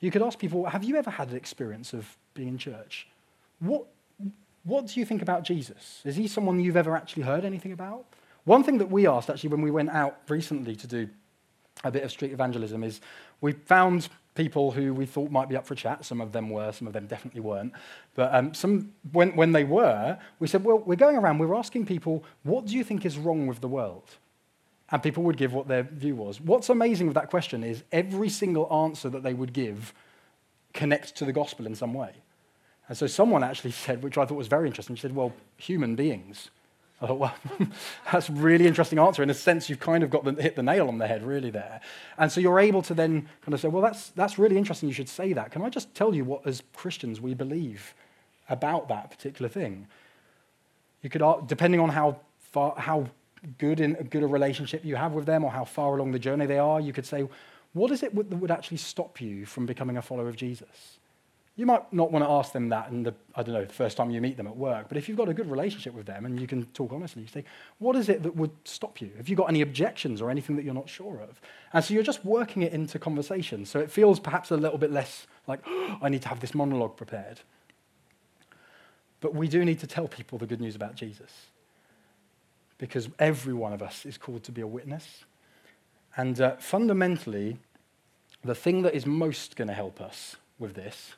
You 0.00 0.10
could 0.10 0.22
ask 0.22 0.38
people, 0.38 0.66
have 0.66 0.84
you 0.84 0.96
ever 0.96 1.10
had 1.10 1.30
an 1.30 1.36
experience 1.36 1.92
of 1.92 2.16
being 2.34 2.48
in 2.48 2.58
church? 2.58 3.06
What, 3.58 3.86
what 4.64 4.86
do 4.86 4.98
you 4.98 5.06
think 5.06 5.22
about 5.22 5.44
Jesus? 5.44 6.00
Is 6.04 6.16
he 6.16 6.26
someone 6.26 6.58
you've 6.60 6.76
ever 6.76 6.96
actually 6.96 7.22
heard 7.22 7.44
anything 7.44 7.72
about? 7.72 8.04
One 8.44 8.64
thing 8.64 8.78
that 8.78 8.90
we 8.90 9.06
asked 9.06 9.30
actually 9.30 9.50
when 9.50 9.62
we 9.62 9.70
went 9.70 9.90
out 9.90 10.18
recently 10.28 10.74
to 10.76 10.86
do 10.86 11.08
a 11.82 11.90
bit 11.90 12.02
of 12.02 12.10
street 12.10 12.32
evangelism 12.32 12.82
is 12.82 13.00
we 13.40 13.52
found 13.52 14.08
people 14.34 14.70
who 14.70 14.92
we 14.92 15.06
thought 15.06 15.30
might 15.30 15.48
be 15.48 15.56
up 15.56 15.66
for 15.66 15.74
a 15.74 15.76
chat. 15.76 16.04
Some 16.04 16.20
of 16.20 16.32
them 16.32 16.50
were, 16.50 16.72
some 16.72 16.86
of 16.86 16.92
them 16.92 17.06
definitely 17.06 17.40
weren't. 17.40 17.72
But 18.14 18.34
um, 18.34 18.54
some, 18.54 18.92
when, 19.12 19.36
when 19.36 19.52
they 19.52 19.64
were, 19.64 20.18
we 20.38 20.48
said, 20.48 20.64
well, 20.64 20.78
we're 20.78 20.96
going 20.96 21.16
around, 21.16 21.38
we're 21.38 21.54
asking 21.54 21.86
people, 21.86 22.24
what 22.42 22.66
do 22.66 22.74
you 22.74 22.84
think 22.84 23.04
is 23.06 23.16
wrong 23.16 23.46
with 23.46 23.60
the 23.60 23.68
world? 23.68 24.16
And 24.90 25.02
people 25.02 25.22
would 25.24 25.36
give 25.36 25.52
what 25.52 25.68
their 25.68 25.82
view 25.82 26.16
was. 26.16 26.40
What's 26.40 26.68
amazing 26.68 27.06
with 27.06 27.14
that 27.14 27.30
question 27.30 27.62
is 27.64 27.82
every 27.92 28.28
single 28.28 28.72
answer 28.72 29.08
that 29.08 29.22
they 29.22 29.34
would 29.34 29.52
give 29.52 29.94
connects 30.72 31.12
to 31.12 31.24
the 31.24 31.32
gospel 31.32 31.66
in 31.66 31.74
some 31.74 31.94
way. 31.94 32.12
And 32.88 32.96
so 32.96 33.06
someone 33.06 33.42
actually 33.42 33.70
said, 33.84 34.02
which 34.02 34.18
I 34.18 34.24
thought 34.24 34.36
was 34.36 34.48
very 34.48 34.66
interesting, 34.66 34.96
she 34.96 35.02
said, 35.02 35.14
well, 35.14 35.32
human 35.56 35.94
beings. 35.96 36.50
I 37.00 37.06
thought, 37.06 37.18
well, 37.18 37.34
that's 38.12 38.28
a 38.28 38.32
really 38.32 38.66
interesting 38.66 38.98
answer. 38.98 39.22
In 39.22 39.30
a 39.30 39.34
sense, 39.34 39.68
you've 39.68 39.80
kind 39.80 40.02
of 40.02 40.10
got 40.10 40.24
the, 40.24 40.32
hit 40.40 40.56
the 40.56 40.62
nail 40.62 40.88
on 40.88 40.98
the 40.98 41.06
head, 41.06 41.24
really, 41.24 41.50
there. 41.50 41.80
And 42.18 42.30
so 42.30 42.40
you're 42.40 42.60
able 42.60 42.82
to 42.82 42.94
then 42.94 43.28
kind 43.42 43.52
of 43.52 43.60
say, 43.60 43.68
well, 43.68 43.82
that's, 43.82 44.10
that's 44.10 44.38
really 44.38 44.56
interesting. 44.56 44.88
You 44.88 44.94
should 44.94 45.08
say 45.08 45.32
that. 45.32 45.50
Can 45.50 45.62
I 45.62 45.68
just 45.68 45.94
tell 45.94 46.14
you 46.14 46.24
what, 46.24 46.46
as 46.46 46.62
Christians, 46.74 47.20
we 47.20 47.34
believe 47.34 47.94
about 48.48 48.88
that 48.88 49.10
particular 49.10 49.48
thing? 49.48 49.86
You 51.02 51.10
could, 51.10 51.22
depending 51.46 51.80
on 51.80 51.90
how 51.90 52.20
far, 52.38 52.74
how 52.78 53.08
good, 53.58 53.80
in, 53.80 53.94
good 54.10 54.22
a 54.22 54.26
relationship 54.26 54.84
you 54.84 54.96
have 54.96 55.12
with 55.12 55.26
them 55.26 55.44
or 55.44 55.50
how 55.50 55.64
far 55.64 55.96
along 55.96 56.12
the 56.12 56.18
journey 56.18 56.46
they 56.46 56.58
are, 56.58 56.80
you 56.80 56.92
could 56.92 57.06
say, 57.06 57.28
what 57.74 57.90
is 57.90 58.02
it 58.02 58.14
that 58.14 58.36
would 58.36 58.50
actually 58.50 58.76
stop 58.76 59.20
you 59.20 59.44
from 59.44 59.66
becoming 59.66 59.96
a 59.96 60.02
follower 60.02 60.28
of 60.28 60.36
Jesus? 60.36 60.98
You 61.56 61.66
might 61.66 61.92
not 61.92 62.10
want 62.10 62.24
to 62.24 62.30
ask 62.30 62.52
them 62.52 62.68
that 62.70 62.90
in 62.90 63.04
the, 63.04 63.14
I 63.36 63.44
don't 63.44 63.54
know, 63.54 63.64
the 63.64 63.72
first 63.72 63.96
time 63.96 64.10
you 64.10 64.20
meet 64.20 64.36
them 64.36 64.48
at 64.48 64.56
work, 64.56 64.88
but 64.88 64.98
if 64.98 65.08
you've 65.08 65.16
got 65.16 65.28
a 65.28 65.34
good 65.34 65.48
relationship 65.48 65.94
with 65.94 66.04
them 66.04 66.26
and 66.26 66.40
you 66.40 66.48
can 66.48 66.64
talk 66.66 66.92
honestly, 66.92 67.22
you 67.22 67.28
say, 67.28 67.44
what 67.78 67.94
is 67.94 68.08
it 68.08 68.24
that 68.24 68.34
would 68.34 68.50
stop 68.64 69.00
you? 69.00 69.12
Have 69.16 69.28
you 69.28 69.36
got 69.36 69.48
any 69.48 69.60
objections 69.60 70.20
or 70.20 70.30
anything 70.30 70.56
that 70.56 70.64
you're 70.64 70.74
not 70.74 70.88
sure 70.88 71.20
of? 71.20 71.40
And 71.72 71.84
so 71.84 71.94
you're 71.94 72.02
just 72.02 72.24
working 72.24 72.62
it 72.62 72.72
into 72.72 72.98
conversation. 72.98 73.66
So 73.66 73.78
it 73.78 73.88
feels 73.88 74.18
perhaps 74.18 74.50
a 74.50 74.56
little 74.56 74.78
bit 74.78 74.90
less 74.90 75.28
like, 75.46 75.60
oh, 75.66 75.98
I 76.02 76.08
need 76.08 76.22
to 76.22 76.28
have 76.28 76.40
this 76.40 76.54
monologue 76.56 76.96
prepared. 76.96 77.40
But 79.20 79.34
we 79.34 79.46
do 79.46 79.64
need 79.64 79.78
to 79.78 79.86
tell 79.86 80.08
people 80.08 80.38
the 80.38 80.46
good 80.46 80.60
news 80.60 80.74
about 80.74 80.96
Jesus. 80.96 81.46
Because 82.78 83.08
every 83.20 83.54
one 83.54 83.72
of 83.72 83.80
us 83.80 84.04
is 84.04 84.18
called 84.18 84.42
to 84.42 84.52
be 84.52 84.60
a 84.60 84.66
witness. 84.66 85.24
And 86.16 86.40
uh, 86.40 86.56
fundamentally, 86.56 87.58
the 88.42 88.56
thing 88.56 88.82
that 88.82 88.94
is 88.94 89.06
most 89.06 89.54
going 89.54 89.68
to 89.68 89.74
help 89.74 90.00
us 90.00 90.34
with 90.58 90.74
this 90.74 91.14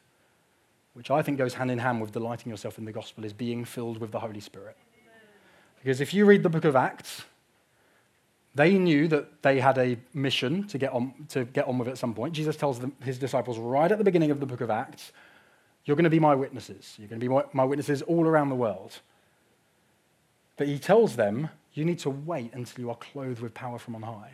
which 0.96 1.10
I 1.10 1.20
think 1.20 1.36
goes 1.36 1.52
hand 1.52 1.70
in 1.70 1.78
hand 1.78 2.00
with 2.00 2.12
delighting 2.12 2.50
yourself 2.50 2.78
in 2.78 2.86
the 2.86 2.90
gospel, 2.90 3.22
is 3.26 3.34
being 3.34 3.66
filled 3.66 3.98
with 3.98 4.12
the 4.12 4.18
Holy 4.18 4.40
Spirit. 4.40 4.78
Because 5.78 6.00
if 6.00 6.14
you 6.14 6.24
read 6.24 6.42
the 6.42 6.48
book 6.48 6.64
of 6.64 6.74
Acts, 6.74 7.26
they 8.54 8.78
knew 8.78 9.06
that 9.08 9.42
they 9.42 9.60
had 9.60 9.76
a 9.76 9.98
mission 10.14 10.66
to 10.68 10.78
get 10.78 10.94
on, 10.94 11.12
to 11.28 11.44
get 11.44 11.68
on 11.68 11.76
with 11.76 11.88
at 11.88 11.98
some 11.98 12.14
point. 12.14 12.32
Jesus 12.32 12.56
tells 12.56 12.80
them, 12.80 12.92
his 13.04 13.18
disciples 13.18 13.58
right 13.58 13.92
at 13.92 13.98
the 13.98 14.04
beginning 14.04 14.30
of 14.30 14.40
the 14.40 14.46
book 14.46 14.62
of 14.62 14.70
Acts, 14.70 15.12
You're 15.84 15.96
going 15.96 16.04
to 16.04 16.10
be 16.10 16.18
my 16.18 16.34
witnesses. 16.34 16.94
You're 16.96 17.08
going 17.08 17.20
to 17.20 17.28
be 17.28 17.46
my 17.52 17.64
witnesses 17.64 18.00
all 18.00 18.26
around 18.26 18.48
the 18.48 18.54
world. 18.54 19.00
But 20.56 20.66
he 20.66 20.78
tells 20.78 21.16
them, 21.16 21.50
You 21.74 21.84
need 21.84 21.98
to 22.00 22.10
wait 22.10 22.54
until 22.54 22.80
you 22.80 22.88
are 22.88 22.96
clothed 22.96 23.42
with 23.42 23.52
power 23.52 23.78
from 23.78 23.96
on 23.96 24.02
high. 24.02 24.30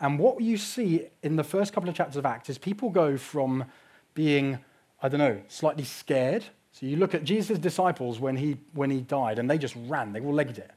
And 0.00 0.18
what 0.18 0.40
you 0.40 0.56
see 0.56 1.06
in 1.22 1.36
the 1.36 1.44
first 1.44 1.72
couple 1.72 1.88
of 1.88 1.94
chapters 1.94 2.16
of 2.16 2.26
Acts 2.26 2.50
is 2.50 2.58
people 2.58 2.90
go 2.90 3.16
from 3.16 3.66
being 4.14 4.58
I 5.02 5.08
don't 5.08 5.18
know, 5.18 5.40
slightly 5.48 5.84
scared. 5.84 6.44
So 6.70 6.86
you 6.86 6.96
look 6.96 7.14
at 7.14 7.24
Jesus' 7.24 7.58
disciples 7.58 8.20
when 8.20 8.36
he, 8.36 8.56
when 8.72 8.90
he 8.90 9.00
died, 9.00 9.38
and 9.38 9.50
they 9.50 9.58
just 9.58 9.76
ran, 9.86 10.12
they 10.12 10.20
all 10.20 10.32
legged 10.32 10.58
it. 10.58 10.70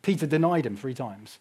Peter 0.00 0.26
denied 0.26 0.64
him 0.64 0.76
three 0.76 0.94
times. 0.94 1.38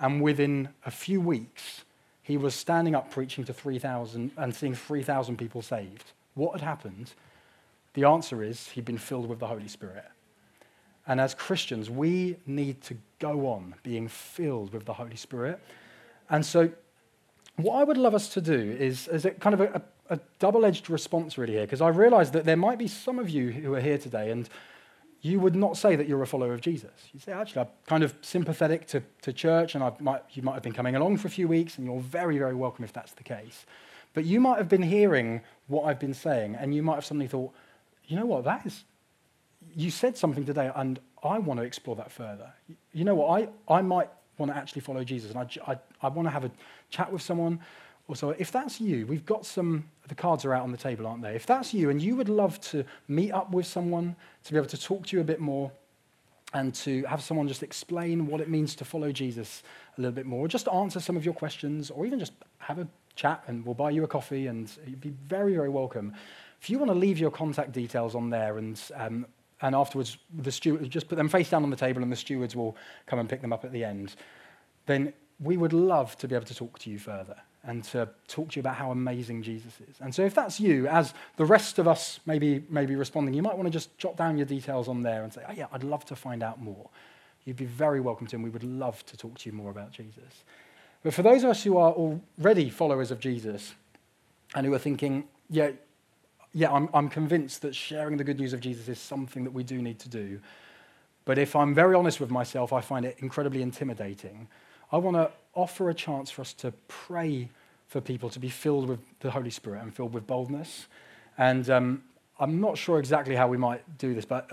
And 0.00 0.20
within 0.20 0.70
a 0.84 0.90
few 0.90 1.20
weeks, 1.20 1.84
he 2.22 2.36
was 2.36 2.54
standing 2.54 2.94
up 2.94 3.10
preaching 3.10 3.44
to 3.44 3.52
3,000 3.52 4.32
and 4.36 4.54
seeing 4.54 4.74
3,000 4.74 5.36
people 5.36 5.62
saved. 5.62 6.12
What 6.34 6.52
had 6.52 6.62
happened? 6.62 7.12
The 7.94 8.04
answer 8.04 8.42
is 8.42 8.68
he'd 8.70 8.84
been 8.84 8.98
filled 8.98 9.28
with 9.28 9.38
the 9.38 9.46
Holy 9.46 9.68
Spirit. 9.68 10.06
And 11.06 11.20
as 11.20 11.34
Christians, 11.34 11.90
we 11.90 12.36
need 12.46 12.80
to 12.82 12.96
go 13.18 13.48
on 13.48 13.74
being 13.82 14.08
filled 14.08 14.72
with 14.72 14.84
the 14.84 14.94
Holy 14.94 15.16
Spirit. 15.16 15.60
And 16.30 16.46
so, 16.46 16.70
what 17.56 17.76
I 17.76 17.84
would 17.84 17.98
love 17.98 18.14
us 18.14 18.28
to 18.30 18.40
do 18.40 18.76
is, 18.78 19.08
is 19.08 19.26
kind 19.40 19.52
of 19.52 19.60
a, 19.60 19.66
a 19.74 19.82
double 20.38 20.64
edged 20.64 20.90
response, 20.90 21.38
really, 21.38 21.54
here, 21.54 21.62
because 21.62 21.80
I 21.80 21.88
realize 21.88 22.30
that 22.32 22.44
there 22.44 22.56
might 22.56 22.78
be 22.78 22.88
some 22.88 23.18
of 23.18 23.30
you 23.30 23.50
who 23.50 23.74
are 23.74 23.80
here 23.80 23.98
today 23.98 24.30
and 24.30 24.48
you 25.22 25.38
would 25.38 25.54
not 25.54 25.76
say 25.76 25.94
that 25.94 26.08
you're 26.08 26.22
a 26.22 26.26
follower 26.26 26.52
of 26.52 26.60
Jesus. 26.60 26.90
You 27.12 27.20
say, 27.20 27.30
actually, 27.30 27.62
I'm 27.62 27.68
kind 27.86 28.02
of 28.02 28.12
sympathetic 28.22 28.88
to, 28.88 29.02
to 29.22 29.32
church, 29.32 29.76
and 29.76 29.84
I 29.84 29.92
might, 30.00 30.22
you 30.32 30.42
might 30.42 30.54
have 30.54 30.64
been 30.64 30.72
coming 30.72 30.96
along 30.96 31.18
for 31.18 31.28
a 31.28 31.30
few 31.30 31.46
weeks, 31.46 31.78
and 31.78 31.86
you're 31.86 32.00
very, 32.00 32.38
very 32.38 32.56
welcome 32.56 32.84
if 32.84 32.92
that's 32.92 33.12
the 33.12 33.22
case. 33.22 33.64
But 34.14 34.24
you 34.24 34.40
might 34.40 34.58
have 34.58 34.68
been 34.68 34.82
hearing 34.82 35.42
what 35.68 35.84
I've 35.84 36.00
been 36.00 36.12
saying, 36.12 36.56
and 36.56 36.74
you 36.74 36.82
might 36.82 36.96
have 36.96 37.04
suddenly 37.04 37.28
thought, 37.28 37.52
you 38.06 38.16
know 38.16 38.26
what, 38.26 38.42
that 38.44 38.66
is, 38.66 38.82
you 39.76 39.92
said 39.92 40.16
something 40.16 40.44
today, 40.44 40.72
and 40.74 40.98
I 41.22 41.38
want 41.38 41.60
to 41.60 41.64
explore 41.64 41.94
that 41.96 42.10
further. 42.10 42.52
You 42.92 43.04
know 43.04 43.14
what, 43.14 43.48
I, 43.68 43.76
I 43.76 43.80
might 43.80 44.10
want 44.38 44.50
to 44.50 44.58
actually 44.58 44.82
follow 44.82 45.04
Jesus, 45.04 45.30
and 45.30 45.38
I, 45.38 45.72
I, 45.72 45.78
I 46.02 46.08
want 46.08 46.26
to 46.26 46.30
have 46.30 46.44
a 46.44 46.50
chat 46.90 47.12
with 47.12 47.22
someone. 47.22 47.60
Also, 48.12 48.28
if 48.38 48.52
that's 48.52 48.78
you, 48.78 49.06
we've 49.06 49.24
got 49.24 49.46
some, 49.46 49.88
the 50.06 50.14
cards 50.14 50.44
are 50.44 50.52
out 50.52 50.64
on 50.64 50.70
the 50.70 50.76
table, 50.76 51.06
aren't 51.06 51.22
they? 51.22 51.34
If 51.34 51.46
that's 51.46 51.72
you 51.72 51.88
and 51.88 52.02
you 52.02 52.14
would 52.14 52.28
love 52.28 52.60
to 52.72 52.84
meet 53.08 53.32
up 53.32 53.50
with 53.52 53.64
someone, 53.64 54.14
to 54.44 54.52
be 54.52 54.58
able 54.58 54.68
to 54.68 54.76
talk 54.76 55.06
to 55.06 55.16
you 55.16 55.22
a 55.22 55.24
bit 55.24 55.40
more, 55.40 55.72
and 56.52 56.74
to 56.74 57.04
have 57.04 57.22
someone 57.22 57.48
just 57.48 57.62
explain 57.62 58.26
what 58.26 58.42
it 58.42 58.50
means 58.50 58.74
to 58.74 58.84
follow 58.84 59.12
Jesus 59.12 59.62
a 59.96 60.00
little 60.02 60.14
bit 60.14 60.26
more, 60.26 60.46
just 60.46 60.68
answer 60.68 61.00
some 61.00 61.16
of 61.16 61.24
your 61.24 61.32
questions, 61.32 61.90
or 61.90 62.04
even 62.04 62.18
just 62.18 62.34
have 62.58 62.78
a 62.78 62.86
chat 63.16 63.44
and 63.46 63.64
we'll 63.64 63.74
buy 63.74 63.88
you 63.88 64.04
a 64.04 64.06
coffee 64.06 64.46
and 64.46 64.70
you'd 64.86 65.00
be 65.00 65.14
very, 65.26 65.54
very 65.54 65.70
welcome. 65.70 66.12
If 66.60 66.68
you 66.68 66.78
want 66.78 66.90
to 66.90 66.98
leave 66.98 67.18
your 67.18 67.30
contact 67.30 67.72
details 67.72 68.14
on 68.14 68.28
there 68.28 68.58
and, 68.58 68.78
um, 68.94 69.24
and 69.62 69.74
afterwards 69.74 70.18
the 70.36 70.52
steward, 70.52 70.90
just 70.90 71.08
put 71.08 71.16
them 71.16 71.30
face 71.30 71.48
down 71.48 71.62
on 71.62 71.70
the 71.70 71.76
table 71.76 72.02
and 72.02 72.12
the 72.12 72.16
stewards 72.16 72.54
will 72.54 72.76
come 73.06 73.18
and 73.18 73.26
pick 73.26 73.40
them 73.40 73.54
up 73.54 73.64
at 73.64 73.72
the 73.72 73.82
end, 73.82 74.16
then 74.84 75.14
we 75.40 75.56
would 75.56 75.72
love 75.72 76.14
to 76.18 76.28
be 76.28 76.34
able 76.34 76.44
to 76.44 76.54
talk 76.54 76.78
to 76.80 76.90
you 76.90 76.98
further 76.98 77.36
and 77.64 77.84
to 77.84 78.08
talk 78.26 78.50
to 78.50 78.56
you 78.56 78.60
about 78.60 78.74
how 78.74 78.90
amazing 78.90 79.42
Jesus 79.42 79.72
is. 79.88 79.96
And 80.00 80.14
so 80.14 80.22
if 80.22 80.34
that's 80.34 80.58
you, 80.58 80.88
as 80.88 81.14
the 81.36 81.44
rest 81.44 81.78
of 81.78 81.86
us 81.86 82.18
maybe, 82.26 82.64
maybe 82.68 82.96
responding, 82.96 83.34
you 83.34 83.42
might 83.42 83.56
want 83.56 83.66
to 83.66 83.70
just 83.70 83.96
jot 83.98 84.16
down 84.16 84.36
your 84.36 84.46
details 84.46 84.88
on 84.88 85.02
there 85.02 85.22
and 85.22 85.32
say, 85.32 85.42
oh 85.48 85.52
yeah, 85.52 85.66
I'd 85.72 85.84
love 85.84 86.04
to 86.06 86.16
find 86.16 86.42
out 86.42 86.60
more. 86.60 86.88
You'd 87.44 87.56
be 87.56 87.64
very 87.64 88.00
welcome 88.00 88.26
to, 88.28 88.36
and 88.36 88.44
we 88.44 88.50
would 88.50 88.64
love 88.64 89.04
to 89.06 89.16
talk 89.16 89.38
to 89.38 89.50
you 89.50 89.54
more 89.54 89.70
about 89.70 89.92
Jesus. 89.92 90.44
But 91.02 91.14
for 91.14 91.22
those 91.22 91.44
of 91.44 91.50
us 91.50 91.62
who 91.62 91.76
are 91.76 91.92
already 91.92 92.70
followers 92.70 93.10
of 93.10 93.20
Jesus 93.20 93.74
and 94.54 94.66
who 94.66 94.74
are 94.74 94.78
thinking, 94.78 95.24
yeah, 95.50 95.70
yeah, 96.54 96.72
I'm, 96.72 96.88
I'm 96.92 97.08
convinced 97.08 97.62
that 97.62 97.74
sharing 97.74 98.16
the 98.16 98.24
good 98.24 98.38
news 98.38 98.52
of 98.52 98.60
Jesus 98.60 98.88
is 98.88 98.98
something 98.98 99.44
that 99.44 99.52
we 99.52 99.64
do 99.64 99.80
need 99.80 99.98
to 100.00 100.08
do. 100.08 100.40
But 101.24 101.38
if 101.38 101.54
I'm 101.56 101.74
very 101.74 101.94
honest 101.94 102.20
with 102.20 102.30
myself, 102.30 102.72
I 102.72 102.80
find 102.80 103.04
it 103.06 103.16
incredibly 103.20 103.62
intimidating. 103.62 104.48
I 104.92 104.98
want 104.98 105.16
to 105.16 105.30
offer 105.54 105.88
a 105.90 105.94
chance 105.94 106.30
for 106.30 106.42
us 106.42 106.52
to 106.54 106.72
pray 106.86 107.48
for 107.88 108.00
people 108.00 108.30
to 108.30 108.38
be 108.38 108.48
filled 108.48 108.88
with 108.88 109.00
the 109.20 109.30
Holy 109.30 109.50
Spirit 109.50 109.82
and 109.82 109.94
filled 109.94 110.12
with 110.12 110.26
boldness. 110.26 110.86
And 111.38 111.68
um, 111.70 112.02
I'm 112.38 112.60
not 112.60 112.76
sure 112.76 112.98
exactly 112.98 113.34
how 113.34 113.48
we 113.48 113.56
might 113.56 113.98
do 113.98 114.14
this, 114.14 114.24
but 114.24 114.48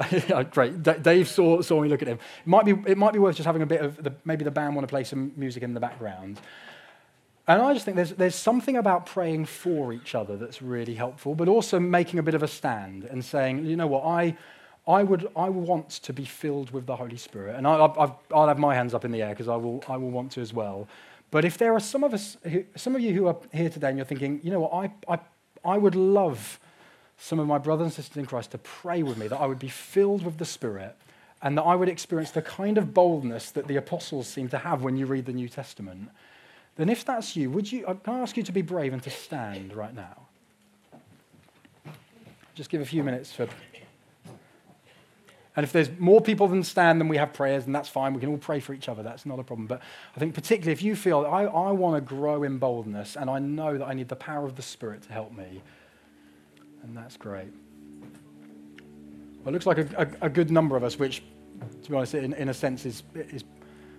great. 0.52 0.84
D- 0.84 0.94
Dave 1.02 1.28
saw, 1.28 1.62
saw 1.62 1.82
me 1.82 1.90
look 1.90 2.02
at 2.02 2.08
him. 2.08 2.20
It 2.42 2.48
might, 2.48 2.66
be, 2.66 2.72
it 2.86 2.98
might 2.98 3.14
be 3.14 3.20
worth 3.20 3.36
just 3.36 3.48
having 3.48 3.62
a 3.62 3.66
bit 3.66 3.82
of 3.82 4.02
the, 4.02 4.14
maybe 4.26 4.44
the 4.44 4.52
band 4.52 4.76
want 4.76 4.88
to 4.88 4.92
play 4.92 5.04
some 5.04 5.32
music 5.36 5.64
in 5.64 5.74
the 5.74 5.80
background. 5.80 6.40
And 7.48 7.62
I 7.62 7.74
just 7.74 7.84
think 7.84 7.96
there's, 7.96 8.12
there's 8.12 8.36
something 8.36 8.78
about 8.78 9.08
praying 9.08 9.46
for 9.46 9.92
each 9.92 10.14
other 10.14 10.38
that's 10.38 10.62
really 10.62 10.94
helpful, 10.94 11.34
but 11.34 11.48
also 11.48 11.80
making 11.80 12.20
a 12.20 12.24
bit 12.24 12.36
of 12.36 12.44
a 12.44 12.48
stand 12.48 13.06
and 13.06 13.26
saying, 13.26 13.66
you 13.66 13.76
know 13.76 13.88
what, 13.88 14.06
I, 14.06 14.38
I, 14.90 15.04
would, 15.04 15.30
I 15.36 15.50
want 15.50 15.90
to 15.90 16.12
be 16.12 16.26
filled 16.26 16.72
with 16.72 16.88
the 16.88 16.96
Holy 16.96 17.16
Spirit. 17.16 17.56
And 17.56 17.68
I, 17.68 17.78
will 17.78 18.48
have 18.48 18.58
my 18.58 18.74
hands 18.74 18.96
up 18.96 19.06
in 19.06 19.12
the 19.12 19.22
air 19.22 19.30
because 19.30 19.48
I 19.48 19.56
will, 19.56 19.84
I 19.88 19.96
will 19.98 20.10
want 20.10 20.32
to 20.32 20.42
as 20.42 20.52
well. 20.52 20.88
But 21.30 21.46
if 21.46 21.60
there 21.60 21.74
are 21.74 21.80
some 21.80 22.04
of, 22.04 22.12
us 22.12 22.38
who, 22.42 22.66
some 22.76 22.96
of 22.96 23.02
you 23.02 23.14
who 23.14 23.28
are 23.28 23.38
here 23.54 23.70
today 23.70 23.90
and 23.90 23.98
you're 24.00 24.06
thinking, 24.06 24.42
you 24.44 24.50
know 24.50 24.62
what, 24.62 24.74
I, 24.74 25.14
I, 25.14 25.20
I 25.64 25.78
would 25.78 25.94
love 25.94 26.60
some 27.20 27.38
of 27.38 27.46
my 27.46 27.60
brothers 27.60 27.86
and 27.86 27.94
sisters 27.94 28.18
in 28.18 28.26
Christ 28.26 28.50
to 28.52 28.58
pray 28.58 29.04
with 29.04 29.18
me 29.18 29.28
that 29.28 29.40
I 29.40 29.46
would 29.46 29.60
be 29.60 29.70
filled 29.70 30.26
with 30.26 30.40
the 30.40 30.46
Spirit 30.46 30.96
and 31.44 31.56
that 31.56 31.64
I 31.64 31.76
would 31.76 31.88
experience 31.88 32.32
the 32.32 32.42
kind 32.42 32.80
of 32.80 32.92
boldness 32.92 33.52
that 33.52 33.68
the 33.68 33.76
apostles 33.76 34.28
seem 34.28 34.50
to 34.50 34.58
have 34.58 34.82
when 34.82 34.98
you 34.98 35.06
read 35.06 35.26
the 35.26 35.34
New 35.34 35.50
Testament, 35.50 36.10
then 36.78 36.90
if 36.90 37.06
that's 37.06 37.36
you, 37.36 37.52
would 37.52 37.72
you, 37.72 37.86
uh, 37.86 37.94
can 37.94 38.16
I 38.16 38.20
ask 38.22 38.36
you 38.38 38.44
to 38.44 38.52
be 38.52 38.64
brave 38.64 38.94
and 38.94 39.04
to 39.04 39.10
stand 39.12 39.74
right 39.76 39.94
now? 39.94 40.28
Just 42.56 42.72
give 42.72 42.82
a 42.82 42.86
few 42.86 43.04
minutes 43.04 43.32
for. 43.32 43.48
And 45.60 45.66
if 45.66 45.74
there's 45.74 45.90
more 46.00 46.22
people 46.22 46.48
than 46.48 46.64
stand, 46.64 47.02
then 47.02 47.10
we 47.10 47.18
have 47.18 47.34
prayers, 47.34 47.66
and 47.66 47.76
that's 47.76 47.90
fine. 47.90 48.14
We 48.14 48.22
can 48.22 48.30
all 48.30 48.38
pray 48.38 48.62
for 48.62 48.74
each 48.74 48.88
other. 48.88 49.04
That's 49.04 49.26
not 49.26 49.40
a 49.40 49.44
problem. 49.44 49.68
But 49.68 49.82
I 50.16 50.20
think, 50.20 50.34
particularly, 50.34 50.72
if 50.72 50.82
you 50.82 50.96
feel, 50.96 51.28
I, 51.30 51.44
I 51.44 51.72
want 51.74 51.98
to 51.98 52.16
grow 52.16 52.44
in 52.44 52.60
boldness, 52.60 53.18
and 53.18 53.30
I 53.30 53.40
know 53.40 53.78
that 53.78 53.86
I 53.86 53.94
need 53.94 54.08
the 54.08 54.16
power 54.16 54.46
of 54.46 54.56
the 54.56 54.62
Spirit 54.62 55.02
to 55.02 55.12
help 55.12 55.34
me, 55.34 55.62
and 56.82 56.96
that's 56.96 57.18
great. 57.18 57.52
Well, 59.44 59.50
it 59.50 59.52
looks 59.52 59.66
like 59.66 59.80
a, 59.80 60.08
a, 60.22 60.28
a 60.28 60.30
good 60.30 60.50
number 60.50 60.78
of 60.78 60.86
us, 60.86 60.98
which, 60.98 61.24
to 61.84 61.90
be 61.90 61.94
honest, 61.94 62.14
in, 62.14 62.32
in 62.32 62.48
a 62.48 62.54
sense 62.54 62.86
is, 62.86 63.04
is 63.14 63.44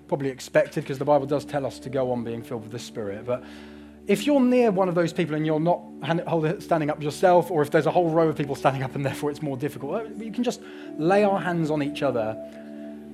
probably 0.08 0.30
expected 0.30 0.84
because 0.84 0.96
the 0.96 1.04
Bible 1.04 1.26
does 1.26 1.44
tell 1.44 1.66
us 1.66 1.78
to 1.80 1.90
go 1.90 2.11
on 2.11 2.24
being 2.24 2.42
filled 2.42 2.62
with 2.62 2.72
the 2.72 2.78
Spirit. 2.78 3.26
But 3.26 3.44
if 4.11 4.26
you're 4.26 4.40
near 4.40 4.72
one 4.72 4.88
of 4.88 4.96
those 4.96 5.12
people 5.12 5.36
and 5.36 5.46
you're 5.46 5.61
not 5.61 5.80
standing 6.61 6.90
up 6.90 7.00
yourself, 7.00 7.48
or 7.48 7.62
if 7.62 7.70
there's 7.70 7.86
a 7.86 7.92
whole 7.92 8.11
row 8.11 8.28
of 8.28 8.36
people 8.36 8.56
standing 8.56 8.82
up 8.82 8.96
and 8.96 9.06
therefore 9.06 9.30
it's 9.30 9.40
more 9.40 9.56
difficult, 9.56 9.94
uh, 9.94 10.08
you 10.16 10.32
can 10.32 10.42
just 10.42 10.61
lay 10.98 11.22
our 11.22 11.38
hands 11.38 11.70
on 11.70 11.80
each 11.80 12.02
other. 12.02 12.36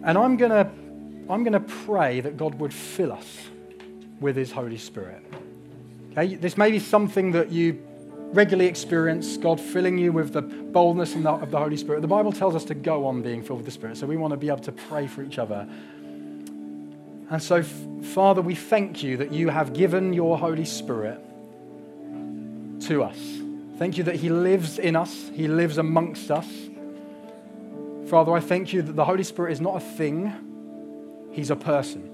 And 0.04 0.16
I'm 0.16 0.38
going 0.38 0.52
to 0.52 0.70
I'm 1.28 1.42
going 1.44 1.52
to 1.52 1.60
pray 1.84 2.20
that 2.20 2.38
God 2.38 2.54
would 2.54 2.72
fill 2.72 3.12
us 3.12 3.40
with 4.20 4.36
His 4.36 4.50
Holy 4.50 4.78
Spirit. 4.78 5.22
Okay? 6.12 6.36
This 6.36 6.56
may 6.56 6.70
be 6.70 6.78
something 6.78 7.30
that 7.32 7.52
you 7.52 7.78
regularly 8.32 8.68
experience 8.68 9.36
God 9.36 9.60
filling 9.60 9.98
you 9.98 10.12
with 10.12 10.32
the 10.32 10.42
boldness 10.42 11.14
of 11.14 11.50
the 11.50 11.58
Holy 11.58 11.76
Spirit. 11.76 12.00
The 12.00 12.08
Bible 12.08 12.32
tells 12.32 12.54
us 12.54 12.64
to 12.66 12.74
go 12.74 13.04
on 13.06 13.20
being 13.20 13.42
filled 13.42 13.58
with 13.58 13.66
the 13.66 13.72
Spirit, 13.72 13.98
so 13.98 14.06
we 14.06 14.16
want 14.16 14.30
to 14.30 14.38
be 14.38 14.48
able 14.48 14.60
to 14.60 14.72
pray 14.72 15.06
for 15.06 15.22
each 15.22 15.38
other. 15.38 15.68
And 17.28 17.42
so, 17.42 17.62
Father, 17.62 18.40
we 18.40 18.54
thank 18.54 19.02
you 19.02 19.16
that 19.16 19.32
you 19.32 19.48
have 19.48 19.72
given 19.72 20.12
your 20.12 20.38
Holy 20.38 20.64
Spirit 20.64 21.20
to 22.82 23.02
us. 23.02 23.18
Thank 23.78 23.98
you 23.98 24.04
that 24.04 24.16
He 24.16 24.28
lives 24.28 24.78
in 24.78 24.96
us, 24.96 25.30
He 25.34 25.48
lives 25.48 25.78
amongst 25.78 26.30
us. 26.30 26.46
Father, 28.08 28.32
I 28.32 28.40
thank 28.40 28.72
you 28.72 28.82
that 28.82 28.94
the 28.94 29.04
Holy 29.04 29.24
Spirit 29.24 29.52
is 29.52 29.60
not 29.60 29.76
a 29.76 29.80
thing, 29.80 30.32
He's 31.32 31.50
a 31.50 31.56
person. 31.56 32.12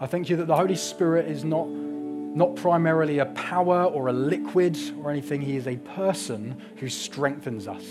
I 0.00 0.06
thank 0.06 0.30
you 0.30 0.36
that 0.36 0.46
the 0.46 0.56
Holy 0.56 0.76
Spirit 0.76 1.28
is 1.28 1.44
not 1.44 1.68
not 1.68 2.56
primarily 2.56 3.20
a 3.20 3.26
power 3.26 3.84
or 3.84 4.08
a 4.08 4.12
liquid 4.12 4.76
or 5.00 5.10
anything. 5.10 5.40
He 5.40 5.56
is 5.56 5.68
a 5.68 5.76
person 5.76 6.60
who 6.78 6.88
strengthens 6.88 7.68
us. 7.68 7.84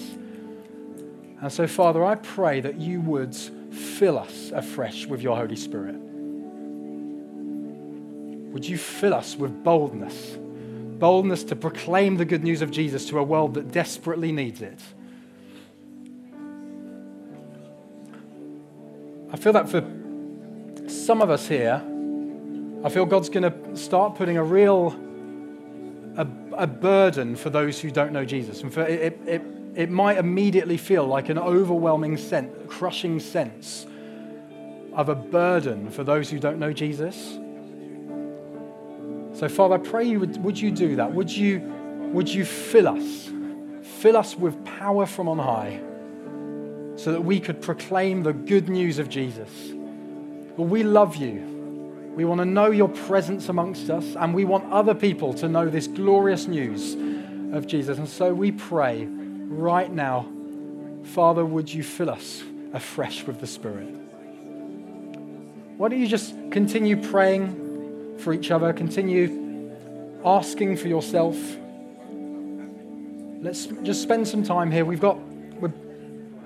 And 1.41 1.49
so, 1.49 1.65
Father, 1.65 2.03
I 2.03 2.15
pray 2.15 2.59
that 2.59 2.75
you 2.75 2.99
would 3.01 3.37
fill 3.73 4.17
us 4.17 4.51
afresh 4.53 5.05
with 5.05 5.21
your 5.21 5.35
Holy 5.35 5.55
Spirit. 5.55 5.95
Would 8.53 8.67
you 8.67 8.77
fill 8.77 9.13
us 9.13 9.35
with 9.35 9.63
boldness? 9.63 10.37
Boldness 10.99 11.43
to 11.45 11.55
proclaim 11.55 12.17
the 12.17 12.25
good 12.25 12.43
news 12.43 12.61
of 12.61 12.71
Jesus 12.71 13.07
to 13.07 13.17
a 13.19 13.23
world 13.23 13.55
that 13.55 13.71
desperately 13.71 14.31
needs 14.31 14.61
it. 14.61 14.79
I 19.31 19.37
feel 19.37 19.53
that 19.53 19.67
for 19.67 19.81
some 20.87 21.21
of 21.21 21.31
us 21.31 21.47
here, 21.47 21.83
I 22.83 22.89
feel 22.89 23.05
God's 23.05 23.29
going 23.29 23.51
to 23.51 23.75
start 23.75 24.15
putting 24.15 24.37
a 24.37 24.43
real 24.43 24.95
a, 26.15 26.27
a, 26.55 26.67
burden 26.67 27.35
for 27.35 27.49
those 27.49 27.79
who 27.79 27.89
don't 27.89 28.11
know 28.11 28.23
Jesus. 28.23 28.61
And 28.61 28.71
for 28.71 28.83
it, 28.83 29.19
it, 29.25 29.43
might 29.89 30.17
immediately 30.17 30.77
feel 30.77 31.05
like 31.05 31.29
an 31.29 31.37
overwhelming 31.37 32.17
sense, 32.17 32.51
crushing 32.67 33.19
sense 33.19 33.87
of 34.93 35.09
a 35.09 35.15
burden 35.15 35.89
for 35.89 36.03
those 36.03 36.29
who 36.29 36.39
don't 36.39 36.59
know 36.59 36.71
Jesus. 36.71 37.39
So, 39.33 39.49
Father, 39.49 39.75
I 39.75 39.77
pray 39.79 40.03
you 40.05 40.19
would, 40.19 40.43
would 40.43 40.59
you 40.59 40.69
do 40.69 40.95
that? 40.97 41.11
Would 41.11 41.31
you, 41.31 41.59
would 42.13 42.29
you 42.29 42.45
fill 42.45 42.87
us? 42.87 43.31
Fill 43.81 44.15
us 44.15 44.37
with 44.37 44.63
power 44.63 45.05
from 45.05 45.27
on 45.27 45.39
high 45.39 45.79
so 46.95 47.11
that 47.11 47.21
we 47.21 47.39
could 47.39 47.61
proclaim 47.61 48.21
the 48.21 48.33
good 48.33 48.69
news 48.69 48.99
of 48.99 49.09
Jesus. 49.09 49.49
Well, 50.55 50.67
we 50.67 50.83
love 50.83 51.15
you. 51.15 51.49
We 52.15 52.25
want 52.25 52.39
to 52.41 52.45
know 52.45 52.69
your 52.69 52.89
presence 52.89 53.49
amongst 53.49 53.89
us, 53.89 54.15
and 54.15 54.35
we 54.35 54.45
want 54.45 54.71
other 54.71 54.93
people 54.93 55.33
to 55.35 55.49
know 55.49 55.67
this 55.67 55.87
glorious 55.87 56.45
news 56.45 56.93
of 57.55 57.65
Jesus. 57.65 57.97
And 57.97 58.07
so 58.07 58.35
we 58.35 58.51
pray 58.51 59.07
right 59.57 59.91
now, 59.91 60.27
Father, 61.03 61.45
would 61.45 61.73
you 61.73 61.83
fill 61.83 62.09
us 62.09 62.43
afresh 62.73 63.25
with 63.25 63.39
the 63.39 63.47
Spirit? 63.47 63.89
Why 65.77 65.89
don't 65.89 65.99
you 65.99 66.07
just 66.07 66.33
continue 66.51 67.01
praying? 67.01 67.63
for 68.17 68.33
each 68.33 68.51
other. 68.51 68.73
Continue 68.73 69.71
asking 70.25 70.77
for 70.77 70.87
yourself. 70.87 71.37
Let's 73.41 73.65
just 73.83 74.01
spend 74.01 74.27
some 74.27 74.43
time 74.43 74.71
here. 74.71 74.85
We've 74.85 75.01
got, 75.01 75.19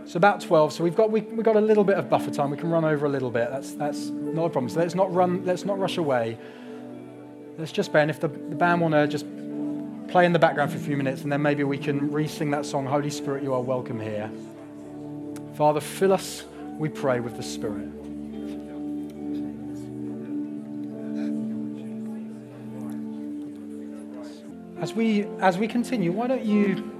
it's 0.04 0.16
about 0.16 0.42
12, 0.42 0.74
so 0.74 0.84
we've 0.84 0.96
got, 0.96 1.12
we, 1.12 1.22
we've 1.22 1.44
got 1.44 1.56
a 1.56 1.62
little 1.62 1.84
bit 1.84 1.98
of 1.98 2.10
buffer 2.10 2.32
time. 2.32 2.50
We 2.50 2.58
can 2.58 2.70
run 2.70 2.86
over 2.86 3.06
a 3.06 3.10
little 3.10 3.30
bit. 3.30 3.50
That's, 3.52 3.74
that's 3.74 4.08
not 4.08 4.46
a 4.46 4.50
problem. 4.50 4.70
So 4.70 4.80
let's 4.80 4.96
not 4.96 5.14
run, 5.14 5.46
let's 5.46 5.66
not 5.66 5.78
rush 5.80 5.98
away. 5.98 6.38
Let's 7.58 7.72
just, 7.72 7.92
Ben, 7.92 8.10
if 8.10 8.20
the, 8.20 8.30
the 8.30 8.56
band 8.56 8.82
want 8.82 8.94
to 8.94 9.08
just 9.08 9.26
play 10.08 10.26
in 10.26 10.34
the 10.34 10.40
background 10.40 10.72
for 10.72 10.78
a 10.78 10.82
few 10.82 10.96
minutes, 10.98 11.24
and 11.24 11.32
then 11.32 11.42
maybe 11.42 11.64
we 11.64 11.78
can 11.78 12.12
re 12.12 12.28
sing 12.28 12.52
that 12.52 12.66
song, 12.66 12.86
Holy 12.86 13.10
Spirit, 13.10 13.44
you 13.44 13.54
are 13.54 13.62
welcome 13.62 14.00
here. 14.00 14.32
Father, 15.56 15.82
fill 15.82 16.14
us, 16.14 16.46
we 16.78 16.88
pray, 16.88 17.20
with 17.20 17.36
the 17.36 17.44
Spirit. 17.44 17.90
As 24.80 24.94
we, 24.94 25.24
as 25.40 25.58
we 25.58 25.68
continue, 25.68 26.12
why 26.12 26.28
don't 26.28 26.46
you, 26.46 26.92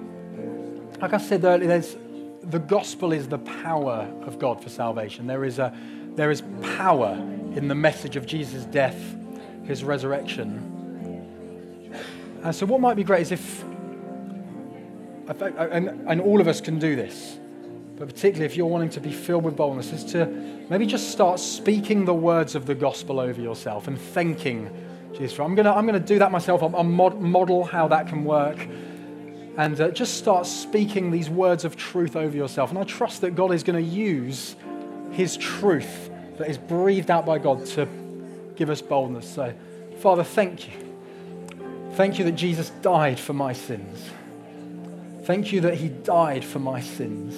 like 1.00 1.14
I 1.14 1.18
said 1.18 1.44
earlier, 1.44 1.68
there's, 1.68 1.96
the 2.42 2.60
gospel 2.60 3.14
is 3.14 3.28
the 3.28 3.38
power 3.38 4.12
of 4.24 4.40
God 4.40 4.62
for 4.62 4.70
salvation. 4.70 5.28
There 5.28 5.46
is, 5.46 5.60
a, 5.60 5.74
there 6.16 6.32
is 6.32 6.42
power 6.76 7.14
in 7.56 7.68
the 7.68 7.76
message 7.76 8.16
of 8.16 8.26
Jesus' 8.26 8.66
death, 8.66 9.00
his 9.64 9.84
resurrection. 9.84 10.77
And 12.48 12.56
so, 12.56 12.66
what 12.66 12.80
might 12.80 12.96
be 12.96 13.04
great 13.04 13.24
is 13.24 13.34
if, 13.34 13.62
and, 15.28 15.90
and 16.08 16.22
all 16.22 16.40
of 16.40 16.48
us 16.48 16.62
can 16.62 16.80
do 16.80 16.96
this, 16.96 17.38
but 17.98 18.08
particularly 18.08 18.46
if 18.46 18.56
you're 18.56 18.68
wanting 18.68 18.90
to 18.92 19.02
be 19.02 19.12
filled 19.12 19.44
with 19.44 19.58
boldness, 19.58 19.92
is 19.92 20.06
to 20.14 20.28
maybe 20.70 20.86
just 20.86 21.12
start 21.12 21.42
speaking 21.42 22.06
the 22.06 22.14
words 22.14 22.56
of 22.56 22.66
the 22.66 22.74
gospel 22.74 23.20
over 23.20 23.42
yourself 23.42 23.90
and 23.90 24.00
thanking 24.00 24.70
Jesus. 25.12 25.38
I'm 25.42 25.56
going 25.56 25.66
to 25.66 25.76
I'm 25.76 25.86
gonna 25.86 26.00
do 26.00 26.20
that 26.20 26.32
myself. 26.32 26.64
I'll, 26.64 26.74
I'll 26.74 26.86
model 26.86 27.66
how 27.66 27.90
that 27.90 28.08
can 28.08 28.24
work. 28.24 28.66
And 29.58 29.82
uh, 29.82 29.90
just 29.90 30.14
start 30.14 30.46
speaking 30.46 31.12
these 31.12 31.30
words 31.30 31.66
of 31.66 31.76
truth 31.76 32.16
over 32.16 32.38
yourself. 32.38 32.70
And 32.70 32.80
I 32.80 32.86
trust 32.86 33.20
that 33.22 33.36
God 33.36 33.52
is 33.52 33.62
going 33.62 33.84
to 33.84 33.92
use 33.92 34.56
his 35.12 35.36
truth 35.36 36.10
that 36.38 36.50
is 36.50 36.58
breathed 36.58 37.12
out 37.12 37.26
by 37.26 37.40
God 37.40 37.66
to 37.66 37.90
give 38.56 38.70
us 38.70 38.82
boldness. 38.82 39.30
So, 39.30 39.54
Father, 40.00 40.24
thank 40.24 40.70
you. 40.70 40.87
Thank 41.98 42.18
you 42.18 42.26
that 42.26 42.36
Jesus 42.36 42.70
died 42.82 43.20
for 43.20 43.34
my 43.34 43.54
sins. 43.54 44.10
Thank 45.24 45.52
you 45.52 45.62
that 45.62 45.74
he 45.74 45.90
died 45.90 46.46
for 46.46 46.60
my 46.60 46.80
sins. 46.80 47.36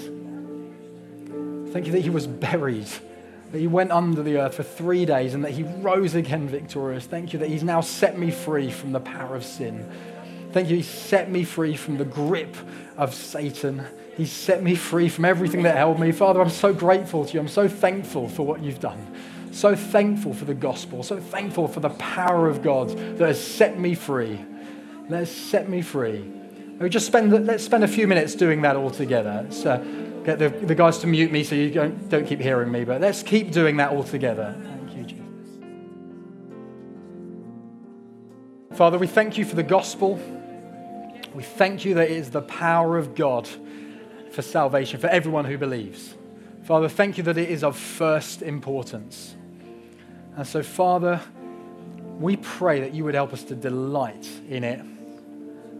Thank 1.73 1.87
you 1.87 1.91
that 1.93 2.01
he 2.01 2.09
was 2.09 2.27
buried 2.27 2.87
that 3.51 3.59
he 3.59 3.67
went 3.67 3.91
under 3.91 4.21
the 4.21 4.37
earth 4.37 4.55
for 4.55 4.63
three 4.63 5.05
days 5.05 5.33
and 5.33 5.43
that 5.43 5.51
he 5.51 5.63
rose 5.63 6.15
again 6.15 6.47
victorious. 6.47 7.05
Thank 7.05 7.33
you 7.33 7.39
that 7.39 7.49
he's 7.49 7.63
now 7.63 7.81
set 7.81 8.17
me 8.17 8.29
free 8.31 8.69
from 8.69 8.91
the 8.91 8.99
power 8.99 9.35
of 9.35 9.43
sin. 9.43 9.89
Thank 10.51 10.69
you, 10.69 10.77
he 10.77 10.83
set 10.83 11.31
me 11.31 11.43
free 11.43 11.75
from 11.75 11.97
the 11.97 12.05
grip 12.05 12.55
of 12.97 13.13
Satan. 13.13 13.83
He 14.15 14.25
set 14.25 14.61
me 14.61 14.75
free 14.75 15.09
from 15.09 15.25
everything 15.25 15.63
that 15.63 15.77
held 15.77 15.99
me. 15.99 16.11
Father, 16.11 16.41
I'm 16.41 16.49
so 16.49 16.73
grateful 16.73 17.25
to 17.25 17.33
you. 17.33 17.39
I'm 17.39 17.47
so 17.47 17.67
thankful 17.67 18.27
for 18.27 18.45
what 18.45 18.61
you've 18.61 18.79
done. 18.79 19.15
So 19.51 19.75
thankful 19.75 20.33
for 20.33 20.45
the 20.45 20.53
gospel. 20.53 21.01
So 21.03 21.19
thankful 21.19 21.67
for 21.67 21.79
the 21.79 21.89
power 21.91 22.47
of 22.47 22.61
God 22.61 22.89
that 22.89 23.27
has 23.27 23.43
set 23.43 23.79
me 23.79 23.95
free. 23.95 24.45
Has 25.09 25.29
set 25.29 25.67
me 25.67 25.81
free. 25.81 26.21
We 26.79 26.87
just 26.87 27.07
spend, 27.07 27.45
let's 27.45 27.63
spend 27.63 27.83
a 27.83 27.87
few 27.87 28.07
minutes 28.07 28.35
doing 28.35 28.61
that 28.61 28.75
all 28.75 28.89
together. 28.89 29.45
Uh, 29.65 29.77
get 30.23 30.39
the, 30.39 30.49
the 30.49 30.75
guys 30.75 30.99
to 30.99 31.07
mute 31.07 31.31
me 31.31 31.43
so 31.43 31.55
you 31.55 31.71
don't, 31.71 32.07
don't 32.09 32.25
keep 32.25 32.39
hearing 32.39 32.71
me, 32.71 32.85
but 32.85 33.01
let's 33.01 33.21
keep 33.21 33.51
doing 33.51 33.77
that 33.77 33.91
all 33.91 34.03
together. 34.03 34.55
Thank 34.61 34.95
you, 34.95 35.03
Jesus. 35.03 35.25
Father, 38.75 38.97
we 38.97 39.07
thank 39.07 39.37
you 39.37 39.43
for 39.43 39.55
the 39.55 39.63
gospel. 39.63 40.21
We 41.33 41.43
thank 41.43 41.83
you 41.83 41.95
that 41.95 42.11
it 42.11 42.15
is 42.15 42.29
the 42.29 42.43
power 42.43 42.97
of 42.97 43.15
God 43.15 43.49
for 44.31 44.41
salvation 44.41 44.99
for 44.99 45.07
everyone 45.07 45.43
who 45.45 45.57
believes. 45.57 46.15
Father, 46.63 46.87
thank 46.87 47.17
you 47.17 47.23
that 47.23 47.37
it 47.37 47.49
is 47.49 47.63
of 47.63 47.75
first 47.75 48.41
importance. 48.41 49.35
And 50.37 50.47
so, 50.47 50.63
Father, 50.63 51.19
we 52.19 52.37
pray 52.37 52.79
that 52.81 52.93
you 52.93 53.03
would 53.03 53.15
help 53.15 53.33
us 53.33 53.43
to 53.45 53.55
delight 53.55 54.29
in 54.47 54.63
it. 54.63 54.85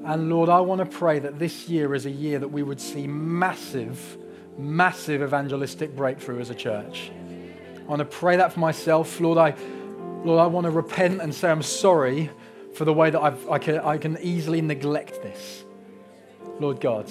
And 0.05 0.29
Lord, 0.29 0.49
I 0.49 0.61
want 0.61 0.79
to 0.79 0.97
pray 0.97 1.19
that 1.19 1.39
this 1.39 1.67
year 1.69 1.93
is 1.93 2.05
a 2.05 2.11
year 2.11 2.39
that 2.39 2.47
we 2.47 2.63
would 2.63 2.79
see 2.79 3.05
massive 3.07 4.17
massive 4.59 5.23
evangelistic 5.23 5.95
breakthrough 5.95 6.39
as 6.39 6.49
a 6.49 6.55
church. 6.55 7.11
I 7.77 7.83
want 7.83 7.99
to 7.99 8.05
pray 8.05 8.35
that 8.35 8.53
for 8.53 8.59
myself. 8.59 9.19
Lord, 9.19 9.37
I, 9.37 9.55
Lord, 10.23 10.39
I 10.39 10.47
want 10.47 10.65
to 10.65 10.71
repent 10.71 11.21
and 11.21 11.33
say 11.33 11.49
I'm 11.49 11.63
sorry 11.63 12.29
for 12.73 12.85
the 12.85 12.93
way 12.93 13.09
that 13.09 13.21
I've, 13.21 13.49
I, 13.49 13.57
can, 13.57 13.79
I 13.79 13.97
can 13.97 14.17
easily 14.21 14.61
neglect 14.61 15.23
this. 15.23 15.63
Lord 16.59 16.81
God, 16.81 17.09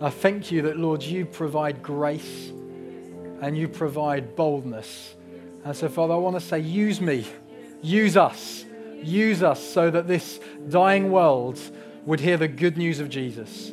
I 0.00 0.10
thank 0.10 0.50
you 0.50 0.62
that, 0.62 0.78
Lord, 0.78 1.02
you 1.02 1.26
provide 1.26 1.82
grace 1.82 2.48
and 3.42 3.56
you 3.56 3.68
provide 3.68 4.34
boldness. 4.34 5.14
And 5.64 5.76
so, 5.76 5.88
Father, 5.88 6.14
I 6.14 6.16
want 6.16 6.36
to 6.36 6.40
say, 6.40 6.58
use 6.60 7.00
me, 7.00 7.26
use 7.82 8.16
us, 8.16 8.64
use 9.02 9.42
us 9.42 9.62
so 9.62 9.90
that 9.90 10.08
this 10.08 10.40
dying 10.70 11.12
world 11.12 11.60
would 12.06 12.20
hear 12.20 12.38
the 12.38 12.48
good 12.48 12.78
news 12.78 13.00
of 13.00 13.10
Jesus 13.10 13.72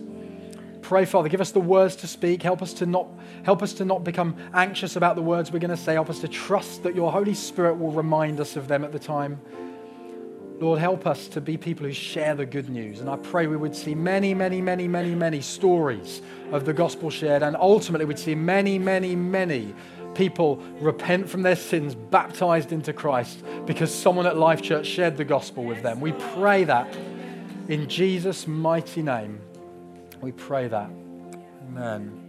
pray, 0.94 1.06
Father, 1.06 1.28
give 1.28 1.42
us 1.42 1.50
the 1.50 1.60
words 1.60 1.96
to 1.96 2.08
speak. 2.08 2.44
Help 2.44 2.62
us 2.62 2.72
to 2.74 2.86
not 2.86 3.08
help 3.42 3.64
us 3.64 3.74
to 3.74 3.84
not 3.84 4.04
become 4.04 4.36
anxious 4.54 4.96
about 4.96 5.16
the 5.16 5.22
words 5.24 5.52
we're 5.52 5.58
going 5.58 5.72
to 5.72 5.76
say. 5.76 5.94
Help 5.94 6.10
us 6.10 6.20
to 6.20 6.28
trust 6.28 6.84
that 6.84 6.94
your 6.94 7.12
Holy 7.12 7.34
Spirit 7.34 7.80
will 7.80 7.92
remind 7.92 8.40
us 8.40 8.56
of 8.56 8.68
them 8.68 8.84
at 8.84 8.92
the 8.92 9.00
time. 9.00 9.42
Lord, 10.60 10.80
help 10.80 11.08
us 11.08 11.28
to 11.30 11.42
be 11.42 11.58
people 11.58 11.88
who 11.88 11.94
share 11.94 12.36
the 12.36 12.46
good 12.46 12.70
news. 12.70 13.00
And 13.00 13.10
I 13.10 13.16
pray 13.16 13.48
we 13.48 13.58
would 13.58 13.76
see 13.76 13.96
many, 13.96 14.36
many, 14.36 14.62
many, 14.62 14.88
many, 14.88 15.16
many 15.16 15.42
stories 15.42 16.22
of 16.52 16.64
the 16.64 16.74
gospel 16.74 17.10
shared. 17.10 17.42
And 17.42 17.58
ultimately, 17.58 18.06
we'd 18.06 18.20
see 18.20 18.36
many, 18.36 18.78
many, 18.78 19.16
many 19.16 19.74
people 20.14 20.58
repent 20.80 21.28
from 21.28 21.42
their 21.42 21.56
sins, 21.56 21.96
baptized 21.96 22.72
into 22.72 22.94
Christ, 22.94 23.44
because 23.66 23.92
someone 23.92 24.28
at 24.28 24.38
Life 24.38 24.62
Church 24.62 24.86
shared 24.86 25.18
the 25.18 25.26
gospel 25.26 25.64
with 25.64 25.82
them. 25.82 26.00
We 26.00 26.12
pray 26.12 26.66
that 26.66 26.88
in 27.68 27.88
Jesus' 27.88 28.47
mighty 28.47 29.01
name. 29.01 29.39
We 30.22 30.32
pray 30.32 30.68
that. 30.68 30.89
Amen. 31.70 32.23